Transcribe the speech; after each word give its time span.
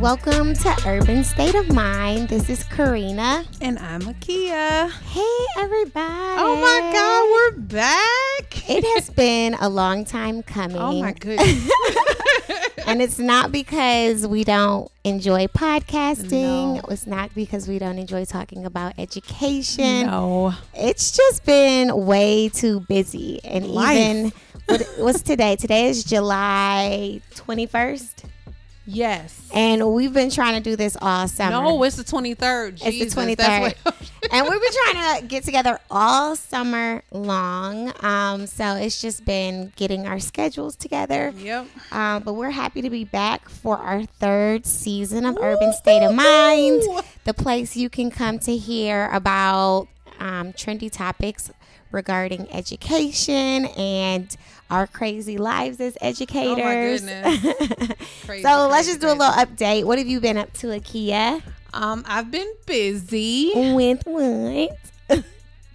Welcome 0.00 0.54
to 0.54 0.76
Urban 0.86 1.24
State 1.24 1.56
of 1.56 1.72
Mind. 1.74 2.28
This 2.28 2.48
is 2.48 2.62
Karina. 2.62 3.44
And 3.60 3.78
I'm 3.80 4.02
Akia. 4.02 4.90
Hey, 4.90 5.46
everybody. 5.58 6.36
Oh 6.38 6.54
my 6.60 6.92
God, 6.92 7.24
we're 7.32 7.60
back. 7.66 8.70
It 8.70 8.84
has 8.94 9.10
been 9.16 9.54
a 9.54 9.68
long 9.68 10.04
time 10.04 10.44
coming. 10.44 10.76
Oh 10.76 10.92
my 11.00 11.12
goodness. 11.18 11.68
and 12.86 13.02
it's 13.02 13.18
not 13.18 13.50
because 13.50 14.24
we 14.26 14.44
don't 14.44 14.88
enjoy 15.02 15.48
podcasting. 15.48 16.76
No. 16.76 16.80
It's 16.90 17.06
not 17.08 17.34
because 17.34 17.66
we 17.66 17.80
don't 17.80 17.98
enjoy 17.98 18.24
talking 18.24 18.64
about 18.64 18.92
education. 18.98 20.06
no. 20.06 20.54
It's 20.74 21.10
just 21.10 21.44
been 21.44 22.06
way 22.06 22.50
too 22.50 22.80
busy. 22.80 23.40
And 23.42 23.66
Life. 23.66 23.98
even 23.98 24.32
what, 24.66 24.82
what's 24.98 25.22
today? 25.22 25.56
Today 25.56 25.88
is 25.88 26.04
July 26.04 27.20
21st. 27.34 28.24
Yes. 28.90 29.38
And 29.52 29.92
we've 29.92 30.14
been 30.14 30.30
trying 30.30 30.54
to 30.54 30.70
do 30.70 30.74
this 30.74 30.96
all 31.00 31.28
summer. 31.28 31.50
No, 31.50 31.82
it's 31.82 31.96
the 31.96 32.04
23rd. 32.04 32.72
It's 32.72 32.84
Jesus, 32.84 33.14
the 33.14 33.20
23rd. 33.20 33.74
and 34.32 34.48
we've 34.48 34.60
been 34.60 34.72
trying 34.92 35.20
to 35.20 35.26
get 35.26 35.44
together 35.44 35.78
all 35.90 36.36
summer 36.36 37.02
long. 37.10 37.92
Um, 38.02 38.46
so 38.46 38.76
it's 38.76 38.98
just 38.98 39.26
been 39.26 39.74
getting 39.76 40.06
our 40.06 40.18
schedules 40.18 40.74
together. 40.74 41.34
yep. 41.36 41.66
Um, 41.92 42.22
but 42.22 42.32
we're 42.32 42.50
happy 42.50 42.80
to 42.80 42.88
be 42.88 43.04
back 43.04 43.50
for 43.50 43.76
our 43.76 44.04
third 44.04 44.64
season 44.64 45.26
of 45.26 45.36
Urban 45.38 45.74
State 45.74 46.02
of 46.02 46.14
Mind, 46.14 46.82
the 47.24 47.34
place 47.34 47.76
you 47.76 47.90
can 47.90 48.10
come 48.10 48.38
to 48.40 48.56
hear 48.56 49.10
about 49.12 49.88
um, 50.18 50.54
trendy 50.54 50.90
topics 50.90 51.50
regarding 51.92 52.50
education 52.52 53.66
and 53.76 54.34
our 54.70 54.86
crazy 54.86 55.38
lives 55.38 55.80
as 55.80 55.96
educators. 56.00 57.00
goodness. 57.00 57.92
Crazy, 58.28 58.42
so 58.42 58.68
let's 58.68 58.86
crazy, 58.86 58.90
just 58.90 59.00
do 59.00 59.06
a 59.06 59.16
little 59.16 59.32
update. 59.32 59.84
What 59.84 59.96
have 59.96 60.06
you 60.06 60.20
been 60.20 60.36
up 60.36 60.52
to, 60.58 60.66
Akia? 60.66 61.40
Um, 61.72 62.04
I've 62.06 62.30
been 62.30 62.46
busy 62.66 63.52
With 63.54 64.02
what? 64.04 64.76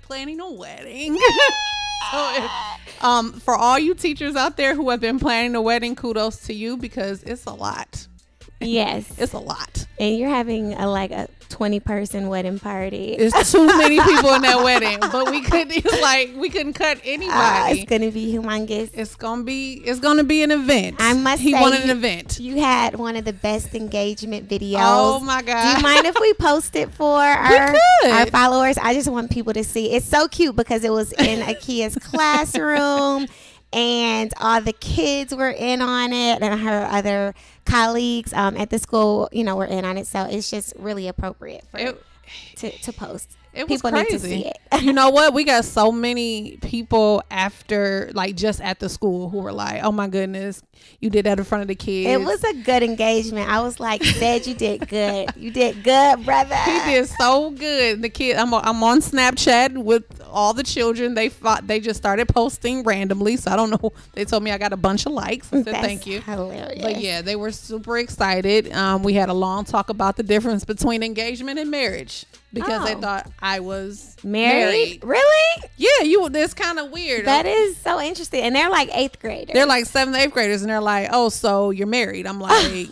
planning 0.04 0.40
a 0.40 0.52
wedding. 0.52 1.16
so 2.12 2.34
if, 2.36 3.04
um, 3.04 3.34
for 3.40 3.56
all 3.56 3.80
you 3.80 3.96
teachers 3.96 4.36
out 4.36 4.56
there 4.56 4.76
who 4.76 4.92
have 4.92 5.00
been 5.00 5.18
planning 5.18 5.56
a 5.56 5.64
wedding, 5.64 5.96
kudos 5.96 6.46
to 6.46 6.54
you 6.54 6.78
because 6.78 7.24
it's 7.24 7.46
a 7.46 7.54
lot. 7.54 8.06
Yes. 8.66 9.06
It's 9.18 9.34
a 9.34 9.40
lot. 9.40 9.86
and 10.00 10.18
you're 10.18 10.30
having 10.30 10.74
a 10.74 10.88
like 10.90 11.12
a 11.12 11.28
20 11.50 11.80
person 11.82 12.30
wedding 12.30 12.58
party. 12.58 13.14
It's 13.14 13.52
too 13.52 13.66
many 13.78 14.00
people 14.00 14.34
in 14.34 14.42
that 14.42 14.64
wedding, 14.64 14.98
but 15.00 15.30
we 15.30 15.42
could 15.42 15.68
it's 15.72 16.02
like 16.02 16.32
we 16.36 16.50
couldn't 16.50 16.74
cut 16.74 16.98
Uh, 16.98 17.02
anybody. 17.06 17.82
it's 17.82 17.90
gonna 17.90 18.10
be 18.12 18.34
humongous. 18.34 18.90
It's 18.94 19.16
gonna 19.16 19.44
be 19.44 19.74
it's 19.86 20.00
gonna 20.00 20.24
be 20.24 20.42
an 20.42 20.50
event. 20.52 20.96
I 21.00 21.14
must 21.14 21.42
he 21.44 21.52
say 21.54 21.62
wanted 21.62 21.84
an 21.84 21.92
event. 21.92 22.40
You 22.40 22.60
had 22.60 22.96
one 22.96 23.16
of 23.16 23.24
the 23.26 23.34
best 23.34 23.76
engagement 23.76 24.50
videos. 24.50 24.80
Oh 24.82 25.20
my 25.20 25.42
god! 25.44 25.62
Do 25.62 25.78
you 25.78 25.84
mind 25.84 26.08
if 26.08 26.16
we 26.20 26.34
post 26.34 26.76
it 26.76 26.92
for 26.92 27.20
our, 27.22 27.76
our 28.06 28.26
followers? 28.28 28.78
I 28.80 28.94
just 28.96 29.08
want 29.10 29.30
people 29.30 29.54
to 29.54 29.64
see. 29.64 29.92
It's 29.92 30.08
so 30.08 30.28
cute 30.28 30.56
because 30.56 30.84
it 30.84 30.92
was 30.92 31.12
in 31.14 31.42
Akia's 31.44 31.96
classroom 32.02 33.28
and 33.72 34.32
all 34.40 34.62
the 34.62 34.74
kids 34.74 35.34
were 35.36 35.50
in 35.50 35.82
on 35.82 36.14
it 36.14 36.42
and 36.42 36.60
her 36.62 36.86
other 36.86 37.34
colleagues 37.66 38.34
um, 38.34 38.58
at 38.58 38.70
the 38.70 38.80
school, 38.80 39.30
you 39.32 39.44
know, 39.44 39.56
were 39.56 39.66
in 39.66 39.86
on 39.86 39.98
it. 39.98 40.08
So 40.08 40.24
it's 40.24 40.50
just 40.50 40.74
really 40.78 41.08
appropriate 41.08 41.66
for, 41.72 41.78
It, 41.80 42.04
to, 42.58 42.72
to 42.72 42.94
post. 42.94 43.32
it 43.54 43.68
was 43.68 43.78
people 43.82 43.92
crazy. 43.92 44.12
need 44.14 44.20
to 44.20 44.20
see 44.28 44.46
it. 44.48 44.82
you 44.84 44.94
know 44.94 45.10
what? 45.10 45.34
We 45.34 45.44
got 45.44 45.66
so 45.66 45.92
many 45.92 46.58
people 46.58 47.22
after, 47.30 48.10
like, 48.14 48.36
just 48.36 48.62
at 48.62 48.80
the 48.80 48.90
school 48.90 49.30
who 49.30 49.40
were 49.40 49.54
like, 49.54 49.84
"Oh 49.84 49.92
my 49.92 50.08
goodness, 50.08 50.62
you 51.00 51.10
did 51.10 51.26
that 51.26 51.38
in 51.38 51.46
front 51.46 51.62
of 51.62 51.68
the 51.68 51.76
kids." 51.76 52.10
It 52.10 52.26
was 52.26 52.44
a 52.44 52.54
good 52.54 52.82
engagement. 52.84 53.50
I 53.50 53.62
was 53.62 53.80
like, 53.80 54.04
said 54.04 54.48
you 54.48 54.56
did 54.56 54.88
good. 54.88 55.30
You 55.36 55.52
did 55.52 55.84
good, 55.84 56.26
brother. 56.26 56.56
He 56.56 56.80
did 56.86 57.08
so 57.08 57.52
good. 57.52 58.02
The 58.02 58.10
kid, 58.10 58.38
I'm, 58.38 58.54
I'm 58.54 58.82
on 58.84 59.00
Snapchat 59.02 59.78
with 59.78 60.04
all 60.34 60.54
the 60.54 60.64
children. 60.64 61.14
They 61.14 61.30
fought. 61.30 61.66
They 61.68 61.80
just 61.80 61.98
started 61.98 62.28
posting 62.28 62.84
randomly, 62.84 63.38
so 63.38 63.52
I 63.52 63.56
don't 63.56 63.70
know. 63.70 63.94
They 64.14 64.26
told 64.26 64.44
me 64.44 64.52
I 64.52 64.58
got 64.58 64.74
a 64.74 64.78
bunch 64.78 65.06
of 65.06 65.12
likes. 65.14 65.48
I 65.54 65.58
said 65.58 65.66
That's 65.66 65.86
thank 65.86 66.06
you. 66.08 66.20
Hilarious. 66.22 66.82
But 66.82 67.00
yeah, 67.00 67.22
they 67.22 67.36
were 67.36 67.52
super 67.52 67.98
excited. 67.98 68.72
Um, 68.74 69.04
we 69.04 69.14
had 69.14 69.30
a 69.30 69.34
long 69.34 69.64
talk 69.66 69.90
about 69.90 70.18
the 70.18 70.24
difference 70.24 70.66
between 70.66 71.04
engagement 71.04 71.60
and 71.60 71.70
marriage 71.72 72.26
because 72.52 72.84
they 72.86 72.96
Oh. 72.96 73.00
thought 73.02 73.32
I 73.42 73.60
was 73.62 74.16
Married? 74.24 75.04
Really? 75.04 75.64
Yeah, 75.78 75.90
you. 76.06 76.28
It's 76.34 76.54
kind 76.54 76.80
of 76.80 76.92
weird. 76.92 77.26
That 77.26 77.46
is 77.46 77.78
so 77.78 78.00
interesting. 78.02 78.42
And 78.42 78.56
they're 78.56 78.70
like 78.70 78.90
eighth 78.96 79.20
graders. 79.20 79.54
They're 79.54 79.66
like 79.66 79.86
seventh, 79.86 80.16
eighth 80.18 80.34
graders, 80.34 80.62
and 80.62 80.70
they're 80.72 80.80
like, 80.82 81.10
"Oh, 81.12 81.30
so 81.30 81.70
you're 81.72 81.88
married?" 81.88 82.26
I'm 82.26 82.40
like, 82.40 82.88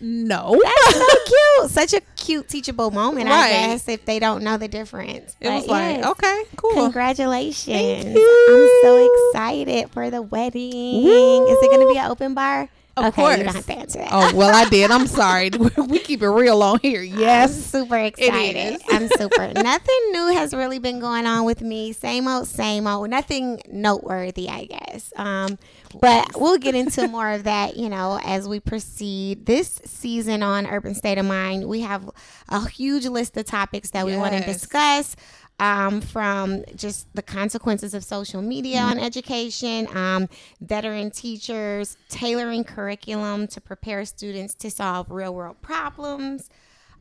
"No." 0.00 0.60
That's 0.62 0.96
so 0.96 1.06
cute. 1.26 1.70
Such 1.70 1.92
a 1.94 2.00
cute 2.16 2.48
teachable 2.48 2.90
moment, 2.90 3.28
I 3.28 3.30
Right. 3.30 3.50
guess, 3.50 3.88
if 3.88 4.04
they 4.04 4.18
don't 4.18 4.42
know 4.42 4.56
the 4.56 4.68
difference. 4.68 5.36
It 5.40 5.48
was 5.50 5.66
But 5.66 5.72
like, 5.72 5.96
yes, 5.98 6.06
"Okay, 6.06 6.42
cool." 6.56 6.74
Congratulations. 6.74 8.06
I'm 8.16 8.68
so 8.82 9.10
excited 9.32 9.90
for 9.90 10.10
the 10.10 10.22
wedding. 10.22 11.04
Is 11.48 11.58
it 11.62 11.70
going 11.70 11.86
to 11.86 11.92
be 11.92 11.98
an 11.98 12.10
open 12.10 12.34
bar? 12.34 12.68
Of 13.00 13.06
okay, 13.06 13.22
course. 13.22 13.38
you 13.38 13.44
don't 13.44 13.54
have 13.54 13.66
to 13.66 13.72
answer 13.78 13.98
that. 13.98 14.08
Oh 14.12 14.34
well, 14.36 14.54
I 14.54 14.68
did. 14.68 14.90
I'm 14.90 15.06
sorry. 15.22 15.50
we 15.76 15.98
keep 15.98 16.22
it 16.22 16.28
real 16.28 16.62
on 16.62 16.78
here. 16.80 17.02
I'm 17.02 17.18
Yes. 17.18 17.64
super 17.66 17.96
excited. 17.98 18.80
I'm 18.90 19.08
super. 19.08 19.52
Nothing 19.54 20.00
new 20.12 20.28
has 20.34 20.54
really 20.54 20.78
been 20.78 21.00
going 21.00 21.26
on 21.26 21.44
with 21.44 21.60
me. 21.62 21.92
Same 21.92 22.28
old, 22.28 22.46
same 22.46 22.86
old. 22.86 23.10
Nothing 23.10 23.60
noteworthy, 23.70 24.48
I 24.48 24.64
guess. 24.66 25.12
Um, 25.16 25.58
but 26.00 26.28
we'll 26.36 26.58
get 26.58 26.74
into 26.76 27.08
more 27.08 27.30
of 27.30 27.44
that, 27.44 27.76
you 27.76 27.88
know, 27.88 28.20
as 28.24 28.46
we 28.48 28.60
proceed. 28.60 29.46
This 29.46 29.80
season 29.84 30.42
on 30.42 30.66
Urban 30.66 30.94
State 30.94 31.18
of 31.18 31.24
Mind, 31.26 31.66
we 31.66 31.80
have 31.80 32.08
a 32.48 32.68
huge 32.68 33.06
list 33.06 33.36
of 33.36 33.44
topics 33.46 33.90
that 33.90 34.06
we 34.06 34.16
want 34.16 34.32
to 34.34 34.44
discuss. 34.44 35.16
Um, 35.60 36.00
from 36.00 36.64
just 36.74 37.12
the 37.14 37.20
consequences 37.22 37.92
of 37.92 38.02
social 38.02 38.40
media 38.40 38.78
on 38.80 38.98
education, 38.98 39.86
um, 39.94 40.26
veteran 40.62 41.10
teachers, 41.10 41.98
tailoring 42.08 42.64
curriculum 42.64 43.46
to 43.48 43.60
prepare 43.60 44.06
students 44.06 44.54
to 44.54 44.70
solve 44.70 45.10
real 45.10 45.34
world 45.34 45.60
problems. 45.60 46.48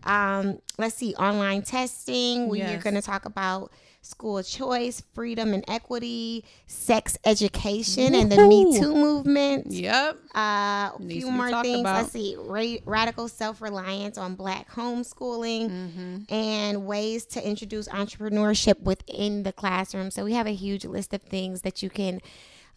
Um, 0.04 0.60
let's 0.78 0.96
see, 0.96 1.16
online 1.16 1.62
testing. 1.62 2.50
We're 2.50 2.58
Yes. 2.58 2.84
going 2.84 2.96
to 2.96 3.02
talk 3.02 3.24
about 3.24 3.72
school 4.02 4.42
choice, 4.44 5.02
freedom 5.14 5.54
and 5.54 5.64
equity, 5.68 6.46
sex 6.68 7.18
education, 7.26 8.16
and 8.16 8.32
the 8.32 8.48
Me 8.48 8.80
Too 8.80 8.94
movement. 8.96 9.68
Yep. 9.72 10.18
Uh, 10.36 10.40
a 10.40 10.98
few 11.08 11.30
more 11.30 11.50
things. 11.62 11.82
about. 11.82 11.98
Let's 12.04 12.12
see, 12.12 12.36
ra- 12.38 12.78
radical 12.86 13.28
self 13.28 13.62
reliance 13.62 14.18
on 14.18 14.36
black 14.36 14.70
homeschooling 14.72 15.70
Mm-hmm. 15.70 16.34
and 16.34 16.86
ways 16.86 17.26
to 17.28 17.46
introduce 17.48 17.88
entrepreneurship 17.90 18.80
within 18.82 19.44
the 19.44 19.52
classroom. 19.54 20.12
So 20.12 20.24
we 20.24 20.34
have 20.34 20.48
a 20.48 20.54
huge 20.56 20.86
list 20.86 21.14
of 21.14 21.22
things 21.22 21.62
that 21.62 21.84
you 21.84 21.90
can 21.90 22.22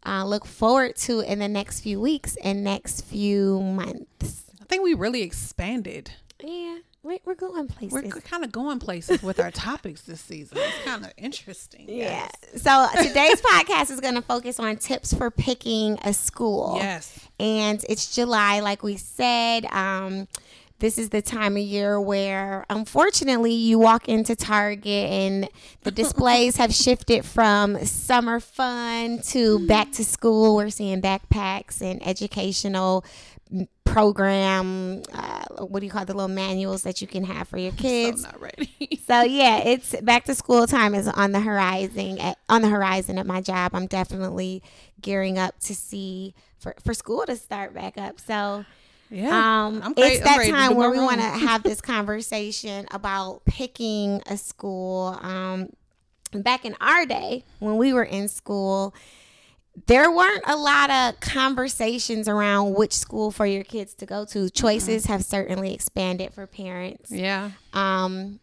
uh, 0.04 0.24
look 0.24 0.44
forward 0.44 0.96
to 0.96 1.20
in 1.20 1.38
the 1.38 1.48
next 1.48 1.80
few 1.80 2.00
weeks 2.00 2.36
and 2.42 2.64
next 2.64 3.02
few 3.04 3.60
months. 3.60 4.44
I 4.60 4.64
think 4.64 4.82
we 4.82 4.94
really 4.94 5.22
expanded. 5.22 6.12
Yeah, 6.42 6.78
we're, 7.02 7.18
we're 7.24 7.34
going 7.34 7.66
places. 7.66 7.92
We're 7.92 8.20
kind 8.20 8.44
of 8.44 8.52
going 8.52 8.78
places 8.78 9.22
with 9.22 9.40
our 9.40 9.50
topics 9.50 10.02
this 10.02 10.20
season. 10.20 10.58
It's 10.60 10.84
kind 10.84 11.04
of 11.04 11.12
interesting. 11.16 11.86
Yeah. 11.88 12.28
So 12.56 12.88
today's 12.96 13.40
podcast 13.42 13.90
is 13.90 14.00
going 14.00 14.14
to 14.14 14.22
focus 14.22 14.60
on 14.60 14.76
tips 14.76 15.12
for 15.12 15.30
picking 15.30 15.98
a 16.04 16.12
school. 16.12 16.74
Yes. 16.76 17.18
And 17.40 17.84
it's 17.88 18.14
July, 18.14 18.60
like 18.60 18.82
we 18.82 18.96
said. 18.96 19.64
Um, 19.66 20.28
this 20.82 20.98
is 20.98 21.10
the 21.10 21.22
time 21.22 21.56
of 21.56 21.62
year 21.62 22.00
where, 22.00 22.66
unfortunately, 22.68 23.52
you 23.52 23.78
walk 23.78 24.08
into 24.08 24.34
Target 24.34 25.10
and 25.10 25.48
the 25.82 25.90
displays 25.92 26.56
have 26.56 26.74
shifted 26.74 27.24
from 27.24 27.84
summer 27.84 28.40
fun 28.40 29.20
to 29.28 29.64
back 29.68 29.92
to 29.92 30.04
school. 30.04 30.56
We're 30.56 30.70
seeing 30.70 31.00
backpacks 31.00 31.80
and 31.80 32.04
educational 32.04 33.04
program. 33.84 35.02
Uh, 35.12 35.64
what 35.66 35.80
do 35.80 35.86
you 35.86 35.92
call 35.92 36.04
the 36.04 36.14
little 36.14 36.28
manuals 36.28 36.82
that 36.82 37.00
you 37.00 37.06
can 37.06 37.24
have 37.24 37.48
for 37.48 37.58
your 37.58 37.72
kids? 37.76 38.22
So 38.22 38.28
not 38.28 38.40
ready. 38.40 38.68
So 39.06 39.22
yeah, 39.22 39.58
it's 39.58 40.00
back 40.00 40.24
to 40.24 40.34
school 40.34 40.66
time 40.66 40.94
is 40.94 41.06
on 41.06 41.32
the 41.32 41.40
horizon. 41.40 42.18
At, 42.18 42.38
on 42.48 42.62
the 42.62 42.68
horizon 42.68 43.18
at 43.18 43.26
my 43.26 43.42
job, 43.42 43.74
I'm 43.74 43.86
definitely 43.86 44.62
gearing 45.02 45.38
up 45.38 45.58
to 45.60 45.74
see 45.74 46.34
for, 46.58 46.74
for 46.82 46.94
school 46.94 47.26
to 47.26 47.36
start 47.36 47.74
back 47.74 47.98
up. 47.98 48.20
So 48.20 48.64
yeah. 49.10 49.28
um, 49.66 49.82
I'm 49.84 49.92
ready- 49.94 50.14
it's 50.14 50.24
that 50.24 50.46
time 50.48 50.76
where 50.76 50.90
we 50.90 50.98
want 50.98 51.20
to 51.20 51.26
have 51.46 51.62
this 51.62 51.82
conversation 51.82 52.86
about 52.90 53.44
picking 53.44 54.22
a 54.26 54.38
school. 54.38 55.18
Um, 55.20 55.68
back 56.32 56.64
in 56.64 56.74
our 56.80 57.04
day 57.04 57.44
when 57.58 57.76
we 57.76 57.92
were 57.92 58.04
in 58.04 58.28
school. 58.28 58.94
There 59.86 60.10
weren't 60.10 60.44
a 60.46 60.56
lot 60.56 60.90
of 60.90 61.20
conversations 61.20 62.28
around 62.28 62.74
which 62.74 62.92
school 62.92 63.30
for 63.30 63.46
your 63.46 63.64
kids 63.64 63.94
to 63.94 64.06
go 64.06 64.24
to. 64.26 64.50
Choices 64.50 65.06
have 65.06 65.24
certainly 65.24 65.72
expanded 65.72 66.34
for 66.34 66.46
parents. 66.46 67.10
Yeah. 67.10 67.52
Um, 67.72 68.38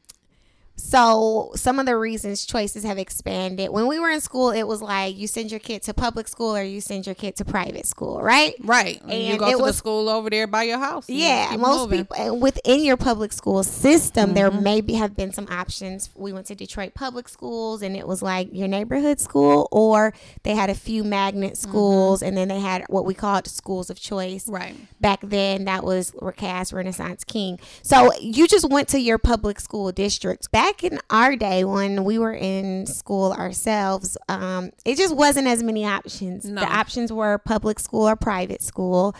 So 0.80 1.52
some 1.56 1.78
of 1.80 1.86
the 1.86 1.96
reasons 1.98 2.46
choices 2.46 2.84
have 2.84 2.98
expanded. 2.98 3.70
When 3.70 3.88
we 3.88 4.00
were 4.00 4.10
in 4.10 4.22
school, 4.22 4.52
it 4.52 4.64
was 4.64 4.82
like 4.82 5.18
you 5.18 5.28
send 5.28 5.52
your 5.52 5.60
kid 5.60 5.84
to 5.84 5.94
public 5.94 6.28
school 6.28 6.56
or 6.56 6.64
you 6.64 6.82
send 6.82 7.06
your 7.06 7.16
kid 7.16 7.36
to 7.38 7.46
private 7.46 7.86
school, 7.86 8.22
right? 8.22 8.56
Right. 8.64 9.02
And, 9.04 9.14
you 9.24 9.38
go 9.38 9.48
it 9.48 9.52
to 9.52 9.58
the 9.58 9.64
was- 9.64 9.78
school 9.78 10.10
over 10.10 10.30
there 10.30 10.48
by 10.48 10.64
your 10.64 10.80
house. 10.80 11.06
Yeah, 11.10 11.56
most 11.58 11.82
moving. 11.82 12.00
people 12.06 12.16
and 12.18 12.42
within 12.42 12.84
your 12.84 12.98
public 12.98 13.34
school 13.34 13.64
system, 13.64 14.34
there 14.34 14.50
Mm-hmm. 14.50 14.64
maybe 14.64 14.94
have 14.96 15.16
been 15.16 15.32
some 15.32 15.48
options. 15.52 16.10
We 16.16 16.34
went 16.34 16.48
to 16.48 16.56
Detroit 16.56 16.96
public 16.96 17.30
schools, 17.30 17.84
and 17.84 17.96
it 17.96 18.08
was 18.08 18.24
like 18.24 18.50
your 18.52 18.68
neighborhood 18.68 19.20
school, 19.20 19.68
or 19.72 20.12
they 20.42 20.56
had 20.56 20.72
a 20.72 20.76
few 20.76 21.04
magnet 21.04 21.56
schools, 21.56 22.24
and 22.24 22.36
then 22.36 22.48
they 22.48 22.60
had 22.60 22.84
what 22.90 23.06
we 23.06 23.14
called 23.14 23.48
schools 23.48 23.92
of 23.92 24.00
choice. 24.00 24.46
Mm-hmm. 24.46 24.54
Right. 24.56 24.76
Back 25.00 25.20
then, 25.22 25.66
that 25.66 25.84
was 25.84 26.14
Cass 26.38 26.74
Renaissance 26.74 27.24
King. 27.24 27.60
So 27.84 28.12
you 28.20 28.48
just 28.48 28.68
went 28.70 28.88
to 28.90 29.00
your 29.00 29.18
public 29.20 29.60
school 29.60 29.92
district. 29.92 30.52
Back 30.70 30.84
in 30.84 31.00
our 31.10 31.36
day, 31.36 31.64
when 31.64 32.04
we 32.04 32.20
were 32.20 32.32
in 32.34 32.86
school 32.86 33.34
ourselves, 33.34 34.16
um, 34.28 34.70
it 34.86 34.98
just 34.98 35.16
wasn't 35.16 35.48
as 35.48 35.64
many 35.64 35.84
options. 35.84 36.46
No. 36.46 36.62
The 36.62 36.68
options 36.68 37.12
were 37.12 37.40
public 37.40 37.80
school 37.80 38.08
or 38.08 38.16
private 38.16 38.62
school. 38.62 39.16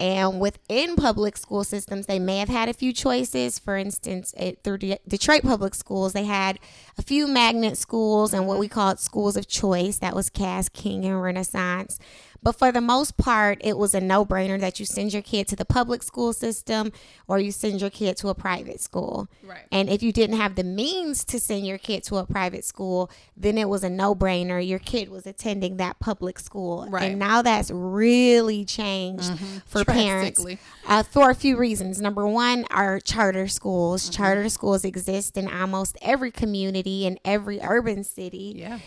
And 0.00 0.40
within 0.40 0.96
public 0.96 1.36
school 1.36 1.62
systems, 1.62 2.06
they 2.06 2.18
may 2.18 2.38
have 2.38 2.48
had 2.48 2.68
a 2.68 2.72
few 2.72 2.92
choices. 2.92 3.60
For 3.60 3.76
instance, 3.76 4.34
through 4.64 4.78
De- 4.78 4.98
Detroit 5.06 5.42
public 5.42 5.76
schools, 5.76 6.14
they 6.14 6.24
had 6.24 6.58
a 6.98 7.02
few 7.02 7.28
magnet 7.28 7.78
schools 7.78 8.34
and 8.34 8.48
what 8.48 8.58
we 8.58 8.66
called 8.66 8.98
schools 8.98 9.36
of 9.36 9.46
choice. 9.46 9.98
That 9.98 10.16
was 10.16 10.28
Cass, 10.30 10.68
King, 10.68 11.04
and 11.04 11.22
Renaissance. 11.22 12.00
But 12.42 12.58
for 12.58 12.70
the 12.70 12.80
most 12.80 13.16
part, 13.16 13.58
it 13.62 13.76
was 13.76 13.94
a 13.94 14.00
no 14.00 14.24
brainer 14.24 14.58
that 14.60 14.78
you 14.78 14.86
send 14.86 15.12
your 15.12 15.22
kid 15.22 15.48
to 15.48 15.56
the 15.56 15.64
public 15.64 16.02
school 16.02 16.32
system 16.32 16.92
or 17.26 17.38
you 17.38 17.50
send 17.50 17.80
your 17.80 17.90
kid 17.90 18.16
to 18.18 18.28
a 18.28 18.34
private 18.34 18.80
school. 18.80 19.28
Right. 19.42 19.66
And 19.72 19.88
if 19.88 20.02
you 20.02 20.12
didn't 20.12 20.36
have 20.36 20.54
the 20.54 20.64
means 20.64 21.24
to 21.26 21.40
send 21.40 21.66
your 21.66 21.78
kid 21.78 22.04
to 22.04 22.16
a 22.16 22.26
private 22.26 22.64
school, 22.64 23.10
then 23.36 23.58
it 23.58 23.68
was 23.68 23.82
a 23.82 23.90
no 23.90 24.14
brainer. 24.14 24.66
Your 24.66 24.78
kid 24.78 25.08
was 25.08 25.26
attending 25.26 25.78
that 25.78 25.98
public 25.98 26.38
school. 26.38 26.86
Right. 26.88 27.10
And 27.10 27.18
now 27.18 27.42
that's 27.42 27.70
really 27.70 28.64
changed 28.64 29.32
for 29.66 29.84
parents 29.84 30.44
uh, 30.86 31.02
for 31.02 31.30
a 31.30 31.34
few 31.34 31.56
reasons. 31.56 32.00
Number 32.00 32.26
one, 32.26 32.64
our 32.70 33.00
charter 33.00 33.48
schools. 33.48 34.08
Charter 34.08 34.48
schools 34.48 34.84
exist 34.84 35.36
in 35.36 35.48
almost 35.48 35.96
every 36.02 36.30
community 36.30 37.04
in 37.04 37.18
every 37.24 37.60
urban 37.60 38.04
city 38.04 38.54
Yeah. 38.56 38.78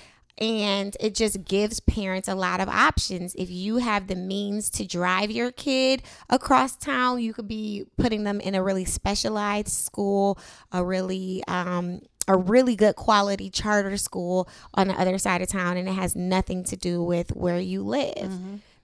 And 0.42 0.98
it 1.00 1.14
just 1.14 1.46
gives 1.46 1.80
parents 1.80 2.28
a 2.28 2.34
lot 2.34 2.60
of 2.60 2.68
options. 2.68 3.36
If 3.36 3.52
you 3.52 3.78
have 3.78 4.08
the 4.08 4.16
means 4.16 4.72
to 4.72 4.86
drive 4.86 5.30
your 5.30 5.52
kid 5.52 6.02
across 6.32 6.76
town, 6.76 7.22
you 7.22 7.32
could 7.32 7.48
be 7.48 7.86
putting 7.98 8.24
them 8.24 8.40
in 8.42 8.56
a 8.56 8.64
really 8.64 8.84
specialized 8.84 9.70
school, 9.70 10.40
a 10.72 10.84
really 10.84 11.44
um, 11.48 12.02
a 12.28 12.36
really 12.36 12.76
good 12.76 12.96
quality 12.96 13.50
charter 13.50 13.98
school 13.98 14.50
on 14.74 14.88
the 14.88 15.00
other 15.00 15.18
side 15.20 15.42
of 15.42 15.48
town, 15.48 15.78
and 15.78 15.88
it 15.88 15.94
has 15.94 16.16
nothing 16.16 16.64
to 16.66 16.76
do 16.76 17.04
with 17.04 17.30
where 17.36 17.60
you 17.60 17.84
live. 17.84 18.32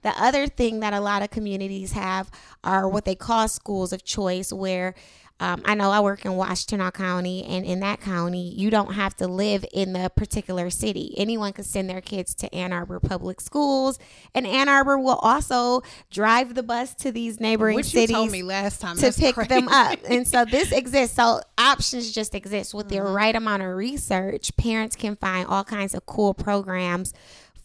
The 0.02 0.10
other 0.10 0.46
thing 0.46 0.78
that 0.80 0.92
a 0.92 1.00
lot 1.00 1.22
of 1.22 1.30
communities 1.30 1.92
have 1.92 2.30
are 2.62 2.88
what 2.88 3.04
they 3.04 3.16
call 3.16 3.48
schools 3.48 3.92
of 3.92 4.04
choice, 4.04 4.52
where 4.52 4.94
um, 5.40 5.62
I 5.64 5.74
know 5.74 5.90
I 5.92 6.00
work 6.00 6.24
in 6.24 6.32
Washtenaw 6.32 6.92
County, 6.92 7.44
and 7.44 7.64
in 7.64 7.78
that 7.80 8.00
county, 8.00 8.52
you 8.56 8.70
don't 8.70 8.94
have 8.94 9.14
to 9.18 9.28
live 9.28 9.64
in 9.72 9.92
the 9.92 10.10
particular 10.16 10.68
city. 10.68 11.14
Anyone 11.16 11.52
can 11.52 11.62
send 11.64 11.88
their 11.88 12.00
kids 12.00 12.34
to 12.36 12.52
Ann 12.52 12.72
Arbor 12.72 12.98
Public 12.98 13.40
Schools, 13.40 14.00
and 14.34 14.46
Ann 14.46 14.68
Arbor 14.68 14.98
will 14.98 15.16
also 15.22 15.82
drive 16.10 16.54
the 16.54 16.62
bus 16.64 16.92
to 16.96 17.12
these 17.12 17.38
neighboring 17.38 17.76
Which 17.76 17.94
you 17.94 18.00
cities 18.00 18.16
told 18.16 18.32
me 18.32 18.42
last 18.42 18.80
time. 18.80 18.96
to 18.96 19.12
pick 19.12 19.34
crazy. 19.36 19.48
them 19.48 19.68
up. 19.68 20.00
And 20.08 20.26
so 20.26 20.44
this 20.44 20.72
exists. 20.72 21.14
So 21.16 21.40
options 21.56 22.10
just 22.12 22.34
exist 22.34 22.74
with 22.74 22.88
Mm-hmm. 22.88 23.04
the 23.04 23.10
right 23.12 23.36
amount 23.36 23.62
of 23.62 23.76
research. 23.76 24.56
Parents 24.56 24.96
can 24.96 25.14
find 25.16 25.46
all 25.46 25.62
kinds 25.64 25.94
of 25.94 26.04
cool 26.06 26.34
programs 26.34 27.12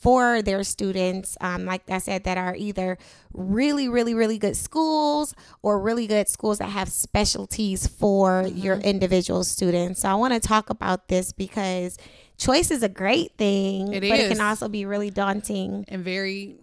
for 0.03 0.41
their 0.44 0.63
students, 0.63 1.38
um, 1.41 1.65
like 1.65 1.89
I 1.89 1.97
said, 2.00 2.25
that 2.25 2.38
are 2.38 2.55
either 2.55 2.97
really, 3.33 3.88
really, 3.88 4.13
really 4.13 4.38
good 4.38 4.57
schools 4.57 5.33
or 5.61 5.79
really 5.79 6.05
good 6.07 6.27
schools 6.27 6.57
that 6.59 6.69
have 6.69 6.89
specialties 6.89 7.88
for 7.88 8.45
your 8.53 8.75
Mm-hmm. 8.75 8.85
individual 8.88 9.44
students. 9.44 10.01
So 10.01 10.09
I 10.09 10.15
want 10.15 10.33
to 10.33 10.39
talk 10.39 10.69
about 10.69 11.07
this 11.07 11.31
because 11.31 11.97
choice 12.38 12.69
is 12.69 12.83
a 12.83 12.89
great 12.89 13.31
thing, 13.38 13.94
It 13.94 14.01
but 14.01 14.19
it 14.19 14.29
can 14.29 14.41
also 14.41 14.67
be 14.67 14.85
really 14.85 15.09
daunting 15.09 15.85
and 15.88 16.03
very 16.03 16.57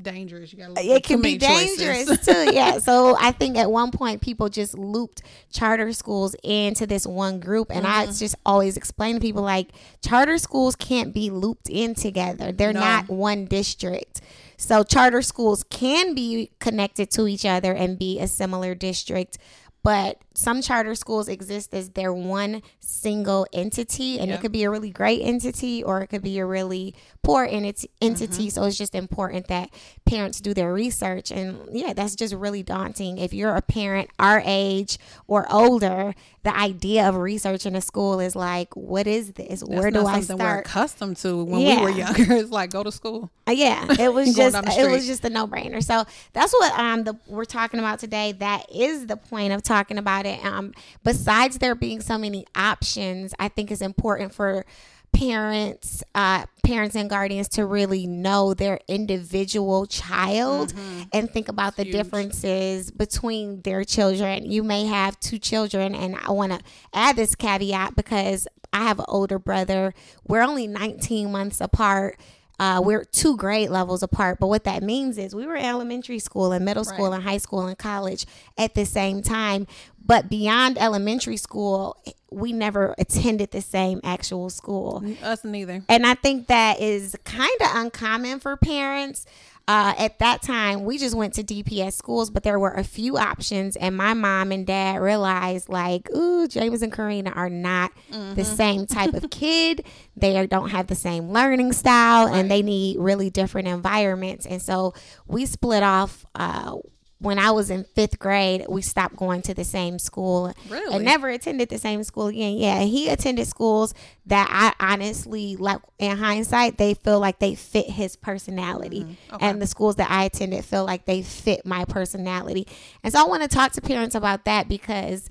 dangerous. 0.00 0.52
You 0.52 0.58
got 0.58 0.78
it 0.78 1.04
can 1.04 1.20
be 1.20 1.38
many 1.38 1.66
choices. 1.66 1.76
dangerous 1.78 2.24
too. 2.26 2.54
Yeah. 2.54 2.78
So 2.78 3.16
I 3.18 3.32
think 3.32 3.56
at 3.56 3.70
one 3.70 3.90
point 3.90 4.20
people 4.20 4.48
just 4.48 4.76
looped 4.76 5.22
charter 5.52 5.92
schools 5.92 6.34
into 6.42 6.86
this 6.86 7.06
one 7.06 7.40
group, 7.40 7.68
and 7.70 7.86
I 7.86 8.04
Mm-hmm. 8.06 8.12
just 8.18 8.34
always 8.46 8.76
explain 8.76 9.14
to 9.16 9.20
people 9.20 9.42
like 9.42 9.68
charter 10.04 10.38
schools 10.38 10.76
can't 10.76 11.12
be 11.12 11.30
looped 11.30 11.68
in 11.68 11.94
together. 11.94 12.52
They're 12.52 12.72
No. 12.72 12.80
not 12.80 13.08
one 13.08 13.44
district. 13.46 14.20
So 14.56 14.82
charter 14.84 15.22
schools 15.22 15.64
can 15.64 16.14
be 16.14 16.50
connected 16.60 17.10
to 17.12 17.26
each 17.26 17.44
other 17.44 17.72
and 17.72 17.98
be 17.98 18.20
a 18.20 18.28
similar 18.28 18.74
district. 18.74 19.38
But 19.82 20.18
some 20.34 20.62
charter 20.62 20.94
schools 20.94 21.28
exist 21.28 21.74
as 21.74 21.90
their 21.90 22.12
one 22.12 22.62
single 22.80 23.46
entity, 23.52 24.18
and 24.18 24.30
it 24.30 24.40
could 24.40 24.52
be 24.52 24.64
a 24.64 24.70
really 24.70 24.90
great 24.90 25.20
entity 25.22 25.82
or 25.82 26.02
it 26.02 26.08
could 26.08 26.22
be 26.22 26.38
a 26.38 26.46
really 26.46 26.94
poor 27.22 27.44
entity. 27.44 27.90
entity. 28.00 28.46
Mm-hmm. 28.46 28.48
So 28.48 28.64
it's 28.64 28.76
just 28.76 28.94
important 28.94 29.48
that 29.48 29.70
parents 30.04 30.40
do 30.40 30.54
their 30.54 30.72
research. 30.72 31.30
And 31.30 31.58
yeah, 31.72 31.92
that's 31.92 32.14
just 32.16 32.34
really 32.34 32.62
daunting. 32.62 33.18
If 33.18 33.32
you're 33.32 33.54
a 33.54 33.62
parent 33.62 34.10
our 34.18 34.42
age 34.44 34.98
or 35.26 35.50
older, 35.52 36.14
the 36.42 36.56
idea 36.56 37.08
of 37.08 37.16
researching 37.16 37.76
a 37.76 37.80
school 37.80 38.18
is 38.18 38.34
like, 38.34 38.74
what 38.76 39.06
is 39.06 39.32
this? 39.32 39.60
That's 39.60 39.64
Where 39.64 39.90
do 39.90 40.04
I 40.06 40.20
something 40.20 40.44
we're 40.44 40.58
accustomed 40.58 41.16
to 41.18 41.44
when 41.44 41.60
Yeah. 41.60 41.76
we 41.76 41.82
were 41.82 41.90
younger. 41.90 42.32
It's 42.42 42.50
like 42.50 42.70
go 42.70 42.82
to 42.82 42.90
school. 42.90 43.30
Uh, 43.46 43.52
yeah, 43.52 43.86
it 43.98 44.12
was 44.12 44.34
just 44.34 44.56
it 44.56 44.90
was 44.90 45.06
just 45.06 45.24
a 45.24 45.30
no 45.30 45.46
brainer. 45.46 45.82
So 45.82 46.04
that's 46.32 46.52
what 46.52 46.76
um 46.78 47.04
the 47.04 47.16
we're 47.28 47.44
talking 47.44 47.78
about 47.78 47.98
today. 48.00 48.32
That 48.32 48.66
is 48.74 49.06
the 49.06 49.16
point 49.16 49.52
of 49.52 49.62
talking 49.62 49.98
about 49.98 50.21
it. 50.26 50.44
Um, 50.44 50.72
besides 51.04 51.58
there 51.58 51.74
being 51.74 52.00
so 52.00 52.18
many 52.18 52.46
options, 52.54 53.34
I 53.38 53.48
think 53.48 53.70
it's 53.70 53.80
important 53.80 54.34
for 54.34 54.64
parents, 55.12 56.02
uh, 56.14 56.46
parents 56.62 56.96
and 56.96 57.08
guardians 57.08 57.48
to 57.48 57.66
really 57.66 58.06
know 58.06 58.54
their 58.54 58.80
individual 58.88 59.86
child 59.86 60.72
and 61.12 61.30
think 61.30 61.48
about 61.48 61.76
the 61.76 61.84
Huge. 61.84 61.94
differences 61.94 62.90
between 62.90 63.60
their 63.60 63.84
children. 63.84 64.50
You 64.50 64.62
may 64.62 64.86
have 64.86 65.20
two 65.20 65.38
children, 65.38 65.94
and 65.94 66.16
I 66.16 66.32
want 66.32 66.52
to 66.52 66.60
add 66.94 67.16
this 67.16 67.34
caveat 67.34 67.94
because 67.94 68.48
I 68.72 68.84
have 68.84 68.98
an 68.98 69.04
older 69.08 69.38
brother. 69.38 69.92
We're 70.26 70.42
only 70.42 70.66
19 70.66 71.30
months 71.30 71.60
apart. 71.60 72.18
Uh, 72.62 72.80
we're 72.80 73.02
two 73.04 73.36
grade 73.36 73.70
levels 73.70 74.04
apart, 74.04 74.38
but 74.38 74.46
what 74.46 74.62
that 74.62 74.84
means 74.84 75.18
is 75.18 75.34
we 75.34 75.46
were 75.46 75.56
in 75.56 75.64
elementary 75.64 76.20
school 76.20 76.52
and 76.52 76.64
middle 76.64 76.84
school 76.84 77.08
Right. 77.08 77.16
and 77.16 77.24
high 77.24 77.38
school 77.38 77.66
and 77.66 77.76
college 77.76 78.24
at 78.56 78.74
the 78.74 78.84
same 78.86 79.20
time. 79.20 79.66
But 80.04 80.28
beyond 80.28 80.78
elementary 80.78 81.36
school, 81.36 81.96
we 82.30 82.52
never 82.52 82.94
attended 82.98 83.50
the 83.50 83.60
same 83.62 84.00
actual 84.04 84.48
school. 84.48 85.02
Us 85.24 85.42
neither. 85.44 85.82
And 85.88 86.06
I 86.06 86.14
think 86.14 86.46
that 86.46 86.80
is 86.80 87.16
kind 87.24 87.50
of 87.60 87.68
uncommon 87.74 88.38
for 88.38 88.56
parents. 88.56 89.26
Uh, 89.68 89.94
at 89.96 90.18
that 90.18 90.42
time, 90.42 90.84
we 90.84 90.98
just 90.98 91.14
went 91.14 91.34
to 91.34 91.42
DPS 91.44 91.92
schools, 91.92 92.30
but 92.30 92.42
there 92.42 92.58
were 92.58 92.72
a 92.72 92.82
few 92.84 93.16
options. 93.16 93.76
And 93.76 93.96
my 93.96 94.12
mom 94.12 94.50
and 94.52 94.66
dad 94.66 95.00
realized, 95.00 95.68
like, 95.68 96.10
ooh, 96.14 96.48
James 96.48 96.82
and 96.82 96.92
Karina 96.92 97.30
are 97.30 97.48
not 97.50 97.92
the 98.34 98.44
same 98.44 98.86
type 98.86 99.14
of 99.14 99.30
kid. 99.30 99.84
They 100.16 100.36
are, 100.36 100.46
don't 100.46 100.70
have 100.70 100.88
the 100.88 100.94
same 100.94 101.30
learning 101.30 101.72
style, 101.72 102.26
and 102.26 102.50
they 102.50 102.62
need 102.62 102.98
really 102.98 103.30
different 103.30 103.68
environments. 103.68 104.46
And 104.46 104.60
so 104.60 104.94
we 105.26 105.46
split 105.46 105.82
off. 105.82 106.26
Uh, 106.34 106.76
when 107.22 107.38
I 107.38 107.52
was 107.52 107.70
in 107.70 107.84
fifth 107.84 108.18
grade, 108.18 108.66
we 108.68 108.82
stopped 108.82 109.16
going 109.16 109.42
to 109.42 109.54
the 109.54 109.64
same 109.64 109.98
school 109.98 110.52
Really? 110.68 110.94
and 110.96 111.04
never 111.04 111.28
attended 111.28 111.68
the 111.68 111.78
same 111.78 112.02
school 112.04 112.26
again. 112.26 112.56
Yeah, 112.58 112.80
he 112.80 113.08
attended 113.08 113.46
schools 113.46 113.94
that 114.26 114.48
I 114.50 114.92
honestly 114.92 115.56
like. 115.56 115.78
In 115.98 116.16
hindsight, 116.16 116.78
they 116.78 116.94
feel 116.94 117.20
like 117.20 117.38
they 117.38 117.54
fit 117.54 117.88
his 117.90 118.16
personality, 118.16 119.02
Mm-hmm. 119.04 119.34
Okay. 119.36 119.46
and 119.46 119.62
the 119.62 119.66
schools 119.66 119.96
that 119.96 120.10
I 120.10 120.24
attended 120.24 120.64
feel 120.64 120.84
like 120.84 121.04
they 121.04 121.22
fit 121.22 121.64
my 121.64 121.84
personality. 121.84 122.66
And 123.04 123.12
so 123.12 123.20
I 123.24 123.28
want 123.28 123.42
to 123.42 123.48
talk 123.48 123.72
to 123.72 123.80
parents 123.80 124.14
about 124.16 124.44
that 124.46 124.68
because 124.68 125.28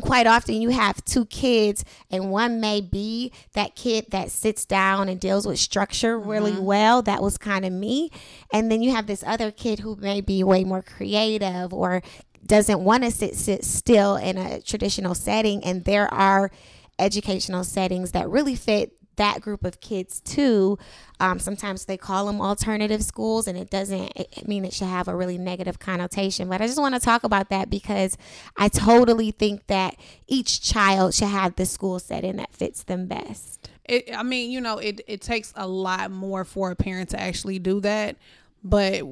quite 0.00 0.26
often 0.26 0.60
you 0.60 0.70
have 0.70 1.04
two 1.04 1.24
kids 1.26 1.84
and 2.10 2.30
one 2.30 2.60
may 2.60 2.80
be 2.80 3.30
that 3.52 3.76
kid 3.76 4.06
that 4.10 4.30
sits 4.30 4.64
down 4.64 5.08
and 5.08 5.20
deals 5.20 5.46
with 5.46 5.58
structure 5.58 6.18
really 6.18 6.52
Mm-hmm. 6.52 6.64
well 6.64 7.02
that 7.02 7.22
was 7.22 7.38
kind 7.38 7.64
of 7.64 7.72
me 7.72 8.10
and 8.52 8.70
then 8.70 8.82
you 8.82 8.90
have 8.90 9.06
this 9.06 9.22
other 9.26 9.50
kid 9.50 9.80
who 9.80 9.96
may 9.96 10.20
be 10.20 10.42
way 10.42 10.64
more 10.64 10.82
creative 10.82 11.72
or 11.72 12.02
doesn't 12.46 12.80
want 12.80 13.04
to 13.04 13.10
sit 13.10 13.36
sit 13.36 13.64
still 13.64 14.16
in 14.16 14.36
a 14.36 14.60
traditional 14.60 15.14
setting 15.14 15.64
and 15.64 15.84
there 15.84 16.12
are 16.12 16.50
educational 16.98 17.64
settings 17.64 18.12
that 18.12 18.28
really 18.28 18.54
fit 18.54 18.92
that 19.16 19.40
group 19.40 19.64
of 19.64 19.80
kids 19.80 20.20
too. 20.20 20.78
Um, 21.20 21.38
sometimes 21.38 21.84
they 21.84 21.96
call 21.96 22.26
them 22.26 22.40
alternative 22.40 23.02
schools, 23.02 23.46
and 23.46 23.56
it 23.56 23.70
doesn't 23.70 24.46
mean 24.46 24.64
it 24.64 24.72
should 24.72 24.88
have 24.88 25.08
a 25.08 25.16
really 25.16 25.38
negative 25.38 25.78
connotation. 25.78 26.48
But 26.48 26.60
I 26.60 26.66
just 26.66 26.80
want 26.80 26.94
to 26.94 27.00
talk 27.00 27.24
about 27.24 27.50
that 27.50 27.70
because 27.70 28.16
I 28.56 28.68
totally 28.68 29.30
think 29.30 29.66
that 29.68 29.96
each 30.26 30.60
child 30.60 31.14
should 31.14 31.28
have 31.28 31.56
the 31.56 31.66
school 31.66 31.98
setting 31.98 32.36
that 32.36 32.52
fits 32.52 32.82
them 32.82 33.06
best. 33.06 33.70
It, 33.84 34.10
I 34.14 34.22
mean, 34.22 34.50
you 34.50 34.60
know, 34.60 34.78
it 34.78 35.02
it 35.06 35.20
takes 35.20 35.52
a 35.56 35.68
lot 35.68 36.10
more 36.10 36.44
for 36.44 36.70
a 36.70 36.76
parent 36.76 37.10
to 37.10 37.20
actually 37.20 37.58
do 37.58 37.80
that, 37.80 38.16
but 38.62 39.02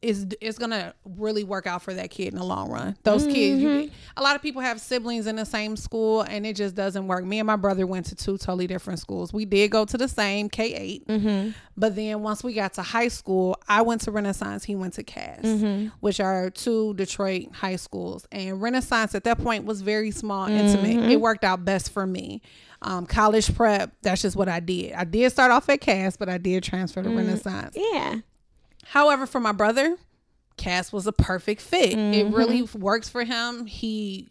is 0.00 0.26
it's 0.40 0.58
gonna 0.58 0.94
really 1.04 1.42
work 1.42 1.66
out 1.66 1.82
for 1.82 1.92
that 1.92 2.10
kid 2.10 2.32
in 2.32 2.38
the 2.38 2.44
long 2.44 2.70
run. 2.70 2.96
Those 3.02 3.24
mm-hmm. 3.24 3.32
kids, 3.32 3.62
you, 3.62 3.90
a 4.16 4.22
lot 4.22 4.36
of 4.36 4.42
people 4.42 4.62
have 4.62 4.80
siblings 4.80 5.26
in 5.26 5.36
the 5.36 5.44
same 5.44 5.76
school, 5.76 6.22
and 6.22 6.46
it 6.46 6.54
just 6.54 6.74
doesn't 6.74 7.06
work. 7.08 7.24
Me 7.24 7.40
and 7.40 7.46
my 7.46 7.56
brother 7.56 7.86
went 7.86 8.06
to 8.06 8.14
two 8.14 8.38
totally 8.38 8.66
different 8.66 9.00
schools. 9.00 9.32
We 9.32 9.44
did 9.44 9.70
go 9.70 9.84
to 9.84 9.98
the 9.98 10.08
same 10.08 10.48
K 10.48 10.74
8 10.74 11.06
mm-hmm. 11.08 11.50
but 11.76 11.96
then 11.96 12.22
once 12.22 12.44
we 12.44 12.54
got 12.54 12.74
to 12.74 12.82
high 12.82 13.08
school, 13.08 13.56
I 13.68 13.82
went 13.82 14.02
to 14.02 14.12
Renaissance. 14.12 14.64
He 14.64 14.76
went 14.76 14.94
to 14.94 15.02
Cass, 15.02 15.40
mm-hmm. 15.42 15.88
which 16.00 16.20
are 16.20 16.50
two 16.50 16.94
Detroit 16.94 17.52
high 17.52 17.76
schools. 17.76 18.26
And 18.30 18.62
Renaissance 18.62 19.14
at 19.14 19.24
that 19.24 19.38
point 19.38 19.64
was 19.64 19.82
very 19.82 20.12
small, 20.12 20.46
intimate. 20.46 20.96
Mm-hmm. 20.96 21.10
It 21.10 21.20
worked 21.20 21.44
out 21.44 21.64
best 21.64 21.90
for 21.90 22.06
me. 22.06 22.42
Um, 22.82 23.06
college 23.06 23.52
prep, 23.56 23.92
that's 24.02 24.22
just 24.22 24.36
what 24.36 24.48
I 24.48 24.60
did. 24.60 24.92
I 24.92 25.04
did 25.04 25.30
start 25.32 25.50
off 25.50 25.68
at 25.68 25.80
Cass, 25.80 26.16
but 26.16 26.28
I 26.28 26.38
did 26.38 26.62
transfer 26.62 27.02
to 27.02 27.08
mm, 27.08 27.16
Renaissance. 27.16 27.76
Yeah. 27.76 28.20
However, 28.90 29.26
for 29.26 29.40
my 29.40 29.52
brother, 29.52 29.96
Cass 30.56 30.92
was 30.92 31.06
a 31.06 31.12
perfect 31.12 31.60
fit. 31.60 31.96
Mm-hmm. 31.96 32.14
It 32.14 32.34
really 32.34 32.62
works 32.62 33.08
for 33.08 33.24
him. 33.24 33.66
He 33.66 34.28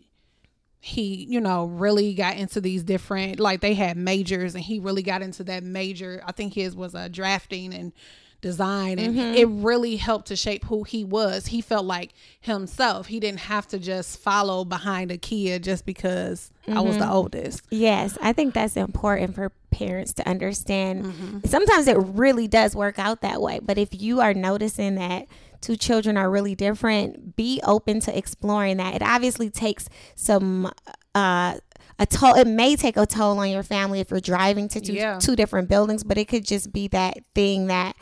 he, 0.80 1.26
you 1.30 1.42
know, 1.42 1.66
really 1.66 2.14
got 2.14 2.38
into 2.38 2.62
these 2.62 2.84
different 2.84 3.40
like 3.40 3.62
they 3.62 3.74
had 3.74 3.98
majors 3.98 4.56
and 4.56 4.64
he 4.64 4.80
really 4.80 5.04
got 5.04 5.22
into 5.22 5.44
that 5.46 5.64
major. 5.64 6.24
I 6.26 6.32
think 6.32 6.54
his 6.54 6.76
was 6.76 6.96
a 6.96 7.00
uh, 7.00 7.08
drafting 7.08 7.74
and 7.74 7.92
design 8.42 9.00
and 9.00 9.16
mm-hmm. 9.16 9.36
it 9.36 9.48
really 9.48 9.96
helped 9.96 10.28
to 10.28 10.36
shape 10.36 10.66
who 10.66 10.84
he 10.84 11.04
was. 11.04 11.48
He 11.48 11.62
felt 11.62 11.86
like 11.86 12.14
himself. 12.40 13.08
He 13.08 13.20
didn't 13.20 13.42
have 13.42 13.68
to 13.68 13.80
just 13.80 14.20
follow 14.20 14.64
behind 14.64 15.12
a 15.12 15.18
kid 15.18 15.64
just 15.64 15.86
because 15.86 16.52
mm-hmm. 16.68 16.78
I 16.78 16.82
was 16.82 16.98
the 16.98 17.04
mm-hmm. 17.04 17.14
oldest. 17.14 17.62
Yes, 17.70 18.18
I 18.22 18.34
think 18.34 18.54
that's 18.54 18.78
important 18.78 19.36
for 19.36 19.52
parents 19.72 20.14
to 20.14 20.28
understand. 20.28 21.06
Mm-hmm. 21.06 21.40
Sometimes 21.46 21.88
it 21.88 21.98
really 21.98 22.48
does 22.48 22.76
work 22.76 23.00
out 23.00 23.22
that 23.22 23.42
way, 23.42 23.60
but 23.62 23.78
if 23.78 23.90
you 24.00 24.22
are 24.22 24.34
noticing 24.34 24.96
that 24.96 25.28
two 25.62 25.76
children 25.76 26.18
are 26.18 26.30
really 26.30 26.56
different, 26.56 27.36
be 27.36 27.60
open 27.64 28.00
to 28.02 28.16
exploring 28.16 28.78
that. 28.78 28.96
It 28.96 29.02
obviously 29.02 29.50
takes 29.50 29.90
some 30.16 30.72
uh 31.16 31.58
a 32.00 32.06
toll 32.06 32.36
it 32.36 32.46
may 32.46 32.76
take 32.76 32.96
a 32.96 33.06
toll 33.06 33.40
on 33.40 33.50
your 33.50 33.64
family 33.64 34.00
if 34.00 34.12
you're 34.12 34.20
driving 34.20 34.68
to 34.70 34.80
two, 34.80 34.94
yeah. 34.94 35.18
two 35.18 35.36
different 35.36 35.68
buildings, 35.68 36.04
but 36.04 36.18
it 36.18 36.28
could 36.28 36.46
just 36.46 36.72
be 36.72 36.88
that 36.90 37.18
thing 37.34 37.68
that 37.68 37.96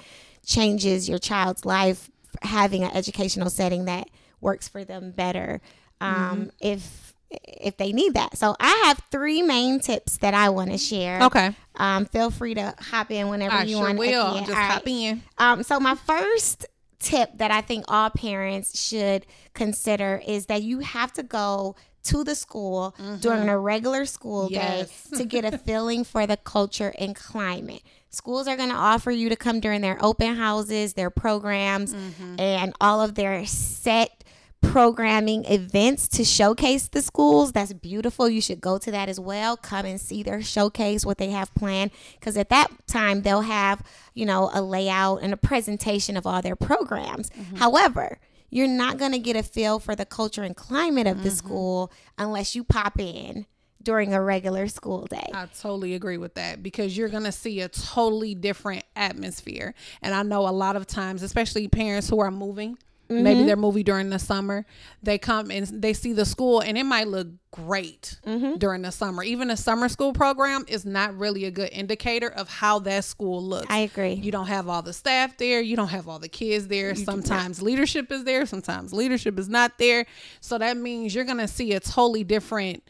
changes 0.46 1.10
your 1.10 1.20
child's 1.20 1.66
life 1.66 2.10
having 2.42 2.84
an 2.84 2.92
educational 2.94 3.50
setting 3.50 3.86
that 3.86 4.10
works 4.42 4.68
for 4.68 4.84
them 4.84 5.12
better 5.12 5.62
um, 6.02 6.16
mm-hmm. 6.16 6.50
if 6.62 7.14
if 7.32 7.78
they 7.78 7.92
need 7.92 8.14
that. 8.14 8.38
So 8.38 8.56
I 8.60 8.84
have 8.86 9.02
three 9.12 9.42
main 9.42 9.80
tips 9.80 10.18
that 10.18 10.34
I 10.34 10.50
want 10.50 10.72
to 10.72 10.78
share. 10.78 11.22
Okay. 11.24 11.56
Um, 11.76 12.06
feel 12.06 12.30
free 12.30 12.54
to 12.54 12.74
hop 12.80 13.12
in 13.12 13.30
whenever 13.30 13.56
I 13.56 13.64
you 13.64 13.78
sure 13.78 13.82
want. 13.82 14.00
Will. 14.00 14.38
Just 14.40 14.52
right. 14.52 14.72
hop 14.72 14.88
in. 14.88 15.24
Um, 15.38 15.64
so 15.64 15.80
my 15.80 15.96
first 15.96 16.66
tip 17.00 17.32
that 17.38 17.52
I 17.52 17.62
think 17.62 17.86
all 17.88 18.10
parents 18.10 18.80
should 18.80 19.26
consider 19.54 20.22
is 20.26 20.46
that 20.46 20.64
you 20.64 20.80
have 20.80 21.12
to 21.14 21.24
go 21.24 21.76
to 22.04 22.24
the 22.24 22.36
school 22.36 22.96
mm-hmm. 23.00 23.18
during 23.18 23.50
a 23.50 23.58
regular 23.58 24.06
school 24.06 24.48
yes. 24.52 25.10
day 25.10 25.18
to 25.18 25.26
get 25.26 25.46
a 25.46 25.58
feeling 25.66 26.04
for 26.04 26.26
the 26.28 26.38
culture 26.38 26.94
and 26.98 27.16
climate. 27.16 27.82
Schools 28.16 28.48
are 28.48 28.56
going 28.56 28.70
to 28.70 28.76
offer 28.76 29.12
you 29.12 29.28
to 29.28 29.36
come 29.36 29.60
during 29.60 29.82
their 29.82 29.98
open 30.00 30.36
houses, 30.36 30.94
their 30.94 31.10
programs, 31.10 31.94
mm-hmm. 31.94 32.40
and 32.40 32.74
all 32.80 33.02
of 33.02 33.16
their 33.16 33.46
set 33.46 34.24
programming 34.62 35.44
events 35.46 36.08
to 36.08 36.24
showcase 36.24 36.88
the 36.88 37.02
schools. 37.02 37.52
That's 37.52 37.74
beautiful. 37.74 38.30
You 38.30 38.40
should 38.40 38.62
go 38.62 38.78
to 38.78 38.90
that 38.90 39.10
as 39.10 39.20
well. 39.20 39.58
Come 39.58 39.86
and 39.86 40.00
see 40.00 40.24
their 40.24 40.42
showcase, 40.42 41.06
what 41.06 41.18
they 41.18 41.32
have 41.32 41.54
planned. 41.56 41.92
Because 42.18 42.38
at 42.38 42.48
that 42.52 42.72
time, 42.88 43.24
they'll 43.24 43.42
have, 43.42 43.84
you 44.14 44.26
know, 44.26 44.50
a 44.54 44.62
layout 44.62 45.22
and 45.22 45.34
a 45.34 45.38
presentation 45.38 46.16
of 46.16 46.26
all 46.26 46.42
their 46.42 46.56
programs. 46.56 47.30
Mm-hmm. 47.32 47.58
However, 47.58 48.20
you're 48.50 48.66
not 48.70 48.98
going 48.98 49.12
to 49.12 49.20
get 49.20 49.36
a 49.36 49.44
feel 49.44 49.78
for 49.78 49.94
the 49.94 50.06
culture 50.06 50.44
and 50.44 50.56
climate 50.56 51.06
of 51.06 51.24
the 51.24 51.30
mm-hmm. 51.30 51.38
school 51.38 51.92
unless 52.18 52.56
you 52.56 52.64
pop 52.64 52.98
in 52.98 53.46
during 53.86 54.14
a 54.14 54.22
regular 54.22 54.68
school 54.68 55.06
day. 55.06 55.30
I 55.34 55.46
totally 55.46 55.94
agree 55.94 56.18
with 56.18 56.34
that 56.34 56.62
because 56.62 56.98
you're 56.98 57.08
going 57.08 57.24
to 57.24 57.32
see 57.32 57.62
a 57.62 57.70
totally 57.70 58.36
different 58.36 58.84
atmosphere. 58.96 59.74
And 60.02 60.14
I 60.14 60.24
know 60.24 60.48
a 60.48 60.52
lot 60.52 60.76
of 60.76 60.86
times, 60.88 61.24
especially 61.24 61.70
parents 61.70 62.10
who 62.10 62.20
are 62.20 62.32
moving, 62.32 62.78
Mm-hmm. 63.10 63.24
Maybe 63.24 63.44
they're 63.44 63.56
moving 63.56 63.84
during 63.84 64.10
the 64.10 64.18
summer. 64.18 64.66
They 65.04 65.18
come 65.18 65.52
and 65.52 65.68
they 65.82 65.94
see 65.94 66.14
the 66.14 66.26
school, 66.26 66.62
and 66.62 66.78
it 66.78 66.86
might 66.86 67.08
look 67.08 67.28
great 67.52 68.20
mm-hmm. 68.26 68.56
during 68.56 68.82
the 68.82 68.92
summer. 68.92 69.24
Even 69.24 69.52
a 69.52 69.58
summer 69.58 69.90
school 69.90 70.12
program 70.12 70.66
is 70.68 70.86
not 70.86 71.16
really 71.16 71.46
a 71.46 71.52
good 71.52 71.70
indicator 71.72 72.28
of 72.28 72.50
how 72.50 72.80
that 72.80 73.04
school 73.04 73.44
looks. 73.44 73.68
I 73.70 73.80
agree. 73.80 74.14
You 74.14 74.32
don't 74.32 74.48
have 74.48 74.68
all 74.68 74.82
the 74.82 74.94
staff 74.94 75.38
there. 75.38 75.62
You 75.62 75.76
don't 75.76 75.90
have 75.90 76.10
all 76.10 76.18
the 76.18 76.30
kids 76.30 76.68
there. 76.68 76.90
You 76.90 77.06
sometimes 77.06 77.62
leadership 77.62 78.12
is 78.12 78.24
there. 78.24 78.46
Sometimes 78.48 78.92
leadership 78.92 79.38
is 79.38 79.50
not 79.50 79.78
there. 79.78 80.08
So 80.42 80.58
that 80.58 80.76
means 80.76 81.14
you're 81.14 81.26
gonna 81.26 81.48
see 81.48 81.74
a 81.74 81.80
totally 81.80 82.24
different 82.24 82.84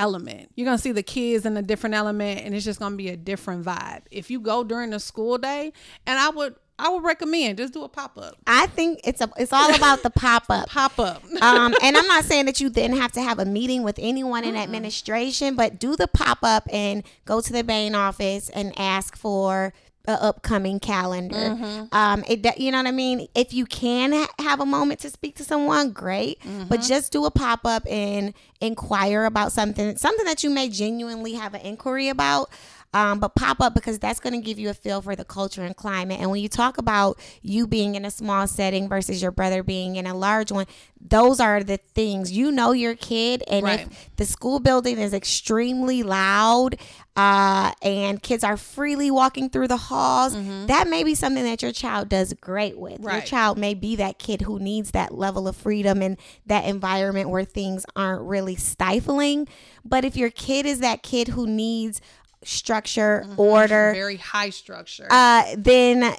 element. 0.00 0.50
You're 0.56 0.64
gonna 0.64 0.78
see 0.78 0.92
the 0.92 1.02
kids 1.02 1.44
in 1.44 1.56
a 1.56 1.62
different 1.62 1.94
element, 1.94 2.40
and 2.40 2.54
it's 2.54 2.64
just 2.64 2.80
gonna 2.80 2.96
be 2.96 3.10
a 3.10 3.16
different 3.16 3.64
vibe. 3.64 4.02
If 4.10 4.30
you 4.30 4.40
go 4.40 4.64
during 4.64 4.90
the 4.90 4.98
school 4.98 5.38
day, 5.38 5.72
and 6.06 6.18
I 6.18 6.30
would 6.30 6.56
I 6.80 6.88
would 6.88 7.04
recommend 7.04 7.58
just 7.58 7.74
do 7.74 7.84
a 7.84 7.88
pop 7.88 8.16
up. 8.16 8.36
I 8.46 8.66
think 8.68 9.00
it's 9.04 9.20
a 9.20 9.30
it's 9.36 9.52
all 9.52 9.74
about 9.74 10.02
the 10.02 10.10
pop 10.10 10.44
up. 10.48 10.68
pop 10.70 10.98
up. 10.98 11.22
um, 11.42 11.74
and 11.82 11.96
I'm 11.96 12.06
not 12.06 12.24
saying 12.24 12.46
that 12.46 12.60
you 12.60 12.70
then 12.70 12.92
have 12.94 13.12
to 13.12 13.22
have 13.22 13.38
a 13.38 13.44
meeting 13.44 13.82
with 13.82 13.98
anyone 13.98 14.44
in 14.44 14.54
mm 14.54 14.60
administration, 14.60 15.56
but 15.56 15.78
do 15.78 15.96
the 15.96 16.06
pop 16.06 16.38
up 16.42 16.68
and 16.70 17.02
go 17.24 17.40
to 17.40 17.52
the 17.52 17.64
main 17.64 17.94
office 17.94 18.50
and 18.50 18.78
ask 18.78 19.16
for 19.16 19.72
upcoming 20.08 20.80
calendar. 20.80 21.36
Mm-hmm. 21.36 21.84
Um, 21.92 22.24
it 22.28 22.58
you 22.58 22.72
know 22.72 22.78
what 22.78 22.86
I 22.86 22.92
mean. 22.92 23.28
If 23.34 23.52
you 23.52 23.66
can 23.66 24.12
ha- 24.12 24.32
have 24.38 24.60
a 24.60 24.66
moment 24.66 25.00
to 25.00 25.10
speak 25.10 25.36
to 25.36 25.44
someone, 25.44 25.92
great. 25.92 26.40
Mm-hmm. 26.40 26.64
But 26.68 26.82
just 26.82 27.12
do 27.12 27.24
a 27.24 27.30
pop 27.30 27.60
up 27.64 27.86
and 27.88 28.34
inquire 28.60 29.24
about 29.24 29.52
something, 29.52 29.96
something 29.96 30.24
that 30.26 30.42
you 30.42 30.50
may 30.50 30.68
genuinely 30.68 31.34
have 31.34 31.54
an 31.54 31.60
inquiry 31.62 32.08
about 32.08 32.50
um, 32.92 33.20
but 33.20 33.34
pop 33.34 33.60
up 33.60 33.74
because 33.74 33.98
that's 33.98 34.18
going 34.20 34.32
to 34.32 34.40
give 34.40 34.58
you 34.58 34.68
a 34.68 34.74
feel 34.74 35.00
for 35.00 35.14
the 35.14 35.24
culture 35.24 35.62
and 35.62 35.76
climate. 35.76 36.20
And 36.20 36.30
when 36.30 36.40
you 36.40 36.48
talk 36.48 36.78
about 36.78 37.18
you 37.42 37.66
being 37.66 37.94
in 37.94 38.04
a 38.04 38.10
small 38.10 38.46
setting 38.46 38.88
versus 38.88 39.22
your 39.22 39.30
brother 39.30 39.62
being 39.62 39.96
in 39.96 40.06
a 40.06 40.14
large 40.14 40.50
one, 40.50 40.66
those 41.00 41.40
are 41.40 41.62
the 41.62 41.76
things 41.76 42.32
you 42.32 42.50
know 42.50 42.72
your 42.72 42.94
kid. 42.94 43.42
And 43.48 43.64
right. 43.64 43.80
if 43.80 44.16
the 44.16 44.26
school 44.26 44.58
building 44.58 44.98
is 44.98 45.14
extremely 45.14 46.02
loud, 46.02 46.76
uh, 47.16 47.72
and 47.82 48.22
kids 48.22 48.42
are 48.42 48.56
freely 48.56 49.10
walking 49.10 49.50
through 49.50 49.68
the 49.68 49.76
halls, 49.76 50.34
mm-hmm. 50.34 50.66
that 50.66 50.88
may 50.88 51.04
be 51.04 51.14
something 51.14 51.44
that 51.44 51.60
your 51.60 51.72
child 51.72 52.08
does 52.08 52.32
great 52.34 52.78
with. 52.78 53.00
Right. 53.00 53.14
Your 53.14 53.22
child 53.22 53.58
may 53.58 53.74
be 53.74 53.96
that 53.96 54.18
kid 54.18 54.42
who 54.42 54.58
needs 54.58 54.92
that 54.92 55.12
level 55.12 55.46
of 55.46 55.56
freedom 55.56 56.02
and 56.02 56.16
that 56.46 56.64
environment 56.64 57.28
where 57.28 57.44
things 57.44 57.84
aren't 57.94 58.22
really 58.22 58.56
stifling. 58.56 59.48
But 59.84 60.04
if 60.04 60.16
your 60.16 60.30
kid 60.30 60.66
is 60.66 60.80
that 60.80 61.02
kid 61.02 61.28
who 61.28 61.46
needs 61.46 62.00
structure, 62.44 63.24
mm-hmm. 63.26 63.40
order, 63.40 63.92
very 63.94 64.16
high 64.16 64.50
structure, 64.50 65.06
uh, 65.10 65.44
then 65.56 66.16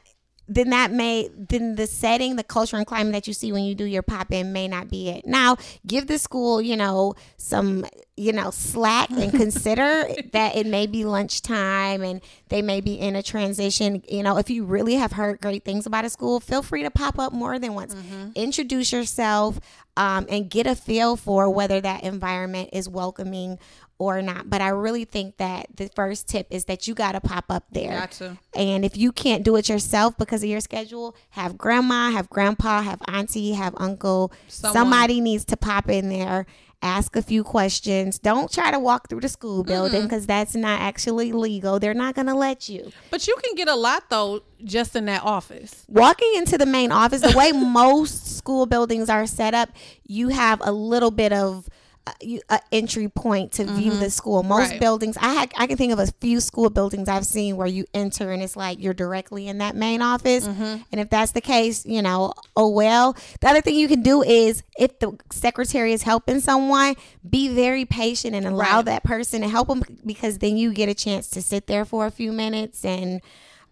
then 0.52 0.72
that 0.72 0.92
may 0.92 1.30
then 1.34 1.76
the 1.76 1.88
setting, 1.88 2.36
the 2.36 2.44
culture 2.44 2.76
and 2.76 2.86
climate 2.86 3.14
that 3.14 3.26
you 3.26 3.34
see 3.34 3.54
when 3.54 3.64
you 3.64 3.74
do 3.74 3.86
your 3.86 4.02
pop 4.02 4.34
in 4.34 4.52
may 4.52 4.68
not 4.68 4.90
be 4.90 5.08
it. 5.08 5.26
Now, 5.26 5.56
give 5.88 6.08
the 6.08 6.20
school, 6.20 6.62
you 6.62 6.76
know, 6.76 7.16
some 7.38 7.86
you 8.18 8.34
know 8.34 8.52
slack 8.52 9.10
and 9.12 9.32
consider 9.44 10.08
that 10.34 10.58
it 10.58 10.68
may 10.68 10.88
be 10.88 11.06
lunchtime 11.06 12.04
and 12.04 12.22
they 12.50 12.62
may 12.62 12.82
be 12.82 12.96
in 12.96 13.16
a 13.16 13.24
transition. 13.24 14.04
You 14.10 14.24
know, 14.24 14.38
if 14.38 14.50
you 14.50 14.66
really 14.66 14.96
have 14.96 15.14
heard 15.14 15.40
great 15.40 15.64
things 15.64 15.86
about 15.86 16.04
a 16.04 16.10
school, 16.10 16.42
feel 16.42 16.62
free 16.62 16.84
to 16.84 16.92
pop 16.92 17.18
up 17.18 17.32
more 17.32 17.58
than 17.58 17.74
once. 17.74 17.96
Mm-hmm. 17.96 18.32
Introduce 18.36 18.92
yourself 18.92 19.58
um, 19.96 20.26
and 20.30 20.50
get 20.50 20.68
a 20.68 20.76
feel 20.76 21.16
for 21.16 21.50
whether 21.50 21.80
that 21.80 22.04
environment 22.04 22.70
is 22.74 22.90
welcoming 22.90 23.58
or 24.02 24.22
not. 24.22 24.50
But 24.50 24.62
I 24.62 24.70
really 24.70 25.06
think 25.06 25.38
that 25.38 25.68
the 25.76 25.90
first 25.96 26.28
tip 26.28 26.48
is 26.50 26.66
that 26.66 26.88
you 26.88 26.94
got 26.96 27.12
to 27.12 27.22
pop 27.22 27.46
up 27.50 27.66
there. 27.72 27.92
Gotcha. 27.92 28.38
And 28.56 28.84
if 28.84 28.98
you 28.98 29.12
can't 29.12 29.44
do 29.44 29.56
it 29.56 29.70
yourself 29.70 30.18
because 30.18 30.42
of 30.42 30.50
your 30.50 30.60
schedule, 30.60 31.16
have 31.32 31.58
grandma, 31.58 32.10
have 32.10 32.30
grandpa, 32.30 32.82
have 32.82 33.02
auntie, 33.08 33.54
have 33.54 33.76
uncle. 33.78 34.32
Someone. 34.48 34.74
Somebody 34.74 35.22
needs 35.22 35.46
to 35.46 35.58
pop 35.58 35.90
in 35.90 36.10
there. 36.10 36.48
Ask 36.84 37.16
a 37.16 37.22
few 37.22 37.44
questions. 37.44 38.18
Don't 38.18 38.52
try 38.52 38.72
to 38.72 38.80
walk 38.80 39.08
through 39.08 39.20
the 39.20 39.30
school 39.30 39.64
building 39.64 40.02
because 40.02 40.24
mm-hmm. 40.24 40.40
that's 40.40 40.56
not 40.56 40.82
actually 40.82 41.32
legal. 41.32 41.80
They're 41.80 41.94
not 41.94 42.16
going 42.16 42.26
to 42.26 42.34
let 42.34 42.70
you. 42.70 42.92
But 43.12 43.28
you 43.28 43.36
can 43.44 43.54
get 43.54 43.68
a 43.68 43.76
lot 43.76 44.10
though 44.10 44.42
just 44.64 44.96
in 44.96 45.06
that 45.06 45.22
office. 45.24 45.86
Walking 45.88 46.32
into 46.38 46.58
the 46.58 46.66
main 46.66 46.92
office, 46.92 47.22
the 47.22 47.38
way 47.38 47.52
most 47.56 48.36
school 48.36 48.66
buildings 48.66 49.12
are 49.12 49.28
set 49.28 49.54
up, 49.54 49.70
you 50.08 50.30
have 50.30 50.60
a 50.64 50.72
little 50.72 51.12
bit 51.12 51.32
of 51.32 51.70
a, 52.50 52.60
entry 52.72 53.08
point 53.08 53.52
to 53.54 53.66
view 53.66 53.96
the 53.98 54.10
school. 54.10 54.44
Most 54.44 54.72
Right. 54.72 54.80
buildings, 54.80 55.18
I 55.18 55.34
had, 55.34 55.52
I 55.58 55.68
can 55.68 55.78
think 55.78 55.94
of 55.94 56.00
a 56.00 56.08
few 56.20 56.40
school 56.40 56.70
buildings 56.70 57.08
I've 57.08 57.26
seen 57.26 57.58
where 57.58 57.68
you 57.68 57.86
enter 57.94 58.32
and 58.32 58.42
it's 58.42 58.56
like 58.56 58.82
you're 58.82 58.94
directly 58.94 59.48
in 59.48 59.60
that 59.60 59.76
main 59.76 60.02
office. 60.02 60.46
And 60.46 60.86
if 61.00 61.10
that's 61.10 61.32
the 61.32 61.42
case, 61.42 61.86
you 61.86 62.02
know, 62.02 62.34
oh 62.56 62.70
well. 62.70 63.16
The 63.40 63.50
other 63.50 63.62
thing 63.62 63.76
you 63.76 63.88
can 63.88 64.02
do 64.02 64.24
is 64.24 64.64
if 64.78 64.98
the 65.00 65.18
secretary 65.32 65.94
is 65.94 66.02
helping 66.04 66.40
someone, 66.40 66.96
be 67.28 67.50
very 67.50 67.86
patient 67.86 68.36
and 68.36 68.46
allow 68.48 68.78
Right. 68.78 68.86
that 68.86 69.04
person 69.04 69.42
to 69.42 69.48
help 69.48 69.68
them 69.68 69.84
because 70.06 70.40
then 70.40 70.58
you 70.58 70.74
get 70.74 70.90
a 70.90 70.96
chance 70.96 71.30
to 71.32 71.42
sit 71.42 71.68
there 71.68 71.86
for 71.86 72.06
a 72.08 72.12
few 72.12 72.32
minutes 72.32 72.84
and 72.84 73.22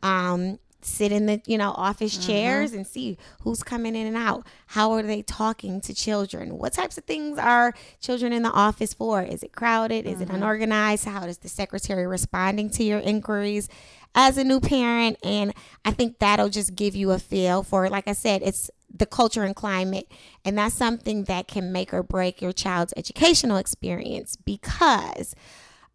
um 0.04 0.60
sit 0.82 1.12
in 1.12 1.26
the 1.26 1.42
you 1.46 1.58
know 1.58 1.72
office 1.72 2.18
chairs 2.18 2.74
and 2.74 2.86
see 2.88 3.18
who's 3.42 3.64
coming 3.64 3.96
in 3.96 4.08
and 4.08 4.18
out. 4.18 4.46
How 4.68 4.92
are 4.94 5.04
they 5.04 5.22
talking 5.22 5.82
to 5.82 5.94
children? 5.94 6.58
What 6.58 6.74
types 6.74 6.98
of 6.98 7.06
things 7.06 7.38
are 7.38 7.74
children 8.00 8.34
in 8.34 8.44
the 8.44 8.52
office 8.52 8.94
for? 8.94 9.22
Is 9.22 9.44
it 9.44 9.52
crowded? 9.54 10.06
Is 10.06 10.22
it 10.22 10.30
unorganized? 10.30 11.06
How 11.06 11.26
is 11.26 11.40
the 11.40 11.50
secretary 11.50 12.08
responding 12.08 12.70
to 12.72 12.84
your 12.84 13.00
inquiries? 13.00 13.68
As 14.16 14.38
a 14.40 14.44
new 14.44 14.60
parent 14.60 15.18
and 15.24 15.54
i 15.86 15.92
think 15.92 16.18
that'll 16.18 16.50
just 16.50 16.74
give 16.74 16.96
you 16.96 17.12
a 17.12 17.20
feel 17.20 17.62
for 17.62 17.88
like 17.90 18.08
i 18.08 18.12
said 18.12 18.42
it's 18.44 18.72
the 18.92 19.06
culture 19.06 19.44
and 19.44 19.56
climate 19.56 20.12
and 20.44 20.58
that's 20.58 20.74
something 20.74 21.26
that 21.26 21.48
can 21.48 21.72
make 21.72 21.94
or 21.94 22.02
break 22.02 22.42
your 22.42 22.52
child's 22.52 22.92
educational 22.98 23.58
experience 23.58 24.36
because 24.36 25.36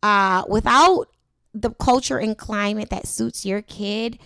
uh, 0.05 0.45
without 0.49 1.09
the 1.55 1.71
culture 1.71 2.19
and 2.19 2.37
climate 2.37 2.91
that 2.91 3.07
suits 3.07 3.47
your 3.47 3.62
kid, 3.62 4.19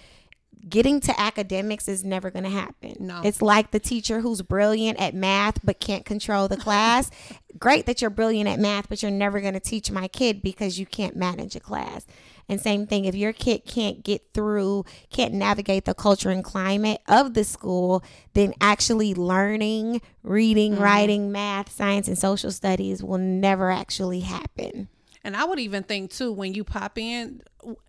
getting 0.69 1.01
to 1.01 1.21
academics 1.21 1.89
is 1.89 2.05
never 2.05 2.31
going 2.31 2.45
to 2.45 2.51
happen. 2.51 2.97
No. 3.01 3.21
It's 3.25 3.43
like 3.43 3.71
the 3.71 3.81
teacher 3.81 4.21
who's 4.21 4.43
brilliant 4.43 4.99
at 4.99 5.15
math 5.15 5.65
but 5.65 5.81
can't 5.81 6.05
control 6.05 6.49
the 6.49 6.57
class. 6.57 7.11
Great 7.59 7.87
that 7.87 8.01
you're 8.01 8.11
brilliant 8.11 8.49
at 8.49 8.61
math, 8.61 8.89
but 8.89 9.03
you're 9.03 9.11
never 9.11 9.41
going 9.41 9.55
to 9.55 9.61
teach 9.61 9.91
my 9.91 10.07
kid 10.07 10.43
because 10.43 10.79
you 10.79 10.87
can't 10.87 11.17
manage 11.17 11.57
a 11.57 11.61
class. 11.61 12.07
And 12.49 12.61
same 12.61 12.87
thing, 12.87 13.05
if 13.05 13.15
your 13.15 13.33
kid 13.33 13.65
can't 13.67 14.03
get 14.03 14.33
through, 14.33 14.85
can't 15.11 15.35
navigate 15.35 15.85
the 15.85 15.95
culture 15.95 16.31
and 16.31 16.45
climate 16.45 17.01
of 17.09 17.35
the 17.35 17.45
school, 17.45 18.03
then 18.35 18.55
actually 18.61 19.15
learning, 19.15 20.01
reading, 20.23 20.75
mm-hmm. 20.75 20.83
writing, 20.83 21.33
math, 21.33 21.71
science, 21.71 22.09
and 22.09 22.19
social 22.19 22.51
studies 22.51 23.03
will 23.03 23.19
never 23.19 23.71
actually 23.71 24.21
happen. 24.21 24.89
And 25.29 25.37
I 25.37 25.45
would 25.45 25.59
even 25.59 25.83
think 25.83 26.11
too 26.11 26.33
when 26.33 26.55
you 26.55 26.65
pop 26.65 26.97
in, 26.97 27.43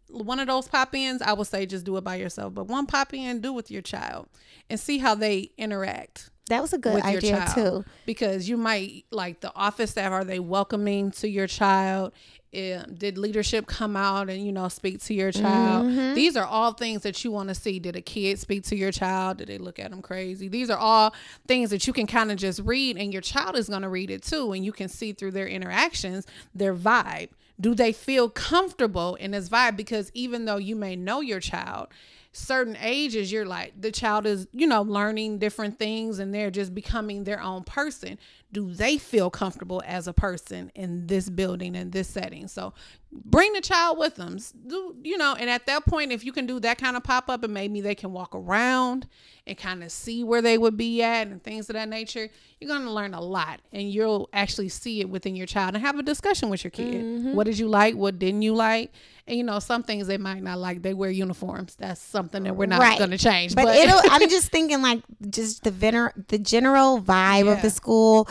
one 0.10 0.39
of 0.41 0.48
those 0.48 0.67
pop 0.67 0.93
ins, 0.93 1.22
I 1.22 1.31
would 1.31 1.48
say 1.48 1.65
just 1.65 1.86
do 1.86 1.96
it 1.96 2.03
by 2.03 2.17
yourself. 2.17 2.53
But 2.53 2.65
one 2.67 2.86
pop 2.86 3.13
in, 3.13 3.39
do 3.39 3.53
with 3.53 3.72
your 3.72 3.81
child 3.81 4.27
and 4.69 4.77
see 4.77 4.98
how 4.98 5.15
they 5.15 5.51
interact 5.58 6.31
That 6.50 6.62
was 6.62 6.74
a 6.74 6.77
good 6.77 7.01
idea 7.01 7.38
child. 7.48 7.86
too. 7.86 7.91
Because 8.05 8.50
you 8.50 8.58
might 8.58 9.05
like 9.10 9.39
the 9.39 9.55
office 9.55 9.91
staff. 9.91 10.12
Are 10.12 10.25
they 10.25 10.41
welcoming 10.41 11.12
to 11.12 11.29
your 11.29 11.48
child? 11.48 12.12
Um, 12.51 12.96
did 12.96 13.20
leadership 13.20 13.68
come 13.68 13.96
out 13.96 14.27
and 14.27 14.44
you 14.44 14.51
know 14.51 14.70
speak 14.70 15.03
to 15.03 15.13
your 15.13 15.32
child? 15.32 15.86
Mm-hmm. 15.86 16.15
These 16.15 16.36
are 16.36 16.46
all 16.46 16.74
things 16.74 17.03
that 17.03 17.24
you 17.24 17.32
want 17.32 17.50
to 17.50 17.56
see. 17.56 17.77
Did 17.77 17.96
a 17.96 18.01
kid 18.01 18.39
speak 18.39 18.63
to 18.65 18.75
your 18.75 18.91
child? 18.91 19.38
Did 19.38 19.50
they 19.50 19.60
look 19.60 19.77
at 19.77 19.91
them 19.91 20.01
crazy? 20.01 20.48
These 20.48 20.72
are 20.72 20.77
all 20.77 21.13
things 21.48 21.70
that 21.70 21.86
you 21.86 21.94
can 21.94 22.08
kind 22.08 22.32
of 22.32 22.38
just 22.38 22.60
read, 22.62 22.98
and 22.98 23.13
your 23.13 23.22
child 23.22 23.56
is 23.56 23.70
going 23.70 23.84
to 23.84 23.89
read 23.89 24.10
it 24.10 24.24
too, 24.24 24.51
and 24.51 24.65
you 24.65 24.72
can 24.72 24.89
see 24.89 25.13
through 25.13 25.32
their 25.32 25.48
interactions 25.48 26.25
their 26.56 26.74
vibe. 26.74 27.29
Do 27.62 27.75
they 27.75 27.91
feel 27.91 28.29
comfortable 28.29 29.13
in 29.15 29.32
this 29.32 29.48
vibe? 29.48 29.77
Because 29.77 30.10
even 30.15 30.46
though 30.46 30.58
you 30.58 30.75
may 30.75 30.96
know 30.96 31.22
your 31.22 31.39
child, 31.39 31.89
certain 32.32 32.77
ages 32.79 33.32
you're 33.32 33.46
like 33.46 33.74
the 33.79 33.91
child 33.91 34.25
is 34.25 34.48
you 34.53 34.68
know 34.68 34.84
learning 34.84 35.39
different 35.39 35.79
things 35.79 36.20
and 36.20 36.34
they're 36.34 36.51
just 36.51 36.75
becoming 36.75 37.24
their 37.24 37.41
own 37.41 37.63
person 37.63 38.20
do 38.51 38.74
they 38.74 38.98
feel 38.98 39.29
comfortable 39.29 39.82
as 39.86 40.08
a 40.08 40.13
person 40.13 40.72
in 40.75 41.06
this 41.08 41.29
building 41.29 41.75
in 41.75 41.91
this 41.91 42.08
setting? 42.08 42.48
So 42.48 42.74
bring 43.12 43.53
the 43.53 43.62
child 43.62 43.98
with 43.98 44.15
them. 44.15 44.38
Do 44.68 44.96
you 45.03 45.18
know 45.18 45.36
and 45.39 45.50
at 45.50 45.65
that 45.68 45.86
point 45.86 46.12
if 46.12 46.24
you 46.24 46.32
can 46.32 46.46
do 46.46 46.60
that 46.60 46.77
kind 46.77 46.96
of 46.98 47.03
pop-up 47.03 47.44
and 47.44 47.53
maybe 47.53 47.82
they 47.82 47.96
can 47.96 48.12
walk 48.12 48.34
around 48.36 49.08
and 49.48 49.58
kind 49.58 49.84
of 49.84 49.91
see 49.91 50.24
where 50.24 50.41
they 50.44 50.58
would 50.60 50.77
be 50.77 51.01
at 51.01 51.27
and 51.27 51.44
things 51.44 51.70
of 51.70 51.74
that 51.74 51.89
nature 51.89 52.29
you're 52.60 52.68
going 52.70 52.84
to 52.84 52.91
learn 52.91 53.13
a 53.15 53.22
lot 53.22 53.62
and 53.72 53.89
you'll 53.91 54.29
actually 54.34 54.70
see 54.70 55.00
it 55.00 55.10
within 55.10 55.36
your 55.36 55.48
child 55.48 55.74
and 55.75 55.84
have 55.84 55.98
a 55.98 56.03
discussion 56.03 56.50
with 56.50 56.63
your 56.63 56.72
kid. 56.72 57.03
Mm-hmm. 57.03 57.34
What 57.34 57.46
did 57.46 57.58
you 57.58 57.68
like? 57.70 57.96
What 57.96 58.20
didn't 58.20 58.41
you 58.41 58.53
like? 58.53 58.91
And 59.27 59.38
you 59.38 59.44
know 59.44 59.60
some 59.60 59.82
things 59.84 60.08
they 60.08 60.18
might 60.18 60.44
not 60.44 60.58
like. 60.60 60.82
They 60.82 60.94
wear 60.94 61.10
uniforms. 61.10 61.75
That's 61.75 62.01
something 62.01 62.44
that 62.44 62.56
we're 62.56 62.65
not 62.65 62.82
Right. 62.82 62.98
going 62.98 63.12
to 63.12 63.18
change 63.18 63.55
But, 63.55 63.68
it'll 63.75 64.01
I'm 64.12 64.27
just 64.29 64.50
thinking 64.51 64.81
like 64.81 65.01
just 65.29 65.64
the 65.64 65.72
vener- 65.72 66.27
the 66.27 66.38
general 66.38 67.01
vibe 67.01 67.51
of 67.51 67.62
the 67.62 67.70
school 67.70 68.27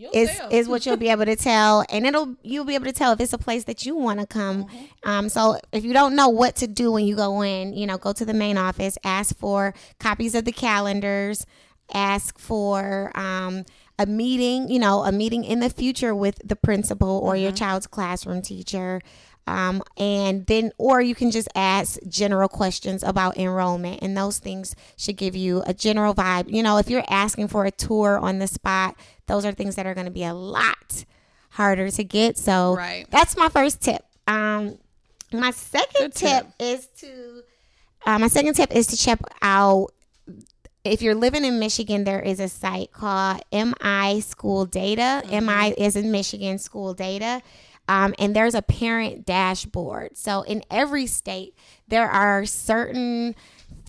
You'll 0.00 0.10
is 0.14 0.30
tell. 0.36 0.50
is 0.50 0.68
what 0.68 0.86
you'll 0.86 0.96
be 0.96 1.10
able 1.10 1.26
to 1.26 1.36
tell 1.50 1.84
and 1.90 2.06
it'll 2.06 2.34
you'll 2.42 2.64
be 2.64 2.74
able 2.74 2.86
to 2.86 2.92
tell 2.92 3.12
if 3.12 3.20
it's 3.20 3.32
a 3.32 3.38
place 3.38 3.64
that 3.64 3.84
you 3.86 3.94
want 3.96 4.20
to 4.20 4.26
come 4.26 4.64
Mm-hmm. 4.64 5.08
um 5.10 5.28
so 5.28 5.58
if 5.72 5.84
you 5.84 5.92
don't 5.92 6.16
know 6.16 6.28
what 6.28 6.56
to 6.56 6.66
do 6.66 6.90
when 6.92 7.04
you 7.06 7.16
go 7.16 7.42
in 7.42 7.72
you 7.74 7.86
know 7.86 7.98
go 7.98 8.12
to 8.12 8.24
the 8.24 8.34
main 8.34 8.56
office 8.58 8.96
ask 9.04 9.36
for 9.36 9.74
copies 9.98 10.34
of 10.34 10.44
the 10.44 10.52
calendars 10.52 11.44
ask 11.92 12.38
for 12.38 13.10
um 13.14 13.64
a 13.98 14.06
meeting 14.06 14.70
you 14.70 14.78
know 14.78 15.02
a 15.04 15.12
meeting 15.12 15.44
in 15.44 15.60
the 15.60 15.68
future 15.70 16.14
with 16.14 16.40
the 16.44 16.56
principal 16.56 17.18
or 17.22 17.34
Mm-hmm. 17.34 17.42
your 17.42 17.52
child's 17.52 17.86
classroom 17.86 18.42
teacher 18.42 19.00
um, 19.46 19.82
and 19.96 20.46
then 20.46 20.70
or 20.78 21.00
you 21.00 21.14
can 21.14 21.30
just 21.32 21.48
ask 21.56 21.98
general 22.06 22.46
questions 22.48 23.02
about 23.02 23.36
enrollment 23.36 24.00
and 24.02 24.16
those 24.16 24.38
things 24.38 24.76
should 24.96 25.16
give 25.16 25.34
you 25.34 25.62
a 25.66 25.74
general 25.74 26.14
vibe 26.14 26.48
you 26.52 26.62
know 26.62 26.76
if 26.78 26.88
you're 26.88 27.02
asking 27.08 27.48
for 27.48 27.64
a 27.64 27.70
tour 27.72 28.18
on 28.18 28.38
the 28.38 28.46
spot 28.46 28.94
those 29.30 29.44
are 29.44 29.52
things 29.52 29.76
that 29.76 29.86
are 29.86 29.94
going 29.94 30.06
to 30.06 30.10
be 30.10 30.24
a 30.24 30.34
lot 30.34 31.04
harder 31.50 31.90
to 31.90 32.04
get 32.04 32.36
so 32.36 32.74
Right. 32.76 33.06
that's 33.10 33.36
my 33.36 33.48
first 33.48 33.80
tip 33.80 34.02
um, 34.26 34.76
my 35.32 35.50
second 35.52 36.12
tip. 36.12 36.44
tip 36.44 36.46
is 36.58 36.86
to 36.98 37.42
uh, 38.06 38.18
my 38.18 38.28
second 38.28 38.54
tip 38.54 38.74
is 38.74 38.86
to 38.88 38.96
check 38.96 39.18
out 39.42 39.88
if 40.82 41.02
you're 41.02 41.14
living 41.14 41.44
in 41.44 41.58
Michigan, 41.58 42.04
there 42.04 42.20
is 42.22 42.40
a 42.40 42.48
site 42.48 42.90
called 42.90 43.42
MI 43.52 44.20
School 44.22 44.64
Data. 44.64 45.22
MI 45.30 45.74
is 45.76 45.94
in 45.94 46.10
Michigan 46.10 46.58
School 46.58 46.94
Data. 46.94 47.42
Um, 47.86 48.14
and 48.18 48.34
there's 48.34 48.54
a 48.54 48.62
parent 48.62 49.26
dashboard. 49.26 50.16
So 50.16 50.40
in 50.40 50.62
every 50.70 51.06
state, 51.06 51.54
there 51.88 52.08
are 52.08 52.46
certain 52.46 53.34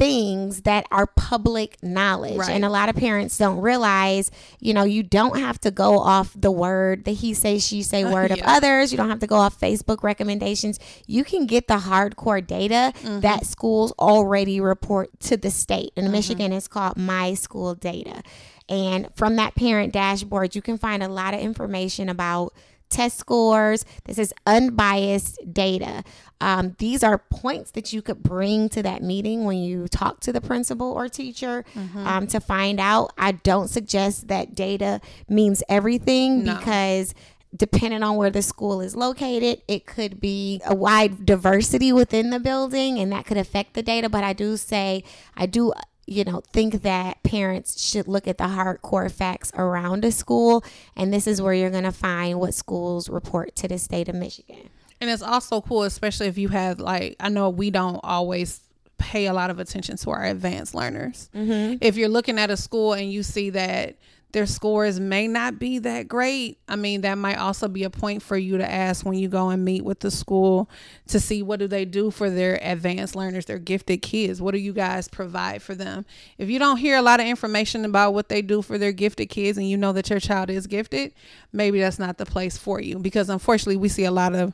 things 0.02 0.62
that 0.64 0.86
are 0.90 1.06
public 1.06 1.78
knowledge. 1.84 2.38
Right. 2.38 2.50
And 2.50 2.66
a 2.66 2.70
lot 2.70 2.90
of 2.90 2.96
parents 2.96 3.38
don't 3.38 3.62
realize, 3.62 4.32
you 4.60 4.74
know, 4.74 4.84
you 4.84 5.04
don't 5.04 5.40
have 5.40 5.60
to 5.62 5.70
go 5.70 6.00
off 6.00 6.34
the 6.36 6.50
word, 6.50 7.06
the 7.06 7.14
he 7.14 7.36
say, 7.36 7.60
she 7.60 7.84
say 7.84 8.04
word 8.12 8.32
of 8.32 8.38
Yeah. 8.38 8.56
others. 8.58 8.92
You 8.92 8.98
don't 8.98 9.10
have 9.10 9.20
to 9.20 9.28
go 9.28 9.36
off 9.36 9.60
Facebook 9.60 10.02
recommendations. 10.02 10.80
You 11.06 11.24
can 11.24 11.46
get 11.46 11.68
the 11.68 11.78
hardcore 11.78 12.46
data 12.46 12.94
mm-hmm. 12.96 13.20
that 13.20 13.46
schools 13.46 13.94
already 14.00 14.60
report 14.60 15.20
to 15.22 15.38
the 15.38 15.52
state. 15.52 15.92
In 15.96 16.06
mm-hmm. 16.06 16.14
Michigan, 16.14 16.52
it's 16.52 16.68
called 16.68 16.98
MI 16.98 17.36
School 17.36 17.76
Data. 17.76 18.24
And 18.68 19.10
from 19.16 19.36
that 19.36 19.54
parent 19.54 19.94
dashboard, 19.94 20.56
you 20.56 20.64
can 20.64 20.80
find 20.80 21.04
a 21.04 21.10
lot 21.10 21.36
of 21.36 21.42
information 21.42 22.10
about 22.10 22.54
test 22.92 23.18
scores. 23.18 23.86
This 24.06 24.18
is 24.20 24.34
unbiased 24.46 25.40
data. 25.52 26.04
Um, 26.40 26.76
these 26.80 27.04
are 27.04 27.18
points 27.18 27.72
that 27.72 27.94
you 27.94 28.02
could 28.02 28.24
bring 28.24 28.68
to 28.70 28.82
that 28.84 29.02
meeting 29.04 29.44
when 29.46 29.58
you 29.60 29.88
talk 29.88 30.20
to 30.22 30.34
the 30.34 30.42
principal 30.42 30.92
or 30.92 31.08
teacher 31.08 31.64
um, 31.96 32.28
to 32.28 32.40
find 32.40 32.80
out. 32.80 33.14
I 33.18 33.32
don't 33.34 33.68
suggest 33.68 34.28
that 34.30 34.56
data 34.56 35.02
means 35.30 35.62
everything 35.70 36.44
No. 36.44 36.56
because 36.58 37.14
depending 37.56 38.02
on 38.02 38.16
where 38.16 38.30
the 38.30 38.42
school 38.42 38.82
is 38.82 38.96
located, 38.96 39.62
it 39.68 39.86
could 39.86 40.20
be 40.22 40.62
a 40.66 40.74
wide 40.74 41.26
diversity 41.26 41.92
within 41.92 42.30
the 42.30 42.40
building 42.40 42.98
and 42.98 43.12
that 43.12 43.26
could 43.26 43.38
affect 43.38 43.74
the 43.74 43.84
data. 43.84 44.08
But 44.10 44.24
I 44.24 44.34
do 44.34 44.56
say, 44.58 45.04
I 45.36 45.46
do, 45.46 45.74
you 46.08 46.24
know, 46.24 46.42
think 46.52 46.82
that 46.82 47.22
parents 47.24 47.82
should 47.82 48.08
look 48.08 48.28
at 48.28 48.38
the 48.38 48.46
hardcore 48.46 49.12
facts 49.12 49.52
around 49.56 50.04
a 50.04 50.12
school. 50.12 50.64
And 50.96 51.14
this 51.14 51.28
is 51.28 51.42
where 51.42 51.54
you're 51.54 51.70
going 51.70 51.84
to 51.84 51.92
find 51.92 52.40
what 52.40 52.54
schools 52.54 53.10
report 53.10 53.56
to 53.58 53.68
the 53.68 53.78
state 53.78 54.10
of 54.10 54.16
Michigan. 54.16 54.70
And 55.00 55.10
it's 55.10 55.22
also 55.22 55.62
cool, 55.62 55.84
especially 55.84 56.28
if 56.28 56.38
you 56.38 56.50
have 56.50 56.80
like 56.80 57.16
I 57.20 57.30
know 57.30 57.50
we 57.50 57.72
don't 57.72 58.00
always 58.04 58.62
pay 59.00 59.26
a 59.26 59.34
lot 59.34 59.50
of 59.50 59.60
attention 59.60 59.98
to 59.98 60.12
our 60.12 60.26
advanced 60.26 60.76
learners. 60.76 61.30
Mm-hmm. 61.36 61.78
If 61.82 61.98
you're 61.98 62.10
looking 62.10 62.38
at 62.38 62.52
a 62.52 62.58
school 62.58 62.94
and 62.94 63.12
you 63.12 63.24
see 63.24 63.50
that 63.50 63.96
their 64.34 64.46
scores 64.46 65.00
may 65.00 65.28
not 65.28 65.60
be 65.60 65.80
that 65.80 66.08
great, 66.08 66.58
I 66.68 66.76
mean 66.76 67.02
that 67.02 67.18
might 67.18 67.38
also 67.38 67.68
be 67.68 67.84
a 67.84 67.90
point 67.90 68.22
for 68.22 68.38
you 68.38 68.58
to 68.58 68.70
ask 68.70 69.06
when 69.06 69.18
you 69.18 69.28
go 69.28 69.50
and 69.50 69.64
meet 69.64 69.84
with 69.84 70.00
the 70.00 70.12
school 70.12 70.70
to 71.08 71.20
see 71.20 71.42
what 71.42 71.60
do 71.60 71.68
they 71.68 71.86
do 71.86 72.12
for 72.12 72.30
their 72.30 72.60
advanced 72.62 73.16
learners, 73.16 73.46
their 73.46 73.60
gifted 73.60 74.02
kids. 74.02 74.42
What 74.42 74.54
do 74.54 74.60
you 74.60 74.74
guys 74.74 75.08
provide 75.08 75.62
for 75.62 75.76
them? 75.76 76.06
If 76.38 76.50
you 76.50 76.60
don't 76.60 76.78
hear 76.78 76.98
a 76.98 77.02
lot 77.02 77.20
of 77.20 77.26
information 77.26 77.86
about 77.86 78.14
what 78.14 78.30
they 78.30 78.42
do 78.42 78.62
for 78.62 78.78
their 78.78 78.92
gifted 78.92 79.30
kids 79.30 79.58
and 79.58 79.70
you 79.70 79.78
know 79.78 79.94
that 79.94 80.10
your 80.10 80.20
child 80.20 80.50
is 80.50 80.68
gifted, 80.68 81.14
maybe 81.52 81.80
that's 81.80 82.00
not 82.00 82.18
the 82.18 82.26
place 82.26 82.58
for 82.58 82.80
you 82.80 83.00
because 83.00 83.30
unfortunately 83.30 83.78
we 83.78 83.90
see 83.90 84.06
a 84.06 84.12
lot 84.12 84.36
of 84.36 84.54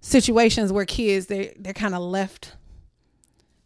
situations 0.00 0.72
where 0.72 0.84
kids 0.84 1.26
they 1.26 1.52
they're 1.58 1.72
kind 1.72 1.94
of 1.94 2.00
left 2.00 2.52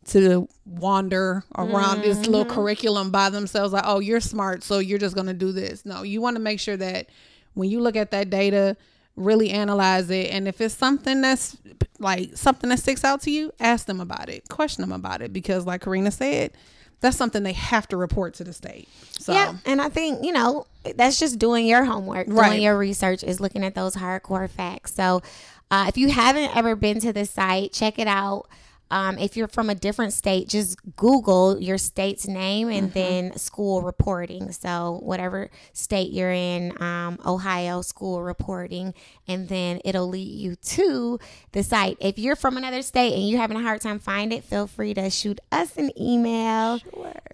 to 0.06 0.48
wander 0.64 1.44
around 1.56 2.00
this 2.00 2.26
little 2.26 2.44
curriculum 2.44 3.10
by 3.10 3.28
themselves 3.28 3.72
like 3.72 3.82
oh 3.86 4.00
you're 4.00 4.20
smart 4.20 4.62
so 4.62 4.78
you're 4.78 4.98
just 4.98 5.14
going 5.14 5.26
to 5.26 5.34
do 5.34 5.52
this 5.52 5.84
no 5.84 6.02
you 6.02 6.20
want 6.20 6.36
to 6.36 6.40
make 6.40 6.58
sure 6.58 6.76
that 6.76 7.06
when 7.54 7.68
you 7.70 7.80
look 7.80 7.96
at 7.96 8.10
that 8.12 8.30
data, 8.30 8.76
really 9.16 9.50
analyze 9.50 10.10
it. 10.10 10.30
And 10.30 10.46
if 10.48 10.60
it's 10.60 10.74
something 10.74 11.20
that's 11.20 11.56
like 11.98 12.30
something 12.36 12.70
that 12.70 12.78
sticks 12.78 13.04
out 13.04 13.20
to 13.22 13.30
you, 13.30 13.52
ask 13.60 13.86
them 13.86 14.00
about 14.00 14.28
it, 14.28 14.48
question 14.48 14.82
them 14.82 14.92
about 14.92 15.20
it. 15.22 15.32
Because, 15.32 15.66
like 15.66 15.82
Karina 15.82 16.10
said, 16.10 16.52
that's 17.00 17.16
something 17.16 17.42
they 17.42 17.52
have 17.52 17.88
to 17.88 17.96
report 17.96 18.34
to 18.34 18.44
the 18.44 18.52
state. 18.52 18.88
So, 19.18 19.32
Yeah, 19.32 19.56
and 19.66 19.80
I 19.80 19.88
think 19.88 20.24
you 20.24 20.32
know 20.32 20.66
that's 20.96 21.18
just 21.18 21.38
doing 21.38 21.66
your 21.66 21.84
homework, 21.84 22.26
Right. 22.30 22.50
doing 22.50 22.62
your 22.62 22.78
research, 22.78 23.22
is 23.22 23.40
looking 23.40 23.64
at 23.64 23.74
those 23.74 23.96
hardcore 23.96 24.48
facts. 24.48 24.94
So, 24.94 25.22
uh, 25.70 25.86
if 25.88 25.98
you 25.98 26.10
haven't 26.10 26.56
ever 26.56 26.76
been 26.76 27.00
to 27.00 27.12
the 27.12 27.26
site, 27.26 27.72
check 27.72 27.98
it 27.98 28.08
out. 28.08 28.46
Um, 28.90 29.18
if 29.18 29.36
you're 29.36 29.48
from 29.48 29.70
a 29.70 29.74
different 29.74 30.12
state, 30.12 30.48
just 30.48 30.78
Google 30.96 31.60
your 31.60 31.78
state's 31.78 32.26
name 32.26 32.68
and 32.68 32.92
then 32.92 33.36
school 33.36 33.82
reporting. 33.82 34.52
So, 34.52 34.98
whatever 35.02 35.50
state 35.72 36.12
you're 36.12 36.32
in, 36.32 36.80
um, 36.82 37.18
Ohio 37.24 37.82
school 37.82 38.22
reporting, 38.22 38.94
and 39.28 39.48
then 39.48 39.80
it'll 39.84 40.08
lead 40.08 40.28
you 40.28 40.56
to 40.56 41.18
the 41.52 41.62
site. 41.62 41.96
If 42.00 42.18
you're 42.18 42.36
from 42.36 42.56
another 42.56 42.82
state 42.82 43.14
and 43.14 43.28
you're 43.28 43.40
having 43.40 43.56
a 43.56 43.62
hard 43.62 43.80
time 43.80 43.98
finding 43.98 44.38
it, 44.38 44.44
feel 44.44 44.66
free 44.66 44.94
to 44.94 45.08
shoot 45.10 45.40
us 45.52 45.76
an 45.76 45.90
email 46.00 46.80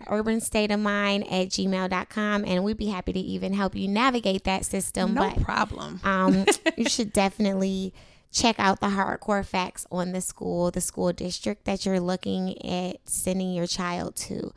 urban 0.08 0.40
state 0.40 0.70
of 0.70 0.80
mind 0.80 1.24
at 1.24 1.48
gmail.com 1.48 2.44
and 2.44 2.64
we'd 2.64 2.76
be 2.76 2.86
happy 2.86 3.12
to 3.12 3.18
even 3.18 3.52
help 3.52 3.74
you 3.74 3.88
navigate 3.88 4.44
that 4.44 4.64
system 4.64 5.14
no 5.14 5.22
but 5.28 5.42
problem. 5.42 6.00
um, 6.04 6.44
you 6.76 6.88
should 6.88 7.12
definitely 7.12 7.92
check 8.40 8.56
out 8.58 8.80
the 8.80 8.88
hardcore 8.98 9.44
facts 9.44 9.86
on 9.90 10.12
the 10.12 10.20
school 10.20 10.70
the 10.70 10.80
school 10.80 11.12
district 11.12 11.64
that 11.64 11.86
you're 11.86 12.00
looking 12.00 12.42
at 12.66 12.96
sending 13.08 13.52
your 13.52 13.66
child 13.66 14.14
to 14.16 14.52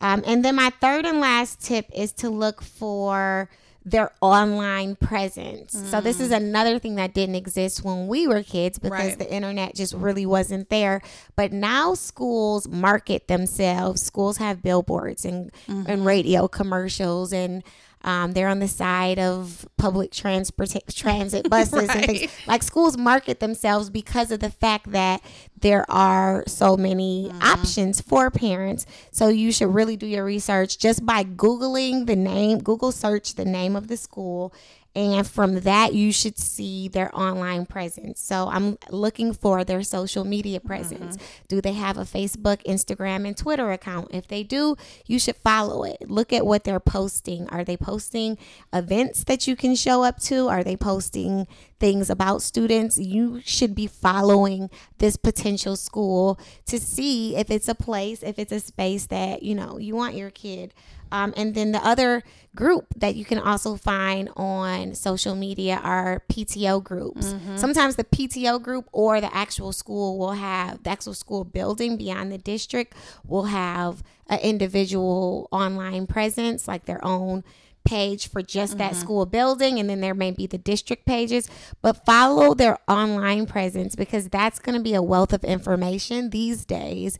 um, 0.00 0.22
and 0.26 0.44
then 0.44 0.56
my 0.56 0.70
third 0.80 1.06
and 1.06 1.20
last 1.20 1.60
tip 1.60 1.86
is 1.94 2.12
to 2.14 2.28
look 2.28 2.60
for 2.60 3.48
their 3.84 4.12
online 4.20 4.94
presence. 4.94 5.72
So 5.90 6.00
this 6.00 6.20
is 6.20 6.30
another 6.30 6.78
thing 6.78 6.94
that 6.96 7.14
didn't 7.14 7.34
exist 7.34 7.84
when 7.84 8.06
we 8.06 8.28
were 8.28 8.42
kids 8.44 8.78
because 8.78 9.10
Right. 9.10 9.18
the 9.18 9.32
internet 9.32 9.74
just 9.74 9.92
really 9.94 10.24
wasn't 10.24 10.70
there. 10.70 11.02
But 11.34 11.52
now 11.52 11.94
schools 11.94 12.68
market 12.68 13.26
themselves. 13.26 14.02
Schools 14.02 14.36
have 14.38 14.62
billboards 14.62 15.24
and 15.24 15.50
and 15.68 16.06
radio 16.06 16.46
commercials 16.46 17.32
and 17.32 17.62
um, 18.04 18.32
they're 18.32 18.48
on 18.48 18.58
the 18.58 18.68
side 18.68 19.18
of 19.18 19.66
public 19.76 20.10
transport 20.10 20.74
transit 20.94 21.48
buses 21.48 21.88
and 21.88 22.06
things. 22.06 22.32
Like 22.46 22.62
schools 22.62 22.96
market 22.96 23.40
themselves 23.40 23.90
because 23.90 24.30
of 24.30 24.40
the 24.40 24.50
fact 24.50 24.90
that 24.92 25.22
there 25.60 25.88
are 25.90 26.44
so 26.46 26.76
many 26.76 27.30
options 27.40 28.00
for 28.00 28.30
parents. 28.30 28.86
So 29.10 29.28
you 29.28 29.52
should 29.52 29.72
really 29.72 29.96
do 29.96 30.06
your 30.06 30.24
research 30.24 30.78
just 30.78 31.06
by 31.06 31.24
Googling 31.24 32.06
the 32.06 32.16
name, 32.16 32.58
Google 32.58 32.92
search 32.92 33.34
the 33.34 33.44
name 33.44 33.76
of 33.76 33.88
the 33.88 33.96
school. 33.96 34.52
And 34.94 35.26
from 35.26 35.60
that, 35.60 35.94
you 35.94 36.12
should 36.12 36.38
see 36.38 36.86
their 36.86 37.14
online 37.18 37.64
presence. 37.64 38.20
So 38.20 38.48
I'm 38.48 38.76
looking 38.90 39.32
for 39.32 39.64
their 39.64 39.82
social 39.82 40.22
media 40.24 40.60
presence. 40.60 41.16
Mm-hmm. 41.16 41.44
Do 41.48 41.60
they 41.62 41.72
have 41.72 41.96
a 41.96 42.02
Facebook, 42.02 42.62
Instagram, 42.64 43.26
and 43.26 43.34
Twitter 43.34 43.72
account? 43.72 44.08
If 44.12 44.28
they 44.28 44.42
do, 44.42 44.76
you 45.06 45.18
should 45.18 45.36
follow 45.36 45.84
it. 45.84 46.10
Look 46.10 46.30
at 46.30 46.44
what 46.44 46.64
they're 46.64 46.78
posting. 46.78 47.48
Are 47.48 47.64
they 47.64 47.76
posting 47.76 48.36
events 48.70 49.24
that 49.24 49.46
you 49.46 49.56
can 49.56 49.74
show 49.76 50.02
up 50.02 50.20
to? 50.24 50.48
Are 50.48 50.62
they 50.62 50.76
posting 50.76 51.46
things 51.80 52.10
about 52.10 52.42
students? 52.42 52.98
You 52.98 53.40
should 53.46 53.74
be 53.74 53.86
following 53.86 54.68
this 54.98 55.16
potential 55.16 55.74
school 55.74 56.38
to 56.66 56.78
see 56.78 57.34
if 57.34 57.50
it's 57.50 57.68
a 57.68 57.74
place, 57.74 58.22
if 58.22 58.38
it's 58.38 58.52
a 58.52 58.60
space 58.60 59.06
that, 59.06 59.42
you 59.42 59.54
know, 59.54 59.78
you 59.78 59.96
want 59.96 60.16
your 60.16 60.30
kid. 60.30 60.74
Um, 61.12 61.34
and 61.36 61.54
then 61.54 61.72
the 61.72 61.86
other 61.86 62.22
group 62.56 62.86
that 62.96 63.14
you 63.16 63.24
can 63.24 63.38
also 63.38 63.76
find 63.76 64.28
on 64.34 64.94
social 64.94 65.34
media 65.34 65.80
are 65.82 66.22
PTO 66.30 66.82
groups. 66.82 67.34
Sometimes 67.56 67.96
the 67.96 68.04
PTO 68.04 68.60
group 68.62 68.88
or 68.92 69.20
the 69.20 69.34
actual 69.34 69.72
school 69.72 70.18
will 70.18 70.32
have 70.32 70.82
the 70.82 70.90
actual 70.90 71.14
school 71.14 71.44
building 71.44 71.96
beyond 71.96 72.32
the 72.32 72.38
district 72.38 72.94
will 73.26 73.44
have 73.44 74.02
an 74.28 74.38
individual 74.40 75.48
online 75.52 76.06
presence, 76.06 76.66
like 76.66 76.86
their 76.86 77.02
own 77.04 77.44
page 77.84 78.28
for 78.28 78.42
just 78.42 78.78
that 78.78 78.94
school 79.00 79.26
building. 79.26 79.78
And 79.80 79.90
then 79.90 80.00
there 80.00 80.14
may 80.14 80.30
be 80.30 80.46
the 80.46 80.58
district 80.58 81.04
pages 81.04 81.48
but 81.82 82.04
follow 82.06 82.54
their 82.54 82.78
online 82.88 83.46
presence 83.46 83.96
because 83.96 84.28
that's 84.28 84.58
going 84.58 84.76
to 84.78 84.82
be 84.82 84.94
a 84.94 85.02
wealth 85.02 85.32
of 85.32 85.42
information 85.44 86.30
these 86.30 86.64
days 86.64 87.18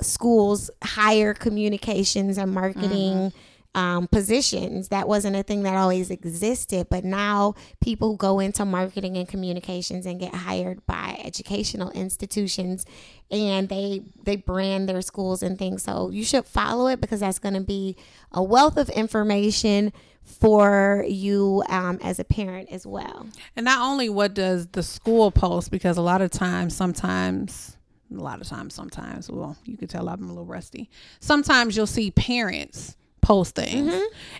schools 0.00 0.70
hire 0.82 1.34
communications 1.34 2.38
and 2.38 2.52
marketing 2.52 3.32
um, 3.74 4.08
positions. 4.08 4.88
That 4.88 5.06
wasn't 5.06 5.36
a 5.36 5.42
thing 5.42 5.62
that 5.62 5.76
always 5.76 6.10
existed, 6.10 6.88
but 6.90 7.04
now 7.04 7.54
people 7.80 8.16
go 8.16 8.40
into 8.40 8.64
marketing 8.64 9.16
and 9.16 9.28
communications 9.28 10.06
and 10.06 10.18
get 10.18 10.34
hired 10.34 10.84
by 10.86 11.20
educational 11.24 11.90
institutions, 11.90 12.86
and 13.30 13.68
they 13.68 14.02
they 14.22 14.36
brand 14.36 14.88
their 14.88 15.02
schools 15.02 15.42
and 15.42 15.58
things. 15.58 15.82
So 15.82 16.10
you 16.10 16.24
should 16.24 16.46
follow 16.46 16.88
it 16.88 17.00
because 17.00 17.20
that's 17.20 17.38
going 17.38 17.54
to 17.54 17.60
be 17.60 17.96
a 18.32 18.42
wealth 18.42 18.76
of 18.76 18.88
information 18.90 19.92
for 20.22 21.04
you 21.08 21.62
um, 21.68 21.98
as 22.02 22.18
a 22.18 22.24
parent 22.24 22.70
as 22.70 22.86
well. 22.86 23.26
And 23.56 23.64
not 23.64 23.80
only 23.80 24.08
what 24.08 24.34
does 24.34 24.66
the 24.68 24.82
school 24.82 25.30
post, 25.30 25.70
because 25.70 25.96
a 25.96 26.02
lot 26.02 26.20
of 26.20 26.30
times, 26.30 26.76
sometimes, 26.76 27.77
a 28.10 28.20
lot 28.20 28.40
of 28.40 28.48
times, 28.48 28.74
sometimes, 28.74 29.30
well, 29.30 29.56
you 29.64 29.76
can 29.76 29.88
tell 29.88 30.08
I'm 30.08 30.24
a 30.24 30.28
little 30.28 30.44
rusty. 30.44 30.90
Sometimes 31.20 31.76
you'll 31.76 31.86
see 31.86 32.10
parents 32.10 32.96
post 33.20 33.54
things 33.54 33.92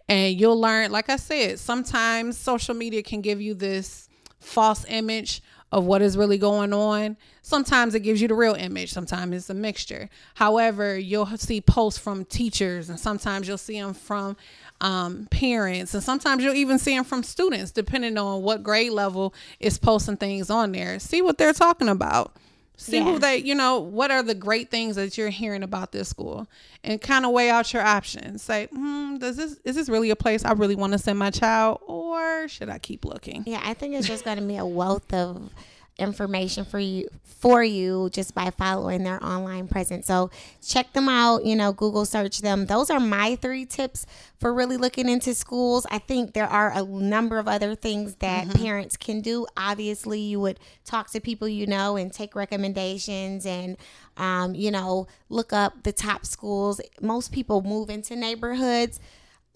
and 0.08 0.38
you'll 0.38 0.58
learn, 0.60 0.90
like 0.90 1.10
I 1.10 1.16
said, 1.16 1.58
sometimes 1.58 2.38
social 2.38 2.74
media 2.74 3.02
can 3.02 3.20
give 3.20 3.40
you 3.40 3.54
this 3.54 4.08
false 4.40 4.84
image 4.88 5.42
of 5.70 5.84
what 5.84 6.00
is 6.00 6.16
really 6.16 6.38
going 6.38 6.72
on. 6.72 7.16
Sometimes 7.42 7.94
it 7.94 8.00
gives 8.00 8.22
you 8.22 8.28
the 8.28 8.34
real 8.34 8.54
image, 8.54 8.92
sometimes 8.92 9.36
it's 9.36 9.50
a 9.50 9.54
mixture. 9.54 10.08
However, 10.34 10.96
you'll 10.96 11.26
see 11.36 11.60
posts 11.60 11.98
from 11.98 12.24
teachers, 12.24 12.88
and 12.88 12.98
sometimes 12.98 13.46
you'll 13.46 13.58
see 13.58 13.78
them 13.78 13.92
from 13.92 14.36
um, 14.80 15.28
parents, 15.30 15.92
and 15.92 16.02
sometimes 16.02 16.42
you'll 16.42 16.54
even 16.54 16.78
see 16.78 16.96
them 16.96 17.04
from 17.04 17.22
students, 17.22 17.70
depending 17.70 18.16
on 18.16 18.42
what 18.42 18.62
grade 18.62 18.92
level 18.92 19.34
is 19.60 19.78
posting 19.78 20.16
things 20.16 20.48
on 20.48 20.72
there. 20.72 20.98
See 20.98 21.20
what 21.20 21.36
they're 21.36 21.52
talking 21.52 21.88
about. 21.88 22.34
See 22.80 22.96
Yeah. 22.98 23.04
who 23.04 23.18
they, 23.18 23.38
you 23.38 23.54
know, 23.56 23.80
what 23.80 24.10
are 24.12 24.22
the 24.22 24.36
great 24.36 24.70
things 24.70 24.94
that 24.96 25.18
you're 25.18 25.30
hearing 25.30 25.64
about 25.64 25.90
this 25.90 26.08
school, 26.08 26.46
and 26.84 27.00
kind 27.00 27.26
of 27.26 27.32
weigh 27.32 27.50
out 27.50 27.72
your 27.72 27.82
options. 27.82 28.40
Say, 28.40 28.68
hmm, 28.72 29.16
does 29.18 29.36
this 29.36 29.58
is 29.64 29.74
this 29.74 29.88
really 29.88 30.10
a 30.10 30.16
place 30.16 30.44
I 30.44 30.52
really 30.52 30.76
want 30.76 30.92
to 30.92 30.98
send 30.98 31.18
my 31.18 31.30
child, 31.30 31.80
or 31.86 32.46
should 32.46 32.68
I 32.68 32.78
keep 32.78 33.04
looking? 33.04 33.42
Yeah, 33.46 33.60
I 33.64 33.74
think 33.74 33.94
it's 33.94 34.06
just 34.06 34.24
going 34.24 34.38
to 34.38 34.44
be 34.44 34.56
a 34.56 34.64
wealth 34.64 35.12
of 35.12 35.50
information 35.98 36.64
for 36.64 36.78
you 36.78 37.08
for 37.24 37.62
you 37.62 38.10
just 38.10 38.34
by 38.34 38.50
following 38.50 39.04
their 39.04 39.22
online 39.24 39.68
presence. 39.68 40.06
So 40.06 40.30
check 40.66 40.92
them 40.92 41.08
out, 41.08 41.44
you 41.44 41.54
know, 41.54 41.72
Google 41.72 42.04
search 42.04 42.40
them. 42.40 42.66
Those 42.66 42.90
are 42.90 42.98
my 42.98 43.36
three 43.36 43.64
tips 43.64 44.06
for 44.40 44.52
really 44.52 44.76
looking 44.76 45.08
into 45.08 45.34
schools. 45.34 45.86
I 45.88 45.98
think 45.98 46.34
there 46.34 46.48
are 46.48 46.72
a 46.72 46.82
number 46.82 47.38
of 47.38 47.46
other 47.46 47.76
things 47.76 48.16
that 48.16 48.52
parents 48.54 48.96
can 48.96 49.20
do. 49.20 49.46
Obviously, 49.56 50.18
you 50.18 50.40
would 50.40 50.58
talk 50.84 51.10
to 51.10 51.20
people 51.20 51.46
you 51.46 51.66
know 51.66 51.96
and 51.96 52.12
take 52.12 52.34
recommendations 52.34 53.46
and 53.46 53.76
um, 54.16 54.54
you 54.54 54.70
know, 54.70 55.06
look 55.28 55.52
up 55.52 55.84
the 55.84 55.92
top 55.92 56.26
schools. 56.26 56.80
Most 57.00 57.32
people 57.32 57.62
move 57.62 57.88
into 57.88 58.16
neighborhoods 58.16 59.00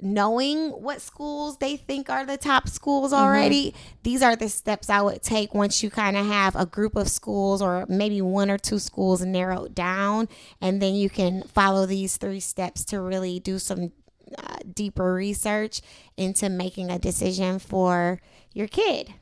knowing 0.03 0.71
what 0.71 1.01
schools 1.01 1.57
they 1.59 1.77
think 1.77 2.11
are 2.11 2.27
the 2.27 2.37
top 2.37 2.69
schools 2.69 3.13
already, 3.13 3.75
these 4.03 4.23
are 4.23 4.37
the 4.37 4.49
steps 4.49 4.91
I 4.91 5.01
would 5.01 5.23
take 5.23 5.55
once 5.55 5.83
you 5.83 5.91
kind 5.91 6.17
of 6.17 6.27
have 6.27 6.57
a 6.57 6.67
group 6.67 6.97
of 6.97 7.09
schools 7.09 7.63
or 7.63 7.87
maybe 7.89 8.21
one 8.21 8.51
or 8.51 8.59
two 8.59 8.79
schools 8.79 9.23
narrowed 9.25 9.75
down. 9.75 10.29
And 10.61 10.83
then 10.83 10.95
you 10.95 11.09
can 11.09 11.45
follow 11.45 11.87
these 11.87 12.17
three 12.17 12.41
steps 12.41 12.85
to 12.87 13.01
really 13.01 13.39
do 13.41 13.59
some 13.59 13.93
uh, 14.37 14.57
deeper 14.75 15.15
research 15.15 15.81
into 16.17 16.49
making 16.49 16.91
a 16.91 16.99
decision 16.99 17.59
for 17.59 18.21
your 18.53 18.69
kid. 18.69 19.15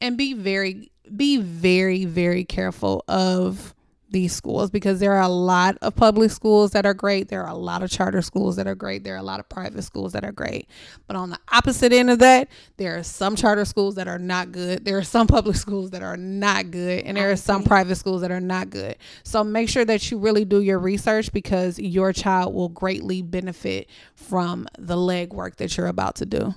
and 0.00 0.16
be 0.16 0.34
very 0.34 0.90
be 1.16 1.36
very 1.36 2.04
very 2.04 2.44
careful 2.44 3.04
of 3.08 3.73
these 4.14 4.32
schools 4.32 4.70
because 4.70 5.00
there 5.00 5.12
are 5.12 5.22
a 5.22 5.28
lot 5.28 5.76
of 5.82 5.96
public 5.96 6.30
schools 6.30 6.70
that 6.70 6.86
are 6.86 6.94
great. 6.94 7.28
There 7.28 7.42
are 7.42 7.50
a 7.50 7.56
lot 7.56 7.82
of 7.82 7.90
charter 7.90 8.22
schools 8.22 8.54
that 8.56 8.68
are 8.68 8.76
great. 8.76 9.02
There 9.02 9.14
are 9.14 9.18
a 9.18 9.24
lot 9.24 9.40
of 9.40 9.48
private 9.48 9.82
schools 9.82 10.12
that 10.12 10.24
are 10.24 10.30
great. 10.30 10.68
But 11.08 11.16
on 11.16 11.30
the 11.30 11.38
opposite 11.52 11.92
end 11.92 12.10
of 12.10 12.20
that 12.20 12.48
there 12.76 12.96
are 12.96 13.02
some 13.02 13.34
charter 13.34 13.64
schools 13.64 13.96
that 13.96 14.06
are 14.06 14.18
not 14.18 14.52
good. 14.52 14.84
There 14.84 14.96
are 14.96 15.02
some 15.02 15.26
public 15.26 15.56
schools 15.64 15.90
that 15.90 16.02
are 16.02 16.16
not 16.16 16.70
good 16.70 17.04
and 17.04 17.16
there 17.16 17.32
are 17.32 17.36
some 17.36 17.64
private 17.64 17.96
schools 17.96 18.22
that 18.22 18.30
are 18.30 18.40
not 18.40 18.70
good. 18.70 18.96
So 19.24 19.42
make 19.42 19.68
sure 19.68 19.84
that 19.84 20.08
you 20.10 20.18
really 20.18 20.44
do 20.44 20.60
your 20.60 20.78
research 20.78 21.32
because 21.32 21.80
your 21.80 22.12
child 22.12 22.54
will 22.54 22.68
greatly 22.68 23.20
benefit 23.20 23.90
from 24.14 24.68
the 24.78 24.94
legwork 24.94 25.56
that 25.56 25.76
you're 25.76 25.88
about 25.88 26.14
to 26.16 26.26
do. 26.26 26.54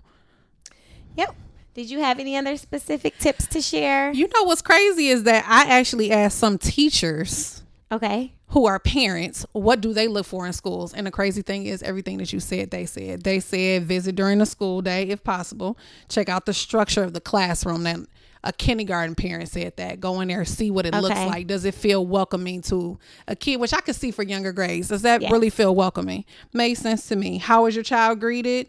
Yep. 1.15 1.35
Did 1.77 1.91
you 1.91 1.99
have 1.99 2.17
any 2.17 2.35
other 2.35 2.57
specific 2.57 3.19
tips 3.19 3.45
to 3.49 3.61
share? 3.61 4.11
You 4.11 4.27
know 4.33 4.45
what's 4.45 4.63
crazy 4.63 5.09
is 5.09 5.21
that 5.23 5.45
I 5.47 5.69
actually 5.69 6.11
asked 6.11 6.39
some 6.39 6.57
teachers 6.57 7.61
Okay. 7.91 8.33
who 8.47 8.65
are 8.65 8.79
parents, 8.79 9.45
what 9.51 9.79
do 9.79 9.93
they 9.93 10.07
look 10.07 10.25
for 10.25 10.47
in 10.47 10.53
schools? 10.53 10.91
And 10.91 11.05
the 11.05 11.11
crazy 11.11 11.43
thing 11.43 11.67
is, 11.67 11.83
everything 11.83 12.17
that 12.17 12.33
you 12.33 12.39
said, 12.39 12.71
they 12.71 12.87
said. 12.87 13.21
They 13.21 13.39
said 13.39 13.83
visit 13.83 14.15
during 14.15 14.39
the 14.39 14.47
school 14.47 14.81
day 14.81 15.03
if 15.03 15.23
possible. 15.23 15.77
Check 16.09 16.29
out 16.29 16.47
the 16.47 16.53
structure 16.53 17.03
of 17.03 17.13
the 17.13 17.21
classroom. 17.21 17.83
That 17.83 17.99
a 18.43 18.51
kindergarten 18.51 19.13
parent 19.13 19.49
said 19.49 19.77
that. 19.77 19.99
Go 19.99 20.19
in 20.21 20.29
there, 20.29 20.45
see 20.45 20.71
what 20.71 20.87
it 20.87 20.95
okay. 20.95 21.01
looks 21.01 21.19
like. 21.19 21.45
Does 21.45 21.63
it 21.63 21.75
feel 21.75 22.03
welcoming 22.03 22.63
to 22.63 22.97
a 23.27 23.35
kid? 23.35 23.57
Which 23.57 23.73
I 23.75 23.81
could 23.81 23.95
see 23.95 24.09
for 24.09 24.23
younger 24.23 24.51
grades. 24.51 24.87
Does 24.87 25.03
that 25.03 25.21
yes. 25.21 25.31
really 25.31 25.51
feel 25.51 25.75
welcoming? 25.75 26.25
Made 26.53 26.73
sense 26.73 27.07
to 27.09 27.15
me. 27.15 27.37
How 27.37 27.65
was 27.65 27.75
your 27.75 27.83
child 27.83 28.19
greeted? 28.19 28.67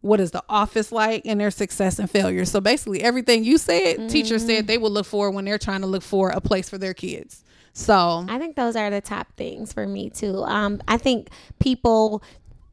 What 0.00 0.20
is 0.20 0.30
the 0.30 0.44
office 0.48 0.92
like 0.92 1.22
and 1.24 1.40
their 1.40 1.50
success 1.50 1.98
and 1.98 2.10
failure? 2.10 2.44
So 2.44 2.60
basically, 2.60 3.02
everything 3.02 3.44
you 3.44 3.58
said, 3.58 3.96
mm-hmm. 3.96 4.06
teachers 4.08 4.46
said 4.46 4.66
they 4.66 4.78
will 4.78 4.90
look 4.90 5.06
for 5.06 5.30
when 5.30 5.44
they're 5.44 5.58
trying 5.58 5.80
to 5.80 5.86
look 5.86 6.02
for 6.02 6.30
a 6.30 6.40
place 6.40 6.68
for 6.68 6.78
their 6.78 6.94
kids. 6.94 7.42
So 7.72 8.26
I 8.28 8.38
think 8.38 8.56
those 8.56 8.76
are 8.76 8.90
the 8.90 9.00
top 9.00 9.28
things 9.36 9.72
for 9.72 9.86
me 9.86 10.10
too. 10.10 10.42
Um, 10.44 10.80
I 10.88 10.98
think 10.98 11.28
people 11.60 12.22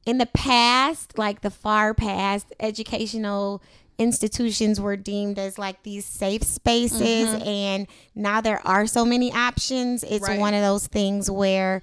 in 0.05 0.17
the 0.17 0.25
past, 0.27 1.17
like 1.17 1.41
the 1.41 1.49
far 1.49 1.93
past, 1.93 2.53
educational 2.59 3.61
institutions 3.97 4.79
were 4.79 4.97
deemed 4.97 5.39
as 5.39 5.57
like 5.57 5.81
these 5.83 6.05
safe 6.05 6.43
spaces 6.43 7.29
mm-hmm. 7.29 7.47
and 7.47 7.87
now 8.13 8.41
there 8.41 8.65
are 8.67 8.85
so 8.85 9.05
many 9.05 9.31
options 9.31 10.03
it's 10.03 10.27
right. 10.27 10.37
one 10.37 10.53
of 10.53 10.61
those 10.61 10.85
things 10.87 11.31
where 11.31 11.81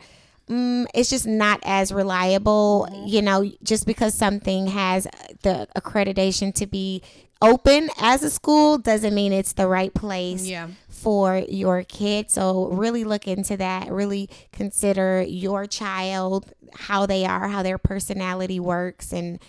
mm, 0.48 0.86
it's 0.94 1.10
just 1.10 1.26
not 1.26 1.60
as 1.64 1.92
reliable 1.92 2.88
you 3.06 3.22
know 3.22 3.50
just 3.62 3.86
because 3.86 4.14
something 4.14 4.66
has 4.66 5.06
the 5.42 5.68
accreditation 5.76 6.52
to 6.54 6.66
be 6.66 7.02
open 7.42 7.90
as 7.98 8.22
a 8.22 8.30
school 8.30 8.78
doesn't 8.78 9.14
mean 9.14 9.32
it's 9.32 9.52
the 9.52 9.66
right 9.66 9.92
place 9.92 10.46
yeah. 10.46 10.68
for 10.88 11.38
your 11.48 11.82
kid. 11.82 12.30
So 12.30 12.68
really 12.68 13.04
look 13.04 13.28
into 13.28 13.56
that. 13.58 13.90
Really 13.90 14.30
consider 14.52 15.22
your 15.22 15.66
child, 15.66 16.52
how 16.74 17.04
they 17.04 17.26
are, 17.26 17.48
how 17.48 17.62
their 17.62 17.78
personality 17.78 18.60
works, 18.60 19.12
and 19.12 19.40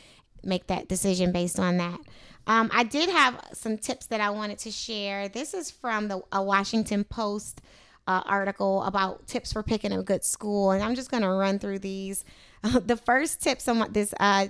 make 0.43 0.67
that 0.67 0.89
decision 0.89 1.31
based 1.31 1.59
on 1.59 1.77
that. 1.77 1.99
Um, 2.45 2.69
I 2.73 2.83
did 2.83 3.07
have 3.07 3.39
some 3.53 3.77
tips 3.77 4.07
that 4.07 4.19
I 4.19 4.31
wanted 4.31 4.57
to 4.59 4.71
share. 4.71 5.29
This 5.29 5.53
is 5.53 5.71
from 5.71 6.09
the 6.09 6.21
a 6.31 6.43
Washington 6.43 7.05
Post 7.05 7.61
uh, 8.07 8.21
article 8.25 8.83
about 8.83 9.27
tips 9.27 9.53
for 9.53 9.63
picking 9.63 9.91
a 9.91 10.03
good 10.03 10.23
school, 10.23 10.71
and 10.71 10.83
I'm 10.83 10.95
just 10.95 11.11
going 11.11 11.23
to 11.23 11.29
run 11.29 11.59
through 11.59 11.79
these. 11.79 12.25
The 12.63 12.95
first 12.95 13.41
tip 13.41 13.59
someone 13.59 13.91
this 13.91 14.13
uh, 14.19 14.47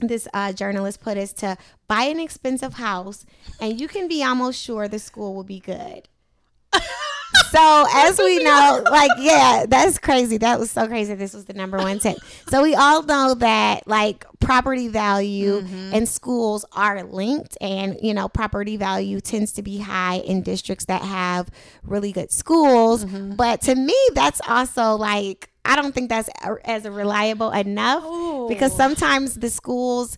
this 0.00 0.28
uh, 0.32 0.52
journalist 0.52 1.00
put 1.00 1.16
is 1.16 1.32
to 1.34 1.56
buy 1.86 2.04
an 2.04 2.20
expensive 2.20 2.74
house 2.74 3.26
and 3.60 3.80
you 3.80 3.88
can 3.88 4.06
be 4.08 4.22
almost 4.22 4.60
sure 4.60 4.86
the 4.86 4.98
school 4.98 5.34
will 5.34 5.44
be 5.44 5.60
good. 5.60 6.08
So 7.50 7.86
as 7.92 8.18
we 8.18 8.42
know, 8.42 8.82
like 8.90 9.10
yeah, 9.18 9.66
that's 9.68 9.98
crazy. 9.98 10.38
That 10.38 10.58
was 10.58 10.70
so 10.70 10.86
crazy. 10.86 11.14
This 11.14 11.34
was 11.34 11.44
the 11.44 11.54
number 11.54 11.78
one 11.78 11.98
tip. 11.98 12.18
So 12.48 12.62
we 12.62 12.74
all 12.74 13.02
know 13.02 13.34
that 13.34 13.86
like 13.86 14.26
property 14.40 14.88
value 14.88 15.60
mm-hmm. 15.60 15.94
and 15.94 16.08
schools 16.08 16.64
are 16.72 17.02
linked, 17.04 17.56
and 17.60 17.98
you 18.02 18.14
know 18.14 18.28
property 18.28 18.76
value 18.76 19.20
tends 19.20 19.52
to 19.52 19.62
be 19.62 19.78
high 19.78 20.16
in 20.18 20.42
districts 20.42 20.86
that 20.86 21.02
have 21.02 21.48
really 21.82 22.12
good 22.12 22.32
schools. 22.32 23.04
Mm-hmm. 23.04 23.36
But 23.36 23.62
to 23.62 23.74
me, 23.74 23.96
that's 24.14 24.40
also 24.46 24.94
like 24.94 25.50
I 25.64 25.76
don't 25.76 25.94
think 25.94 26.08
that's 26.08 26.30
as 26.64 26.88
reliable 26.88 27.50
enough 27.50 28.04
Ooh. 28.04 28.48
because 28.48 28.74
sometimes 28.74 29.34
the 29.34 29.50
schools 29.50 30.16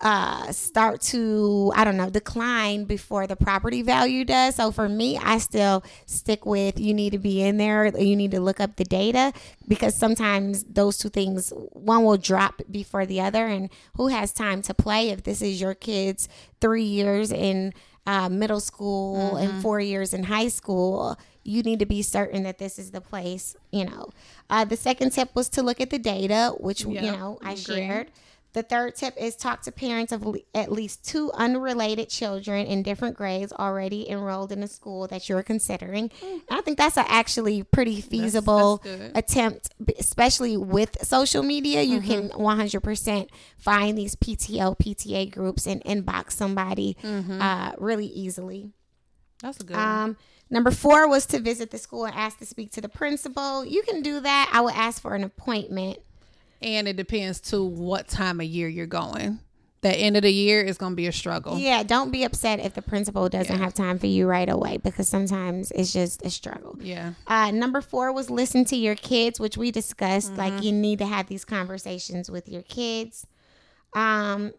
uh 0.00 0.52
start 0.52 1.00
to 1.00 1.72
i 1.74 1.82
don't 1.82 1.96
know 1.96 2.08
decline 2.08 2.84
before 2.84 3.26
the 3.26 3.36
property 3.36 3.82
value 3.82 4.24
does. 4.24 4.54
So 4.56 4.70
for 4.70 4.88
me 4.88 5.18
i 5.18 5.38
still 5.38 5.82
stick 6.06 6.46
with 6.46 6.78
you 6.78 6.94
need 6.94 7.10
to 7.10 7.18
be 7.18 7.42
in 7.42 7.56
there 7.56 7.86
you 7.98 8.16
need 8.16 8.30
to 8.30 8.40
look 8.40 8.60
up 8.60 8.76
the 8.76 8.84
data 8.84 9.32
because 9.66 9.94
sometimes 9.94 10.64
those 10.64 10.98
two 10.98 11.08
things 11.08 11.52
one 11.72 12.04
will 12.04 12.16
drop 12.16 12.62
before 12.70 13.06
the 13.06 13.20
other. 13.20 13.46
And 13.46 13.70
who 13.94 14.08
has 14.08 14.32
time 14.32 14.62
to 14.62 14.74
play 14.74 15.10
if 15.10 15.22
this 15.22 15.42
is 15.42 15.60
your 15.60 15.74
kids 15.74 16.28
three 16.60 16.84
years 16.84 17.32
in 17.32 17.72
uh, 18.06 18.28
middle 18.28 18.60
school 18.60 19.34
mm-hmm. 19.34 19.36
and 19.36 19.62
four 19.62 19.80
years 19.80 20.12
in 20.14 20.24
high 20.24 20.48
school? 20.48 21.18
You 21.44 21.62
need 21.62 21.78
to 21.78 21.86
be 21.86 22.02
certain 22.02 22.42
that 22.42 22.58
this 22.58 22.78
is 22.78 22.90
the 22.90 23.00
place 23.00 23.56
you 23.70 23.86
know. 23.86 24.10
Uh, 24.50 24.64
the 24.64 24.76
second 24.76 25.10
tip 25.10 25.34
was 25.34 25.48
to 25.50 25.62
look 25.62 25.80
at 25.80 25.90
the 25.90 25.98
data 25.98 26.54
which 26.58 26.84
yep, 26.84 27.04
you 27.04 27.12
know 27.12 27.38
i 27.42 27.54
shared 27.54 28.08
the 28.54 28.62
third 28.62 28.96
tip 28.96 29.14
is 29.16 29.36
talk 29.36 29.62
to 29.62 29.72
parents 29.72 30.12
of 30.12 30.26
at 30.54 30.72
least 30.72 31.04
two 31.04 31.30
unrelated 31.32 32.08
children 32.08 32.66
in 32.66 32.82
different 32.82 33.16
grades 33.16 33.52
already 33.52 34.08
enrolled 34.08 34.52
in 34.52 34.62
a 34.62 34.68
school 34.68 35.06
that 35.08 35.28
you're 35.28 35.42
considering. 35.42 36.08
Mm. 36.08 36.42
I 36.50 36.60
think 36.62 36.78
that's 36.78 36.96
a 36.96 37.10
actually 37.10 37.62
pretty 37.62 38.00
feasible 38.00 38.78
that's, 38.78 38.98
that's 38.98 39.18
attempt, 39.18 39.74
especially 39.98 40.56
with 40.56 40.96
social 41.06 41.42
media. 41.42 41.82
You 41.82 42.00
mm-hmm. 42.00 42.28
can 42.28 42.38
100% 42.38 43.28
find 43.58 43.98
these 43.98 44.16
PTO, 44.16 44.78
PTA 44.78 45.30
groups 45.30 45.66
and 45.66 45.82
inbox 45.84 46.32
somebody 46.32 46.96
mm-hmm. 47.02 47.40
uh, 47.40 47.72
really 47.78 48.06
easily. 48.06 48.72
That's 49.42 49.60
a 49.60 49.64
good 49.64 49.76
um, 49.76 50.16
Number 50.50 50.70
four 50.70 51.08
was 51.08 51.26
to 51.26 51.40
visit 51.40 51.70
the 51.70 51.78
school 51.78 52.06
and 52.06 52.14
ask 52.14 52.38
to 52.38 52.46
speak 52.46 52.72
to 52.72 52.80
the 52.80 52.88
principal. 52.88 53.64
You 53.64 53.82
can 53.82 54.02
do 54.02 54.20
that. 54.20 54.50
I 54.52 54.62
would 54.62 54.74
ask 54.74 55.02
for 55.02 55.14
an 55.14 55.22
appointment 55.22 55.98
and 56.60 56.88
it 56.88 56.96
depends 56.96 57.40
to 57.40 57.64
what 57.64 58.08
time 58.08 58.40
of 58.40 58.46
year 58.46 58.68
you're 58.68 58.86
going. 58.86 59.40
The 59.80 59.94
end 59.94 60.16
of 60.16 60.22
the 60.22 60.32
year 60.32 60.60
is 60.60 60.76
going 60.76 60.92
to 60.92 60.96
be 60.96 61.06
a 61.06 61.12
struggle. 61.12 61.56
Yeah, 61.56 61.84
don't 61.84 62.10
be 62.10 62.24
upset 62.24 62.58
if 62.58 62.74
the 62.74 62.82
principal 62.82 63.28
doesn't 63.28 63.56
yeah. 63.56 63.62
have 63.62 63.74
time 63.74 63.98
for 64.00 64.06
you 64.06 64.26
right 64.26 64.48
away 64.48 64.78
because 64.78 65.08
sometimes 65.08 65.70
it's 65.70 65.92
just 65.92 66.24
a 66.26 66.30
struggle. 66.30 66.76
Yeah. 66.80 67.12
Uh, 67.28 67.52
number 67.52 67.80
four 67.80 68.12
was 68.12 68.28
listen 68.28 68.64
to 68.66 68.76
your 68.76 68.96
kids, 68.96 69.38
which 69.38 69.56
we 69.56 69.70
discussed. 69.70 70.32
Mm-hmm. 70.32 70.40
Like 70.40 70.64
you 70.64 70.72
need 70.72 70.98
to 70.98 71.06
have 71.06 71.28
these 71.28 71.44
conversations 71.44 72.28
with 72.28 72.48
your 72.48 72.62
kids. 72.62 73.24
Um, 73.94 74.52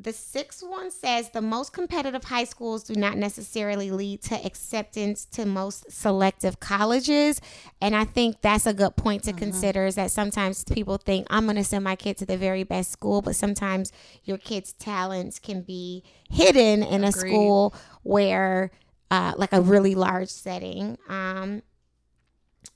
the 0.00 0.12
sixth 0.12 0.62
one 0.66 0.90
says 0.90 1.30
the 1.30 1.40
most 1.40 1.72
competitive 1.72 2.24
high 2.24 2.44
schools 2.44 2.82
do 2.82 2.94
not 2.94 3.16
necessarily 3.16 3.90
lead 3.90 4.22
to 4.22 4.34
acceptance 4.44 5.24
to 5.26 5.46
most 5.46 5.90
selective 5.90 6.58
colleges. 6.58 7.40
And 7.80 7.94
I 7.94 8.04
think 8.04 8.40
that's 8.40 8.66
a 8.66 8.74
good 8.74 8.96
point 8.96 9.22
to 9.24 9.30
mm-hmm. 9.30 9.38
consider 9.38 9.86
is 9.86 9.94
that 9.94 10.10
sometimes 10.10 10.64
people 10.64 10.98
think, 10.98 11.26
I'm 11.30 11.44
going 11.44 11.56
to 11.56 11.64
send 11.64 11.84
my 11.84 11.94
kid 11.94 12.18
to 12.18 12.26
the 12.26 12.36
very 12.36 12.64
best 12.64 12.90
school, 12.90 13.22
but 13.22 13.36
sometimes 13.36 13.92
your 14.24 14.36
kid's 14.36 14.72
talents 14.72 15.38
can 15.38 15.62
be 15.62 16.02
hidden 16.28 16.82
in 16.82 17.04
Agreed. 17.04 17.08
a 17.08 17.12
school 17.12 17.74
where, 18.02 18.72
uh, 19.12 19.34
like 19.36 19.52
a 19.52 19.60
really 19.60 19.94
large 19.94 20.28
setting. 20.28 20.98
Um, 21.08 21.62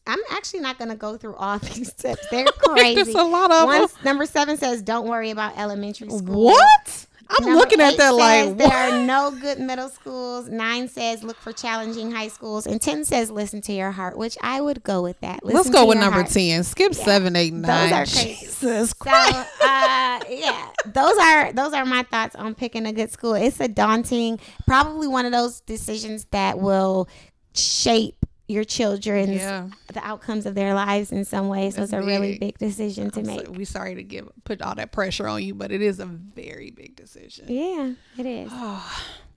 I'm 0.07 0.21
actually 0.31 0.61
not 0.61 0.79
going 0.79 0.91
to 0.91 0.97
go 0.97 1.17
through 1.17 1.35
all 1.35 1.59
these 1.59 1.93
tips. 1.93 2.27
They're 2.31 2.47
crazy. 2.59 3.03
There's 3.03 3.15
a 3.17 3.23
lot 3.23 3.51
of 3.51 3.67
One, 3.67 3.89
Number 4.05 4.25
seven 4.25 4.57
says, 4.57 4.83
"Don't 4.83 5.09
worry 5.09 5.31
about 5.31 5.59
elementary 5.59 6.09
school." 6.09 6.47
What? 6.47 7.07
I'm 7.31 7.45
Number 7.45 7.59
looking 7.59 7.81
at 7.81 7.97
that 7.99 8.15
like 8.15 8.57
there 8.57 8.73
are 8.73 9.05
no 9.05 9.31
good 9.31 9.59
middle 9.59 9.91
schools. 9.91 10.49
Nine 10.49 10.89
says 10.89 11.23
look 11.23 11.37
for 11.37 11.53
challenging 11.53 12.11
high 12.11 12.29
schools, 12.29 12.67
and 12.67 12.81
ten 12.81 13.05
says 13.05 13.31
listen 13.31 13.61
to 13.63 13.73
your 13.73 13.91
heart, 13.91 14.17
which 14.17 14.39
I 14.43 14.61
would 14.61 14.83
go 14.83 15.03
with 15.03 15.21
that. 15.21 15.45
Listen 15.45 15.57
Let's 15.57 15.71
go 15.71 15.87
with 15.87 15.99
number 15.99 16.21
heart. 16.21 16.31
ten. 16.31 16.65
Skip 16.65 16.93
yeah. 16.95 17.05
seven, 17.05 17.37
eight, 17.37 17.53
nine. 17.53 17.91
Those 17.91 17.93
are 17.93 18.05
crazy. 18.07 18.47
Jesus 18.47 18.93
Christ. 18.95 19.33
So, 19.33 19.67
uh, 19.67 20.21
yeah, 20.31 20.71
those 20.87 21.19
are 21.19 21.53
those 21.53 21.75
are 21.75 21.85
my 21.85 22.03
thoughts 22.05 22.35
on 22.35 22.55
picking 22.55 22.87
a 22.87 22.93
good 22.93 23.11
school. 23.11 23.35
It's 23.35 23.61
a 23.61 23.69
daunting, 23.69 24.41
probably 24.67 25.07
one 25.07 25.27
of 25.27 25.33
those 25.33 25.61
decisions 25.61 26.27
that 26.31 26.59
will 26.59 27.09
shape 27.55 28.25
your 28.49 28.65
children's 28.65 29.37
yeah. 29.37 29.69
the 29.93 30.05
outcomes 30.05 30.47
of 30.47 30.55
their 30.55 30.75
lives 30.75 31.13
in 31.13 31.25
some 31.25 31.49
ways. 31.49 31.77
So 31.77 31.83
it's 31.83 31.93
a 31.93 31.99
big. 31.99 32.07
really 32.07 32.39
big 32.39 32.59
decision 32.59 33.11
to 33.11 33.21
I'm 33.21 33.27
make. 33.27 33.47
So, 33.47 33.53
we 33.53 33.65
sorry 33.65 33.95
to 33.95 34.03
give 34.03 34.29
put 34.45 34.63
all 34.63 34.75
that 34.75 34.91
pressure 34.91 35.29
on 35.29 35.43
you, 35.43 35.55
but 35.55 35.71
it 35.71 35.83
is 35.83 36.01
a 36.01 36.07
very 36.07 36.71
big 36.71 36.97
decision. 36.97 37.45
Yeah, 37.49 37.93
it 38.17 38.27
is. 38.27 38.53
all 38.53 38.81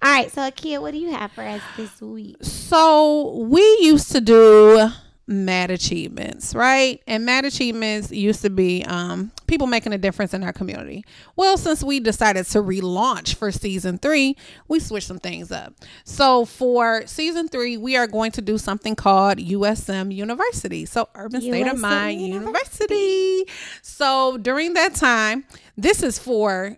right, 0.02 0.32
so 0.32 0.42
Akia, 0.42 0.82
what 0.82 0.92
do 0.92 0.98
you 0.98 1.12
have 1.12 1.32
for 1.34 1.44
us 1.44 1.62
this 1.76 2.02
week? 2.02 2.38
So 2.42 3.36
we 3.36 3.62
used 3.82 4.12
to 4.14 4.22
do 4.22 4.90
mad 5.32 5.72
achievements, 5.72 6.54
right? 6.54 7.02
And 7.08 7.26
mad 7.26 7.46
achievements 7.46 8.12
used 8.12 8.42
to 8.42 8.50
be 8.50 8.84
um, 8.86 9.32
people 9.48 9.68
making 9.68 9.94
a 9.94 9.98
difference 9.98 10.34
in 10.34 10.44
our 10.44 10.54
community. 10.54 11.06
Well, 11.36 11.58
since 11.58 11.84
we 11.84 12.00
decided 12.00 12.46
to 12.48 12.60
relaunch 12.60 13.36
for 13.36 13.52
season 13.52 13.98
three, 13.98 14.36
we 14.68 14.80
switched 14.80 15.08
some 15.08 15.20
things 15.20 15.52
up. 15.52 15.74
So 16.04 16.46
for 16.46 17.06
season 17.08 17.48
three, 17.48 17.78
we 17.78 17.98
are 17.98 18.08
going 18.08 18.32
to 18.34 18.42
do 18.42 18.58
something 18.58 18.96
called 18.96 19.38
USM 19.38 20.14
University. 20.14 20.86
So 20.86 21.10
Urban 21.16 21.42
USM 21.42 21.50
State 21.50 21.68
of 21.68 21.80
Mind 21.80 22.22
University. 22.22 22.94
University. 22.96 23.52
So 23.82 24.38
during 24.38 24.74
that 24.74 24.96
time, 24.96 25.46
this 25.78 26.04
is 26.04 26.20
for 26.20 26.78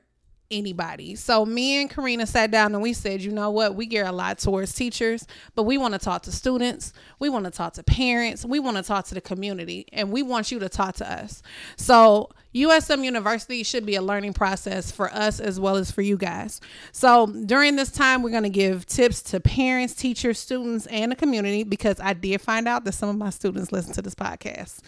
anybody. 0.58 1.16
So 1.16 1.46
me 1.46 1.82
and 1.82 1.90
Karina 1.90 2.26
sat 2.26 2.52
down 2.52 2.74
and 2.74 2.82
we 2.82 2.94
said, 2.94 3.22
you 3.22 3.32
know 3.32 3.50
what, 3.52 3.76
we 3.76 3.86
gear 3.86 4.06
a 4.06 4.12
lot 4.12 4.40
towards 4.40 4.74
teachers, 4.74 5.26
but 5.56 5.64
we 5.64 5.78
want 5.78 5.94
to 5.94 6.00
talk 6.00 6.24
to 6.24 6.32
students, 6.32 6.94
we 7.20 7.30
want 7.30 7.46
to 7.46 7.52
talk 7.52 7.74
to 7.74 7.84
parents, 7.84 8.46
we 8.46 8.60
want 8.60 8.78
to 8.78 8.84
talk 8.84 9.06
to 9.06 9.16
the 9.16 9.22
community, 9.22 9.88
and 9.92 10.12
we 10.12 10.22
want 10.22 10.52
you 10.52 10.60
to 10.60 10.70
talk 10.70 10.96
to 10.96 11.12
us. 11.12 11.42
So 11.76 12.30
USM 12.54 13.04
University 13.04 13.64
should 13.64 13.86
be 13.86 13.96
a 13.96 14.02
learning 14.02 14.34
process 14.34 14.92
for 14.92 15.12
us 15.12 15.40
as 15.40 15.60
well 15.60 15.76
as 15.76 15.90
for 15.90 16.04
you 16.04 16.18
guys. 16.18 16.62
So 16.92 17.26
during 17.26 17.76
this 17.76 17.90
time, 17.90 18.22
we're 18.22 18.30
going 18.30 18.44
to 18.44 18.50
give 18.50 18.86
tips 18.86 19.24
to 19.24 19.40
parents, 19.40 19.96
teachers, 19.96 20.38
students, 20.38 20.86
and 20.88 21.12
the 21.12 21.16
community 21.16 21.64
because 21.64 22.00
I 22.00 22.14
did 22.14 22.42
find 22.42 22.68
out 22.68 22.86
that 22.86 22.94
some 22.94 23.10
of 23.10 23.18
my 23.18 23.32
students 23.32 23.72
listen 23.72 23.94
to 23.94 24.04
this 24.04 24.14
podcast. 24.14 24.82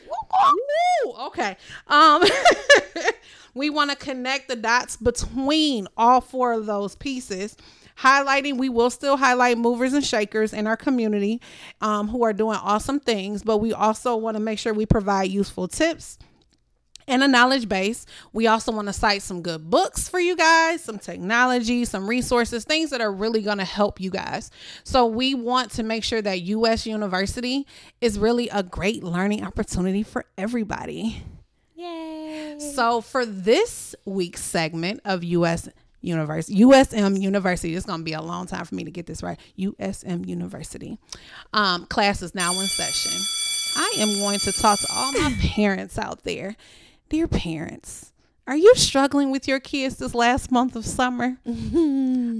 Woo, 1.05 1.13
okay. 1.27 1.57
Um, 1.87 2.23
we 3.55 3.69
want 3.69 3.89
to 3.89 3.95
connect 3.95 4.47
the 4.47 4.55
dots 4.55 4.97
between 4.97 5.87
all 5.97 6.21
four 6.21 6.53
of 6.53 6.65
those 6.65 6.95
pieces 6.95 7.57
highlighting 7.97 8.57
we 8.57 8.69
will 8.69 8.89
still 8.89 9.17
highlight 9.17 9.57
movers 9.57 9.93
and 9.93 10.05
shakers 10.05 10.53
in 10.53 10.67
our 10.67 10.77
community 10.77 11.41
um, 11.81 12.09
who 12.09 12.23
are 12.23 12.33
doing 12.33 12.57
awesome 12.57 12.99
things 12.99 13.41
but 13.41 13.57
we 13.57 13.73
also 13.73 14.15
want 14.15 14.35
to 14.35 14.41
make 14.41 14.59
sure 14.59 14.73
we 14.73 14.85
provide 14.85 15.29
useful 15.29 15.67
tips 15.67 16.19
and 17.07 17.23
a 17.23 17.27
knowledge 17.27 17.69
base. 17.69 18.05
We 18.33 18.47
also 18.47 18.71
want 18.71 18.87
to 18.87 18.93
cite 18.93 19.21
some 19.21 19.41
good 19.41 19.69
books 19.69 20.09
for 20.09 20.19
you 20.19 20.35
guys, 20.35 20.83
some 20.83 20.99
technology, 20.99 21.85
some 21.85 22.07
resources, 22.07 22.63
things 22.63 22.89
that 22.89 23.01
are 23.01 23.11
really 23.11 23.41
going 23.41 23.59
to 23.59 23.65
help 23.65 23.99
you 23.99 24.09
guys. 24.09 24.51
So, 24.83 25.05
we 25.05 25.35
want 25.35 25.71
to 25.71 25.83
make 25.83 26.03
sure 26.03 26.21
that 26.21 26.41
US 26.41 26.85
University 26.85 27.65
is 28.01 28.17
really 28.17 28.49
a 28.49 28.63
great 28.63 29.03
learning 29.03 29.43
opportunity 29.43 30.03
for 30.03 30.25
everybody. 30.37 31.23
Yay. 31.75 32.14
So, 32.57 33.01
for 33.01 33.25
this 33.25 33.95
week's 34.05 34.43
segment 34.43 35.01
of 35.05 35.23
US 35.23 35.69
University, 36.01 36.61
USM 36.61 37.19
University, 37.19 37.75
it's 37.75 37.85
going 37.85 37.99
to 37.99 38.05
be 38.05 38.13
a 38.13 38.21
long 38.21 38.47
time 38.47 38.65
for 38.65 38.75
me 38.75 38.83
to 38.83 38.91
get 38.91 39.07
this 39.07 39.23
right. 39.23 39.39
USM 39.57 40.27
University. 40.27 40.99
Um, 41.53 41.85
class 41.85 42.21
is 42.21 42.35
now 42.35 42.51
in 42.59 42.67
session. 42.67 43.11
I 43.77 43.95
am 43.97 44.19
going 44.19 44.39
to 44.39 44.51
talk 44.51 44.79
to 44.79 44.87
all 44.93 45.11
my 45.11 45.35
parents 45.41 45.97
out 45.97 46.23
there 46.23 46.55
Dear 47.07 47.27
parents, 47.27 48.11
are 48.47 48.57
you 48.57 48.73
struggling 48.73 49.29
with 49.29 49.47
your 49.47 49.59
kids 49.59 49.97
this 49.97 50.15
last 50.15 50.51
month 50.51 50.75
of 50.75 50.87
summer? 50.87 51.37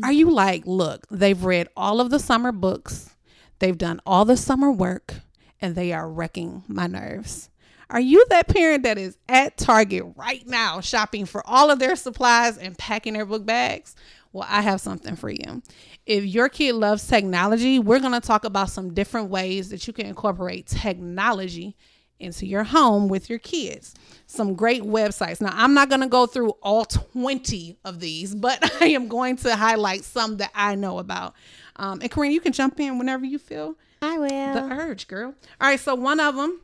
Are 0.04 0.12
you 0.12 0.32
like, 0.32 0.65
look, 0.65 1.06
they've 1.12 1.43
read 1.43 1.67
all 1.78 2.01
of 2.01 2.10
the 2.10 2.17
summer 2.17 2.51
books, 2.51 3.15
they've 3.60 3.78
done 3.78 4.01
all 4.08 4.25
the 4.25 4.36
summer 4.36 4.71
work, 4.71 5.21
and 5.62 5.75
they 5.75 5.93
are 5.93 6.10
wrecking 6.10 6.63
my 6.67 6.88
nerves? 6.88 7.51
Are 7.89 8.00
you 8.00 8.26
that 8.30 8.48
parent 8.48 8.84
that 8.84 8.98
is 8.98 9.17
at 9.30 9.58
Target 9.58 10.04
right 10.15 10.45
now 10.48 10.82
shopping 10.82 11.26
for 11.26 11.45
all 11.48 11.69
of 11.69 11.80
their 11.80 11.95
supplies 11.95 12.58
and 12.58 12.78
packing 12.78 13.13
their 13.13 13.26
book 13.26 13.45
bags? 13.45 13.95
Well, 14.34 14.48
I 14.50 14.62
have 14.62 14.82
something 14.82 15.15
for 15.15 15.30
you. 15.30 15.62
If 16.06 16.26
your 16.26 16.50
kid 16.50 16.74
loves 16.74 17.08
technology, 17.08 17.80
we're 17.80 18.00
going 18.00 18.19
to 18.19 18.26
talk 18.26 18.43
about 18.43 18.69
some 18.69 18.93
different 18.93 19.30
ways 19.30 19.69
that 19.69 19.88
you 19.88 19.93
can 19.93 20.08
incorporate 20.08 20.67
technology 20.67 21.76
into 22.19 22.45
your 22.45 22.63
home 22.63 23.08
with 23.08 23.30
your 23.30 23.39
kids. 23.39 23.93
Some 24.26 24.56
great 24.56 24.84
websites. 24.84 25.41
Now, 25.41 25.52
I'm 25.54 25.74
not 25.74 25.89
going 25.89 26.02
to 26.02 26.08
go 26.08 26.26
through 26.26 26.52
all 26.62 26.86
20 26.86 27.78
of 27.86 28.00
these, 28.00 28.34
but 28.36 28.60
I 28.82 28.88
am 28.88 29.08
going 29.08 29.38
to 29.38 29.56
highlight 29.56 30.04
some 30.04 30.38
that 30.38 30.52
I 30.56 30.76
know 30.76 31.00
about. 31.00 31.34
Um, 31.78 32.02
and 32.02 32.10
Corinne, 32.10 32.32
you 32.32 32.41
can 32.41 32.54
jump 32.54 32.80
in 32.80 32.98
whenever 32.98 33.26
you 33.26 33.39
feel 33.39 33.78
I 34.02 34.17
will. 34.17 34.28
the 34.28 34.67
urge, 34.71 35.08
girl. 35.08 35.34
All 35.62 35.67
right, 35.69 35.80
so 35.80 35.95
one 35.95 36.19
of 36.19 36.36
them 36.36 36.62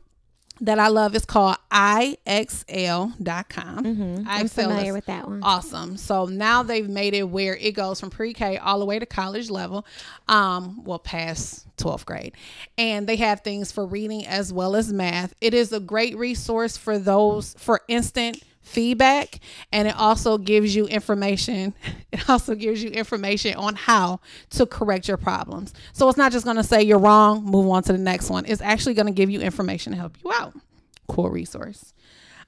that 0.62 0.78
I 0.78 0.88
love 0.88 1.14
is 1.16 1.24
called 1.24 1.56
IXL.com. 1.72 3.14
Mm-hmm. 3.84 4.24
I'm 4.28 4.46
familiar 4.48 4.92
with 4.92 5.06
that 5.06 5.28
one. 5.28 5.42
Awesome. 5.42 5.96
So 5.96 6.26
now 6.26 6.62
they've 6.62 6.88
made 6.88 7.14
it 7.14 7.24
where 7.24 7.56
it 7.56 7.72
goes 7.72 7.98
from 7.98 8.10
pre-K 8.10 8.58
all 8.58 8.78
the 8.78 8.84
way 8.86 9.00
to 9.00 9.06
college 9.06 9.50
level, 9.50 9.84
um, 10.28 10.84
well, 10.84 11.00
past 11.00 11.66
12th 11.78 12.04
grade. 12.06 12.34
And 12.78 13.08
they 13.08 13.16
have 13.16 13.40
things 13.40 13.72
for 13.72 13.84
reading 13.84 14.24
as 14.24 14.52
well 14.52 14.76
as 14.76 14.92
math. 14.92 15.34
It 15.40 15.52
is 15.52 15.72
a 15.72 15.80
great 15.80 16.16
resource 16.16 16.76
for 16.76 16.96
those 16.96 17.56
for 17.58 17.80
instant 17.88 18.40
feedback 18.62 19.40
and 19.72 19.86
it 19.88 19.96
also 19.96 20.38
gives 20.38 20.74
you 20.74 20.86
information 20.86 21.74
it 22.12 22.28
also 22.30 22.54
gives 22.54 22.82
you 22.82 22.90
information 22.90 23.54
on 23.56 23.74
how 23.74 24.20
to 24.50 24.64
correct 24.66 25.08
your 25.08 25.16
problems. 25.16 25.74
So 25.92 26.08
it's 26.08 26.16
not 26.18 26.32
just 26.32 26.44
going 26.44 26.56
to 26.56 26.64
say 26.64 26.82
you're 26.82 26.98
wrong 26.98 27.44
move 27.44 27.68
on 27.68 27.82
to 27.84 27.92
the 27.92 27.98
next 27.98 28.30
one. 28.30 28.44
It's 28.46 28.62
actually 28.62 28.94
going 28.94 29.06
to 29.06 29.12
give 29.12 29.30
you 29.30 29.40
information 29.40 29.92
to 29.92 29.98
help 29.98 30.16
you 30.24 30.32
out. 30.32 30.54
Cool 31.08 31.30
resource. 31.30 31.92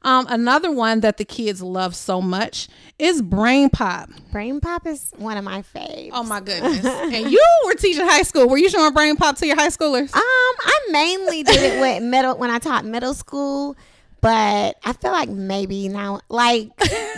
Um, 0.03 0.27
another 0.29 0.71
one 0.71 1.01
that 1.01 1.17
the 1.17 1.25
kids 1.25 1.63
love 1.63 1.97
so 1.97 2.21
much 2.21 2.69
is 2.99 3.23
brain 3.23 3.71
pop. 3.71 4.11
Brain 4.33 4.61
Pop 4.61 4.87
is 4.87 5.13
one 5.17 5.39
of 5.39 5.45
my 5.45 5.63
faves. 5.63 6.11
oh 6.13 6.23
my 6.23 6.41
goodness. 6.49 6.85
And 6.85 7.31
you 7.31 7.43
were 7.65 7.75
teaching 7.75 8.07
high 8.07 8.21
school. 8.23 8.47
Were 8.47 8.59
you 8.59 8.69
showing 8.69 8.93
brain 8.93 9.17
pop 9.17 9.37
to 9.37 9.47
your 9.47 9.57
high 9.57 9.69
schoolers? 9.69 10.15
Um, 10.15 10.21
I 10.21 10.79
mainly 10.91 11.43
did 11.43 11.57
it 11.57 11.81
with 11.81 12.03
middle 12.03 12.37
when 12.37 12.51
I 12.51 12.59
taught 12.59 12.85
middle 12.85 13.15
school, 13.15 13.77
but 14.25 14.77
I 14.83 14.95
feel 14.95 15.13
like 15.13 15.29
maybe 15.29 15.87
now, 15.91 16.21
like 16.31 16.71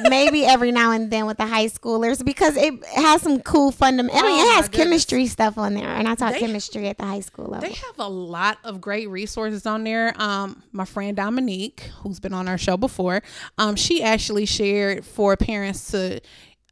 maybe 0.09 0.45
every 0.55 0.73
now 0.73 0.91
and 0.91 1.09
then 1.09 1.27
with 1.27 1.37
the 1.37 1.47
high 1.47 1.67
schoolers 1.67 2.25
because 2.25 2.57
it 2.57 2.75
has 2.97 3.23
some 3.23 3.41
cool 3.43 3.71
fundamental. 3.71 4.19
I 4.19 4.23
mean, 4.23 4.41
Oh, 4.41 4.43
it 4.43 4.47
my 4.49 4.55
has 4.57 4.69
goodness. 4.69 4.85
chemistry 4.85 5.27
stuff 5.29 5.57
on 5.57 5.75
there, 5.75 5.89
and 5.89 6.09
I 6.09 6.17
taught 6.17 6.33
They- 6.33 6.41
chemistry 6.41 6.89
at 6.89 6.99
the 6.99 7.05
high 7.07 7.21
school 7.21 7.45
level. 7.47 7.69
They 7.69 7.75
have 7.75 7.99
a 8.01 8.09
lot 8.09 8.59
of 8.65 8.81
great 8.81 9.09
resources 9.09 9.67
on 9.67 9.85
there. 9.85 10.21
Um, 10.21 10.65
my 10.73 10.85
friend 10.85 11.17
Dominique, 11.17 11.89
who's 12.03 12.19
been 12.19 12.35
on 12.35 12.49
our 12.49 12.59
show 12.59 12.77
before, 12.77 13.23
um, 13.57 13.77
she 13.77 14.03
actually 14.03 14.47
shared 14.47 15.05
for 15.05 15.37
parents 15.37 15.93
to 15.93 16.21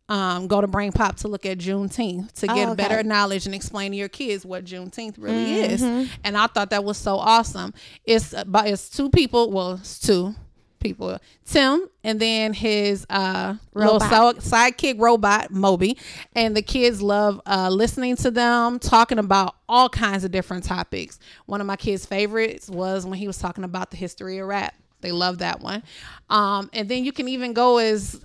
um, 0.09 0.47
go 0.47 0.61
to 0.61 0.67
Brain 0.67 0.93
Pop 0.93 1.17
to 1.17 1.29
look 1.29 1.47
at 1.47 1.59
Juneteenth 1.59 2.33
to 2.33 2.47
get 2.47 2.69
Oh, 2.69 2.73
okay. 2.73 2.83
better 2.83 3.03
knowledge 3.03 3.47
and 3.47 3.55
explain 3.55 3.93
to 3.93 3.97
your 3.97 4.09
kids 4.09 4.45
what 4.45 4.65
Juneteenth 4.65 5.15
really 5.19 5.61
is. 5.61 5.83
And 6.25 6.37
I 6.37 6.47
thought 6.47 6.71
that 6.71 6.85
was 6.85 6.99
so 6.99 7.17
awesome. 7.17 7.73
It's 8.05 8.33
about 8.33 8.69
it's 8.69 8.89
two 8.91 9.09
people. 9.11 9.51
Well, 9.51 9.75
it's 9.75 9.99
two 9.99 10.35
people. 10.81 11.19
Tim 11.47 11.89
and 12.03 12.21
then 12.21 12.53
his 12.53 13.07
uh 13.09 13.55
little 13.73 13.99
sidekick 13.99 15.01
robot 15.01 15.51
Moby, 15.51 15.97
and 16.37 16.55
the 16.55 16.61
kids 16.61 17.01
love 17.01 17.41
uh, 17.47 17.71
listening 17.71 18.17
to 18.17 18.31
them 18.31 18.79
talking 18.79 19.19
about 19.19 19.55
all 19.67 19.89
kinds 19.89 20.25
of 20.25 20.31
different 20.31 20.65
topics. 20.65 21.19
One 21.47 21.63
of 21.63 21.67
my 21.67 21.77
kids' 21.77 22.05
favorites 22.05 22.69
was 22.69 23.07
when 23.07 23.19
he 23.19 23.27
was 23.27 23.39
talking 23.39 23.65
about 23.65 23.91
the 23.91 23.97
history 23.97 24.37
of 24.39 24.49
rap. 24.49 24.75
They 25.01 25.13
love 25.13 25.39
that 25.39 25.61
one. 25.61 25.83
Um, 26.29 26.69
and 26.75 26.89
then 26.89 27.05
you 27.05 27.13
can 27.13 27.29
even 27.29 27.55
go 27.55 27.79
as 27.79 28.23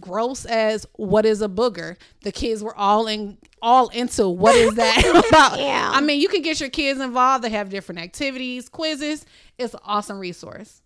gross 0.00 0.44
as 0.44 0.86
what 0.94 1.26
is 1.26 1.42
a 1.42 1.48
booger. 1.48 1.96
The 2.22 2.32
kids 2.32 2.62
were 2.62 2.76
all 2.76 3.06
in 3.06 3.38
all 3.62 3.88
into 3.88 4.28
what 4.28 4.54
is 4.54 4.74
that 4.74 5.24
about. 5.28 5.58
Yeah. 5.58 5.90
I 5.92 6.00
mean, 6.00 6.20
you 6.20 6.28
can 6.28 6.42
get 6.42 6.60
your 6.60 6.70
kids 6.70 7.00
involved. 7.00 7.44
They 7.44 7.50
have 7.50 7.68
different 7.68 8.00
activities, 8.00 8.68
quizzes. 8.68 9.24
It's 9.58 9.74
an 9.74 9.80
awesome 9.84 10.18
resource. 10.18 10.82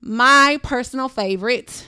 My 0.00 0.58
personal 0.62 1.08
favorite 1.08 1.86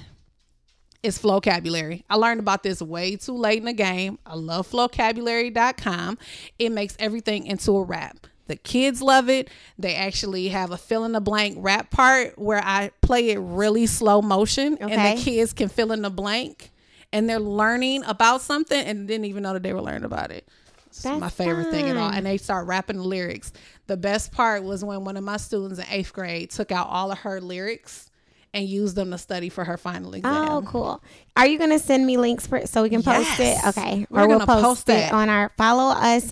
is 1.02 1.18
Flocabulary. 1.18 2.04
I 2.08 2.16
learned 2.16 2.40
about 2.40 2.62
this 2.62 2.80
way 2.80 3.16
too 3.16 3.36
late 3.36 3.58
in 3.58 3.64
the 3.64 3.72
game. 3.72 4.18
I 4.24 4.34
love 4.34 4.70
flocabulary.com. 4.70 6.18
It 6.58 6.70
makes 6.70 6.96
everything 6.98 7.46
into 7.46 7.72
a 7.76 7.82
rap. 7.82 8.26
The 8.48 8.56
kids 8.56 9.00
love 9.00 9.28
it. 9.28 9.48
They 9.78 9.94
actually 9.94 10.48
have 10.48 10.70
a 10.70 10.76
fill 10.76 11.04
in 11.04 11.12
the 11.12 11.20
blank 11.20 11.56
rap 11.60 11.90
part 11.90 12.38
where 12.38 12.60
I 12.62 12.90
play 13.00 13.30
it 13.30 13.38
really 13.38 13.86
slow 13.86 14.20
motion 14.20 14.76
and 14.80 14.90
the 14.90 15.22
kids 15.22 15.52
can 15.52 15.68
fill 15.68 15.92
in 15.92 16.02
the 16.02 16.10
blank 16.10 16.70
and 17.12 17.28
they're 17.28 17.38
learning 17.38 18.04
about 18.04 18.40
something 18.40 18.84
and 18.84 19.06
didn't 19.06 19.26
even 19.26 19.42
know 19.42 19.52
that 19.52 19.62
they 19.62 19.72
were 19.72 19.82
learning 19.82 20.04
about 20.04 20.30
it. 20.30 20.48
It's 20.86 21.04
my 21.04 21.30
favorite 21.30 21.70
thing 21.70 21.88
at 21.88 21.96
all. 21.96 22.10
And 22.10 22.26
they 22.26 22.36
start 22.36 22.66
rapping 22.66 22.98
the 22.98 23.04
lyrics. 23.04 23.52
The 23.86 23.96
best 23.96 24.32
part 24.32 24.62
was 24.62 24.84
when 24.84 25.04
one 25.04 25.16
of 25.16 25.24
my 25.24 25.38
students 25.38 25.78
in 25.78 25.86
eighth 25.88 26.12
grade 26.12 26.50
took 26.50 26.70
out 26.70 26.88
all 26.88 27.10
of 27.10 27.18
her 27.18 27.40
lyrics 27.40 28.10
and 28.54 28.68
used 28.68 28.96
them 28.96 29.10
to 29.10 29.18
study 29.18 29.48
for 29.48 29.64
her 29.64 29.78
final 29.78 30.10
oh, 30.10 30.14
exam. 30.14 30.48
Oh, 30.50 30.62
cool. 30.62 31.02
Are 31.36 31.46
you 31.46 31.58
gonna 31.58 31.78
send 31.78 32.06
me 32.06 32.18
links 32.18 32.46
for 32.46 32.66
so 32.66 32.82
we 32.82 32.90
can 32.90 33.02
post 33.02 33.38
Yes. 33.38 33.64
it? 33.64 33.68
Okay, 33.68 34.06
We're 34.10 34.24
or 34.24 34.28
we'll 34.28 34.40
post, 34.40 34.62
post 34.62 34.88
it 34.90 35.12
on 35.12 35.30
our 35.30 35.50
follow 35.56 35.94
us, 35.94 36.30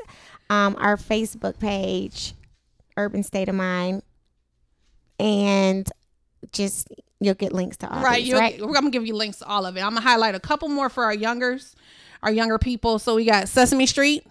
um, 0.50 0.76
our 0.78 0.96
Facebook 0.96 1.58
page, 1.58 2.34
Urban 2.96 3.22
State 3.22 3.48
of 3.48 3.54
Mind, 3.54 4.02
and 5.18 5.88
just 6.52 6.88
you'll 7.20 7.34
get 7.34 7.52
links 7.52 7.76
to 7.78 7.90
all 7.90 8.02
right, 8.02 8.24
these, 8.24 8.34
right? 8.34 8.60
We're 8.60 8.74
gonna 8.74 8.90
give 8.90 9.06
you 9.06 9.14
links 9.14 9.38
to 9.38 9.46
all 9.46 9.64
of 9.64 9.76
it. 9.76 9.80
I'm 9.80 9.94
gonna 9.94 10.00
highlight 10.00 10.34
a 10.34 10.40
couple 10.40 10.68
more 10.68 10.88
for 10.90 11.04
our 11.04 11.14
youngers, 11.14 11.76
our 12.22 12.32
younger 12.32 12.58
people. 12.58 12.98
So 12.98 13.14
we 13.14 13.24
got 13.24 13.48
Sesame 13.48 13.86
Street. 13.86 14.26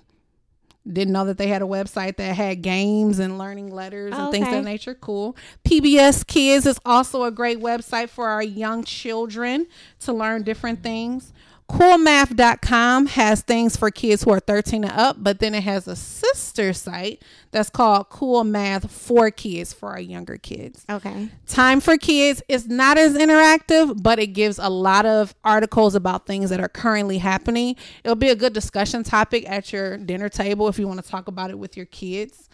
Didn't 0.91 1.13
know 1.13 1.25
that 1.25 1.37
they 1.37 1.47
had 1.47 1.61
a 1.61 1.65
website 1.65 2.17
that 2.17 2.35
had 2.35 2.61
games 2.61 3.19
and 3.19 3.37
learning 3.37 3.71
letters 3.71 4.13
and 4.13 4.31
things 4.31 4.47
of 4.47 4.53
that 4.53 4.63
nature. 4.63 4.95
Cool. 4.95 5.37
PBS 5.63 6.25
Kids 6.25 6.65
is 6.65 6.79
also 6.83 7.23
a 7.23 7.31
great 7.31 7.59
website 7.59 8.09
for 8.09 8.27
our 8.27 8.41
young 8.41 8.83
children 8.83 9.67
to 9.99 10.13
learn 10.13 10.43
different 10.43 10.81
things. 10.81 11.31
Coolmath.com 11.69 13.05
has 13.07 13.41
things 13.41 13.77
for 13.77 13.91
kids 13.91 14.23
who 14.23 14.31
are 14.31 14.39
13 14.39 14.83
and 14.83 14.91
up, 14.91 15.17
but 15.19 15.39
then 15.39 15.53
it 15.53 15.63
has 15.63 15.87
a 15.87 15.95
sister 15.95 16.73
site 16.73 17.21
that's 17.51 17.69
called 17.69 18.09
Cool 18.09 18.43
Math 18.43 18.91
for 18.91 19.29
Kids 19.29 19.71
for 19.71 19.89
our 19.89 19.99
younger 19.99 20.37
kids. 20.37 20.83
Okay. 20.89 21.29
Time 21.47 21.79
for 21.79 21.95
Kids 21.97 22.41
is 22.49 22.67
not 22.67 22.97
as 22.97 23.15
interactive, 23.15 24.01
but 24.01 24.17
it 24.17 24.27
gives 24.27 24.57
a 24.57 24.69
lot 24.69 25.05
of 25.05 25.35
articles 25.43 25.93
about 25.95 26.25
things 26.25 26.49
that 26.49 26.59
are 26.59 26.69
currently 26.69 27.19
happening. 27.19 27.75
It'll 28.03 28.15
be 28.15 28.29
a 28.29 28.35
good 28.35 28.53
discussion 28.53 29.03
topic 29.03 29.47
at 29.49 29.71
your 29.71 29.97
dinner 29.97 30.27
table 30.27 30.67
if 30.67 30.79
you 30.79 30.87
want 30.87 31.03
to 31.03 31.09
talk 31.09 31.27
about 31.27 31.51
it 31.51 31.59
with 31.59 31.77
your 31.77 31.85
kids. 31.85 32.49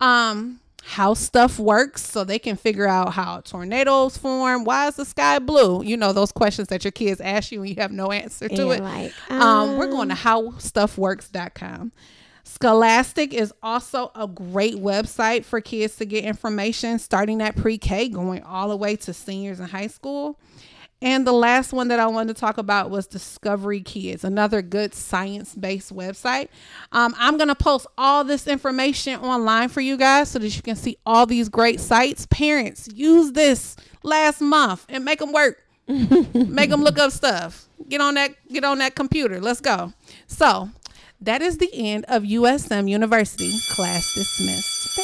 Um, 0.00 0.60
how 0.88 1.14
stuff 1.14 1.58
works 1.58 2.00
so 2.06 2.22
they 2.22 2.38
can 2.38 2.54
figure 2.54 2.86
out 2.86 3.12
how 3.12 3.40
tornadoes 3.40 4.16
form. 4.16 4.62
Why 4.62 4.86
is 4.86 4.94
the 4.94 5.04
sky 5.04 5.40
blue? 5.40 5.82
You 5.82 5.96
know, 5.96 6.12
those 6.12 6.30
questions 6.30 6.68
that 6.68 6.84
your 6.84 6.92
kids 6.92 7.20
ask 7.20 7.50
you 7.50 7.60
and 7.60 7.68
you 7.68 7.74
have 7.78 7.90
no 7.90 8.12
answer 8.12 8.48
to 8.48 8.70
it. 8.70 8.82
Like, 8.84 9.12
Um, 9.28 9.78
we're 9.78 9.88
going 9.88 10.08
to 10.10 10.14
howstuffworks.com. 10.14 11.90
Scholastic 12.44 13.34
is 13.34 13.52
also 13.64 14.12
a 14.14 14.28
great 14.28 14.76
website 14.76 15.44
for 15.44 15.60
kids 15.60 15.96
to 15.96 16.04
get 16.06 16.24
information 16.24 17.00
starting 17.00 17.42
at 17.42 17.56
pre 17.56 17.78
K, 17.78 18.08
going 18.08 18.44
all 18.44 18.68
the 18.68 18.76
way 18.76 18.94
to 18.94 19.12
seniors 19.12 19.58
in 19.58 19.66
high 19.66 19.88
school. 19.88 20.38
And 21.02 21.26
the 21.26 21.32
last 21.32 21.72
one 21.74 21.88
that 21.88 22.00
I 22.00 22.06
wanted 22.06 22.34
to 22.34 22.40
talk 22.40 22.56
about 22.56 22.90
was 22.90 23.06
Discovery 23.06 23.82
Kids, 23.82 24.24
another 24.24 24.62
good 24.62 24.94
science 24.94 25.54
based 25.54 25.94
website. 25.94 26.48
Um, 26.90 27.14
I'm 27.18 27.36
going 27.36 27.48
to 27.48 27.54
post 27.54 27.86
all 27.98 28.24
this 28.24 28.46
information 28.46 29.20
online 29.20 29.68
for 29.68 29.82
you 29.82 29.98
guys 29.98 30.30
so 30.30 30.38
that 30.38 30.56
you 30.56 30.62
can 30.62 30.76
see 30.76 30.96
all 31.04 31.26
these 31.26 31.50
great 31.50 31.80
sites. 31.80 32.26
Parents, 32.30 32.88
use 32.94 33.32
this 33.32 33.76
last 34.02 34.40
month 34.40 34.86
and 34.88 35.04
make 35.04 35.18
them 35.18 35.32
work. 35.32 35.62
make 35.88 36.70
them 36.70 36.82
look 36.82 36.98
up 36.98 37.12
stuff. 37.12 37.68
Get 37.88 38.00
on 38.00 38.14
that 38.14 38.34
get 38.48 38.64
on 38.64 38.78
that 38.78 38.94
computer. 38.94 39.40
Let's 39.40 39.60
go. 39.60 39.92
So, 40.26 40.70
that 41.20 41.42
is 41.42 41.58
the 41.58 41.70
end 41.72 42.04
of 42.08 42.22
USM 42.24 42.88
University 42.90 43.52
class 43.70 44.14
dismissed. 44.14 44.96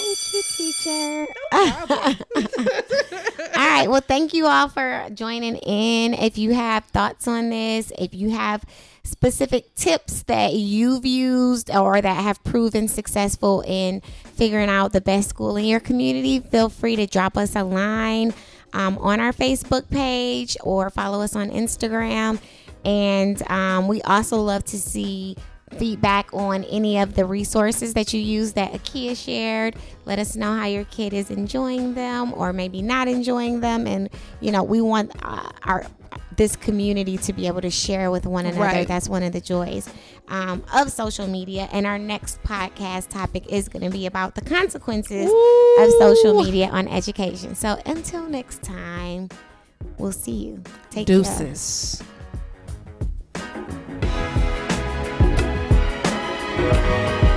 Thank 0.83 0.87
you, 0.87 0.93
teacher. 1.27 1.27
all 1.53 1.87
right. 3.57 3.87
Well, 3.89 4.01
thank 4.01 4.35
you 4.35 4.47
all 4.47 4.69
for 4.69 5.09
joining 5.15 5.57
in. 5.57 6.15
If 6.15 6.39
you 6.39 6.55
have 6.55 6.85
thoughts 6.87 7.29
on 7.29 7.51
this, 7.51 7.93
if 7.99 8.15
you 8.15 8.31
have 8.31 8.65
specific 9.05 9.75
tips 9.75 10.23
that 10.25 10.55
you've 10.55 11.05
used 11.05 11.71
or 11.71 12.01
that 12.01 12.23
have 12.23 12.43
proven 12.45 12.89
successful 12.89 13.63
in 13.67 14.01
figuring 14.35 14.69
out 14.69 14.93
the 14.93 15.01
best 15.01 15.31
school 15.31 15.57
in 15.57 15.65
your 15.65 15.81
community, 15.81 16.41
feel 16.41 16.69
free 16.69 16.97
to 16.97 17.07
drop 17.07 17.37
us 17.37 17.57
a 17.57 17.65
line 17.65 18.33
um, 18.73 18.99
on 18.99 19.21
our 19.21 19.33
Facebook 19.33 19.89
page 19.91 20.57
or 20.63 20.91
follow 20.91 21.21
us 21.21 21.37
on 21.37 21.51
Instagram. 21.51 22.41
And 22.85 23.43
um, 23.51 23.89
we 23.89 24.03
also 24.03 24.39
love 24.39 24.65
to 24.65 24.79
see 24.79 25.37
feedback 25.75 26.33
on 26.33 26.65
any 26.65 26.99
of 26.99 27.15
the 27.15 27.25
resources 27.25 27.95
that 27.95 28.13
you 28.13 28.21
use 28.21 28.53
that 28.55 28.73
Akia 28.73 29.17
shared. 29.17 29.77
Let 30.05 30.19
us 30.19 30.37
know 30.37 30.55
how 30.57 30.67
your 30.67 30.85
kid 30.85 31.13
is 31.13 31.31
enjoying 31.31 31.95
them 31.95 32.33
or 32.35 32.53
maybe 32.53 32.83
not 32.83 33.09
enjoying 33.09 33.61
them. 33.61 33.87
And, 33.87 34.09
you 34.41 34.51
know, 34.53 34.63
we 34.63 34.81
want 34.81 35.13
uh, 35.23 35.51
our 35.65 35.87
this 36.37 36.57
community 36.57 37.17
to 37.19 37.33
be 37.33 37.47
able 37.47 37.61
to 37.61 37.71
share 37.71 38.11
with 38.11 38.27
one 38.27 38.47
another. 38.47 38.61
Right. 38.61 38.89
That's 38.89 39.09
one 39.09 39.23
of 39.23 39.33
the 39.33 39.41
joys 39.41 39.89
um, 40.29 40.65
of 40.75 40.91
social 40.91 41.27
media. 41.27 41.69
And 41.73 41.87
our 41.87 41.99
next 41.99 42.43
podcast 42.43 43.09
topic 43.09 43.47
is 43.49 43.69
going 43.69 43.85
to 43.85 43.91
be 43.91 44.07
about 44.07 44.35
the 44.35 44.43
consequences 44.43 45.31
of 45.79 45.91
social 45.99 46.43
media 46.43 46.69
on 46.69 46.89
education. 46.89 47.55
So 47.55 47.81
until 47.87 48.29
next 48.29 48.63
time, 48.63 49.29
we'll 49.99 50.13
see 50.13 50.33
you. 50.33 50.63
Take 50.91 51.07
care. 51.07 51.17
Deuces. 51.19 52.03
Thank 56.63 57.32